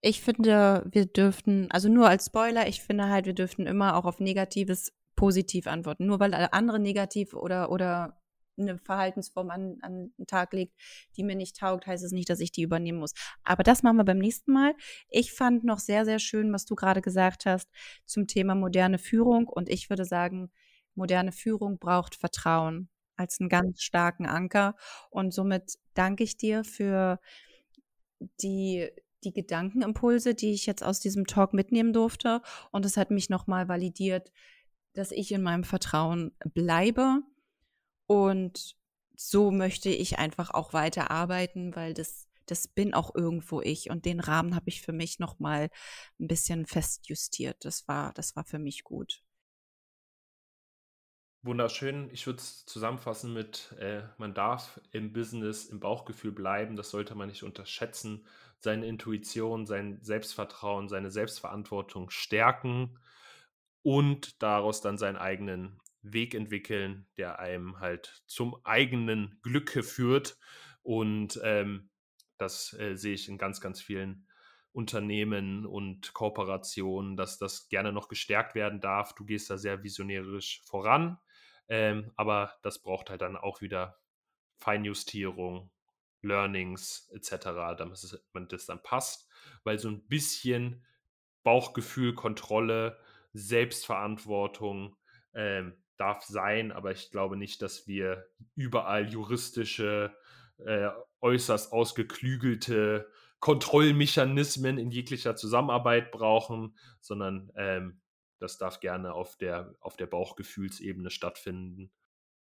ich 0.00 0.22
finde, 0.22 0.84
wir 0.90 1.06
dürften, 1.06 1.70
also 1.70 1.88
nur 1.88 2.08
als 2.08 2.26
Spoiler, 2.26 2.68
ich 2.68 2.82
finde 2.82 3.08
halt, 3.08 3.26
wir 3.26 3.34
dürften 3.34 3.66
immer 3.66 3.96
auch 3.96 4.04
auf 4.04 4.20
Negatives 4.20 4.92
positiv 5.16 5.66
antworten. 5.66 6.06
Nur 6.06 6.20
weil 6.20 6.34
andere 6.34 6.78
negativ 6.78 7.34
oder, 7.34 7.70
oder 7.70 8.20
eine 8.58 8.78
Verhaltensform 8.78 9.50
an, 9.50 9.78
an 9.82 10.12
den 10.16 10.26
Tag 10.26 10.52
legt, 10.52 10.74
die 11.16 11.24
mir 11.24 11.34
nicht 11.34 11.58
taugt, 11.58 11.86
heißt 11.86 12.04
es 12.04 12.12
nicht, 12.12 12.30
dass 12.30 12.40
ich 12.40 12.52
die 12.52 12.62
übernehmen 12.62 12.98
muss. 12.98 13.14
Aber 13.42 13.62
das 13.62 13.82
machen 13.82 13.96
wir 13.96 14.04
beim 14.04 14.18
nächsten 14.18 14.52
Mal. 14.52 14.74
Ich 15.08 15.32
fand 15.32 15.64
noch 15.64 15.78
sehr, 15.78 16.04
sehr 16.04 16.18
schön, 16.18 16.52
was 16.52 16.64
du 16.64 16.74
gerade 16.74 17.02
gesagt 17.02 17.46
hast 17.46 17.68
zum 18.04 18.26
Thema 18.26 18.54
moderne 18.54 18.98
Führung. 18.98 19.48
Und 19.48 19.68
ich 19.68 19.90
würde 19.90 20.04
sagen, 20.04 20.50
moderne 20.94 21.32
Führung 21.32 21.78
braucht 21.78 22.14
Vertrauen 22.14 22.88
als 23.16 23.40
einen 23.40 23.48
ganz 23.48 23.82
starken 23.82 24.26
Anker. 24.26 24.74
Und 25.10 25.32
somit 25.32 25.78
danke 25.94 26.24
ich 26.24 26.36
dir 26.36 26.64
für 26.64 27.20
die, 28.40 28.90
die 29.24 29.32
Gedankenimpulse, 29.32 30.34
die 30.34 30.52
ich 30.52 30.66
jetzt 30.66 30.82
aus 30.82 31.00
diesem 31.00 31.26
Talk 31.26 31.52
mitnehmen 31.54 31.92
durfte. 31.92 32.42
Und 32.72 32.84
es 32.84 32.96
hat 32.96 33.10
mich 33.10 33.30
nochmal 33.30 33.68
validiert, 33.68 34.30
dass 34.94 35.10
ich 35.10 35.32
in 35.32 35.42
meinem 35.42 35.64
Vertrauen 35.64 36.32
bleibe. 36.52 37.20
Und 38.06 38.76
so 39.16 39.50
möchte 39.50 39.88
ich 39.88 40.18
einfach 40.18 40.50
auch 40.50 40.72
weiter 40.72 41.10
arbeiten, 41.10 41.74
weil 41.74 41.94
das, 41.94 42.28
das 42.46 42.68
bin 42.68 42.94
auch 42.94 43.14
irgendwo 43.14 43.60
ich. 43.60 43.90
Und 43.90 44.04
den 44.04 44.20
Rahmen 44.20 44.54
habe 44.54 44.68
ich 44.68 44.82
für 44.82 44.92
mich 44.92 45.18
nochmal 45.18 45.70
ein 46.20 46.26
bisschen 46.28 46.66
festjustiert. 46.66 47.64
Das 47.64 47.86
war, 47.88 48.12
das 48.14 48.36
war 48.36 48.44
für 48.44 48.58
mich 48.58 48.84
gut. 48.84 49.23
Wunderschön. 51.46 52.08
Ich 52.10 52.26
würde 52.26 52.38
es 52.38 52.64
zusammenfassen 52.64 53.34
mit, 53.34 53.72
äh, 53.78 54.02
man 54.16 54.32
darf 54.32 54.80
im 54.92 55.12
Business 55.12 55.66
im 55.66 55.78
Bauchgefühl 55.78 56.32
bleiben. 56.32 56.74
Das 56.74 56.88
sollte 56.88 57.14
man 57.14 57.28
nicht 57.28 57.42
unterschätzen. 57.42 58.26
Seine 58.60 58.86
Intuition, 58.86 59.66
sein 59.66 59.98
Selbstvertrauen, 60.00 60.88
seine 60.88 61.10
Selbstverantwortung 61.10 62.08
stärken 62.08 62.98
und 63.82 64.42
daraus 64.42 64.80
dann 64.80 64.96
seinen 64.96 65.16
eigenen 65.18 65.80
Weg 66.00 66.34
entwickeln, 66.34 67.06
der 67.18 67.40
einem 67.40 67.78
halt 67.78 68.22
zum 68.26 68.56
eigenen 68.64 69.38
Glücke 69.42 69.82
führt. 69.82 70.38
Und 70.82 71.38
ähm, 71.44 71.90
das 72.38 72.72
äh, 72.78 72.96
sehe 72.96 73.14
ich 73.14 73.28
in 73.28 73.36
ganz, 73.36 73.60
ganz 73.60 73.82
vielen 73.82 74.26
Unternehmen 74.72 75.66
und 75.66 76.14
Kooperationen, 76.14 77.18
dass 77.18 77.38
das 77.38 77.68
gerne 77.68 77.92
noch 77.92 78.08
gestärkt 78.08 78.54
werden 78.54 78.80
darf. 78.80 79.14
Du 79.14 79.26
gehst 79.26 79.50
da 79.50 79.58
sehr 79.58 79.82
visionärisch 79.82 80.62
voran. 80.64 81.18
Ähm, 81.68 82.12
aber 82.16 82.54
das 82.62 82.80
braucht 82.80 83.10
halt 83.10 83.22
dann 83.22 83.36
auch 83.36 83.60
wieder 83.60 83.98
Feinjustierung, 84.58 85.70
Learnings 86.22 87.10
etc., 87.12 87.76
damit 87.76 88.22
man 88.32 88.48
das 88.48 88.66
dann 88.66 88.82
passt, 88.82 89.28
weil 89.62 89.78
so 89.78 89.88
ein 89.88 90.06
bisschen 90.06 90.84
Bauchgefühl, 91.42 92.14
Kontrolle, 92.14 92.98
Selbstverantwortung 93.34 94.96
ähm, 95.34 95.74
darf 95.96 96.22
sein, 96.22 96.72
aber 96.72 96.92
ich 96.92 97.10
glaube 97.10 97.36
nicht, 97.36 97.62
dass 97.62 97.86
wir 97.86 98.26
überall 98.54 99.08
juristische, 99.08 100.16
äh, 100.58 100.88
äußerst 101.20 101.72
ausgeklügelte 101.72 103.10
Kontrollmechanismen 103.40 104.78
in 104.78 104.90
jeglicher 104.90 105.36
Zusammenarbeit 105.36 106.10
brauchen, 106.10 106.76
sondern 107.00 107.52
ähm, 107.56 108.00
das 108.38 108.58
darf 108.58 108.80
gerne 108.80 109.12
auf 109.12 109.36
der, 109.36 109.74
auf 109.80 109.96
der 109.96 110.06
Bauchgefühlsebene 110.06 111.10
stattfinden. 111.10 111.90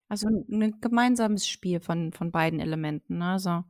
Also 0.07 0.27
ein 0.27 0.81
gemeinsames 0.81 1.47
Spiel 1.47 1.79
von, 1.79 2.11
von 2.11 2.31
beiden 2.31 2.59
Elementen. 2.59 3.19
Ne? 3.19 3.31
Also 3.31 3.63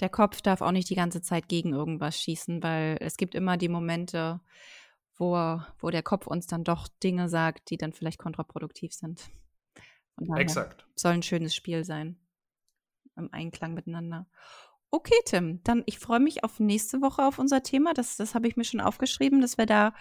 der 0.00 0.08
Kopf 0.08 0.42
darf 0.42 0.60
auch 0.60 0.72
nicht 0.72 0.90
die 0.90 0.94
ganze 0.94 1.22
Zeit 1.22 1.48
gegen 1.48 1.72
irgendwas 1.72 2.20
schießen, 2.20 2.62
weil 2.62 2.98
es 3.00 3.16
gibt 3.16 3.34
immer 3.34 3.56
die 3.56 3.68
Momente, 3.68 4.40
wo, 5.16 5.60
wo 5.78 5.90
der 5.90 6.02
Kopf 6.02 6.26
uns 6.26 6.46
dann 6.46 6.64
doch 6.64 6.88
Dinge 7.02 7.28
sagt, 7.28 7.70
die 7.70 7.76
dann 7.76 7.92
vielleicht 7.92 8.18
kontraproduktiv 8.18 8.92
sind. 8.92 9.30
Exakt. 10.36 10.86
Soll 10.96 11.12
ein 11.12 11.22
schönes 11.22 11.54
Spiel 11.54 11.84
sein. 11.84 12.18
Im 13.16 13.32
Einklang 13.32 13.74
miteinander. 13.74 14.26
Okay, 14.90 15.18
Tim, 15.24 15.60
dann 15.64 15.82
ich 15.86 15.98
freue 15.98 16.20
mich 16.20 16.44
auf 16.44 16.60
nächste 16.60 17.00
Woche 17.00 17.24
auf 17.24 17.38
unser 17.38 17.62
Thema. 17.62 17.94
Das, 17.94 18.16
das 18.16 18.34
habe 18.34 18.48
ich 18.48 18.56
mir 18.56 18.64
schon 18.64 18.80
aufgeschrieben, 18.80 19.40
dass 19.40 19.58
wir 19.58 19.66
da 19.66 19.94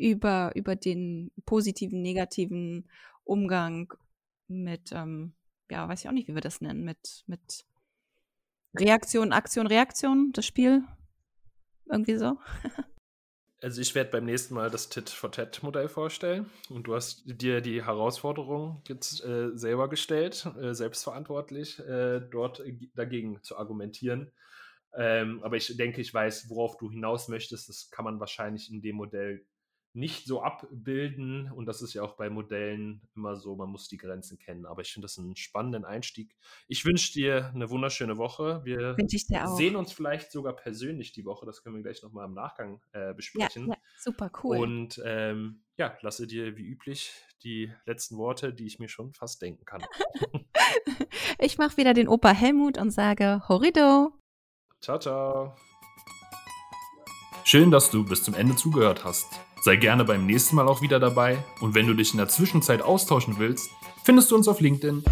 über, 0.00 0.52
über 0.54 0.76
den 0.76 1.30
positiven, 1.44 2.02
negativen 2.02 2.88
Umgang 3.24 3.92
mit, 4.48 4.90
ähm, 4.92 5.34
ja, 5.70 5.88
weiß 5.88 6.00
ich 6.00 6.08
auch 6.08 6.12
nicht, 6.12 6.28
wie 6.28 6.34
wir 6.34 6.40
das 6.40 6.60
nennen, 6.60 6.84
mit, 6.84 7.24
mit 7.26 7.64
Reaktion, 8.74 9.32
Aktion, 9.32 9.66
Reaktion, 9.66 10.32
das 10.32 10.46
Spiel. 10.46 10.82
Irgendwie 11.90 12.16
so. 12.16 12.38
Also 13.62 13.82
ich 13.82 13.94
werde 13.94 14.10
beim 14.10 14.24
nächsten 14.24 14.54
Mal 14.54 14.70
das 14.70 14.88
Tit-for-Tat-Modell 14.88 15.90
vorstellen 15.90 16.48
und 16.70 16.84
du 16.86 16.94
hast 16.94 17.24
dir 17.26 17.60
die 17.60 17.84
Herausforderung 17.84 18.82
jetzt 18.88 19.22
äh, 19.22 19.50
selber 19.52 19.90
gestellt, 19.90 20.46
äh, 20.58 20.72
selbstverantwortlich 20.72 21.78
äh, 21.80 22.20
dort 22.20 22.62
dagegen 22.94 23.42
zu 23.42 23.58
argumentieren. 23.58 24.32
Ähm, 24.96 25.42
aber 25.42 25.56
ich 25.56 25.76
denke, 25.76 26.00
ich 26.00 26.12
weiß, 26.12 26.48
worauf 26.48 26.78
du 26.78 26.90
hinaus 26.90 27.28
möchtest. 27.28 27.68
Das 27.68 27.90
kann 27.90 28.06
man 28.06 28.18
wahrscheinlich 28.18 28.70
in 28.70 28.80
dem 28.80 28.96
Modell 28.96 29.44
nicht 29.92 30.26
so 30.26 30.42
abbilden. 30.42 31.50
Und 31.52 31.66
das 31.66 31.82
ist 31.82 31.94
ja 31.94 32.02
auch 32.02 32.16
bei 32.16 32.30
Modellen 32.30 33.02
immer 33.14 33.36
so, 33.36 33.56
man 33.56 33.68
muss 33.68 33.88
die 33.88 33.96
Grenzen 33.96 34.38
kennen. 34.38 34.66
Aber 34.66 34.82
ich 34.82 34.92
finde 34.92 35.06
das 35.06 35.18
einen 35.18 35.36
spannenden 35.36 35.84
Einstieg. 35.84 36.36
Ich 36.68 36.84
wünsche 36.84 37.12
dir 37.12 37.50
eine 37.54 37.70
wunderschöne 37.70 38.16
Woche. 38.16 38.62
Wir 38.64 38.96
sehen 39.56 39.76
uns 39.76 39.92
vielleicht 39.92 40.30
sogar 40.30 40.54
persönlich 40.54 41.12
die 41.12 41.24
Woche. 41.24 41.46
Das 41.46 41.62
können 41.62 41.76
wir 41.76 41.82
gleich 41.82 42.02
nochmal 42.02 42.26
im 42.26 42.34
Nachgang 42.34 42.80
äh, 42.92 43.14
besprechen. 43.14 43.68
Ja, 43.68 43.74
ja, 43.74 43.80
super 43.98 44.30
cool. 44.42 44.58
Und 44.58 45.00
ähm, 45.04 45.62
ja, 45.76 45.96
lasse 46.02 46.26
dir 46.26 46.56
wie 46.56 46.64
üblich 46.64 47.12
die 47.42 47.72
letzten 47.86 48.16
Worte, 48.16 48.52
die 48.52 48.66
ich 48.66 48.78
mir 48.78 48.88
schon 48.88 49.12
fast 49.12 49.42
denken 49.42 49.64
kann. 49.64 49.82
ich 51.38 51.58
mache 51.58 51.76
wieder 51.76 51.94
den 51.94 52.08
Opa 52.08 52.30
Helmut 52.30 52.78
und 52.78 52.90
sage 52.90 53.42
Horrido. 53.48 54.12
Ciao, 54.80 54.98
ciao. 54.98 55.54
Schön, 57.44 57.70
dass 57.70 57.90
du 57.90 58.04
bis 58.04 58.22
zum 58.22 58.34
Ende 58.34 58.54
zugehört 58.54 59.04
hast. 59.04 59.40
Sei 59.62 59.76
gerne 59.76 60.04
beim 60.06 60.24
nächsten 60.24 60.56
Mal 60.56 60.68
auch 60.68 60.80
wieder 60.80 60.98
dabei 60.98 61.44
und 61.60 61.74
wenn 61.74 61.86
du 61.86 61.92
dich 61.92 62.12
in 62.12 62.18
der 62.18 62.28
Zwischenzeit 62.28 62.80
austauschen 62.80 63.34
willst, 63.38 63.70
findest 64.02 64.30
du 64.30 64.36
uns 64.36 64.48
auf 64.48 64.60
LinkedIn. 64.60 65.04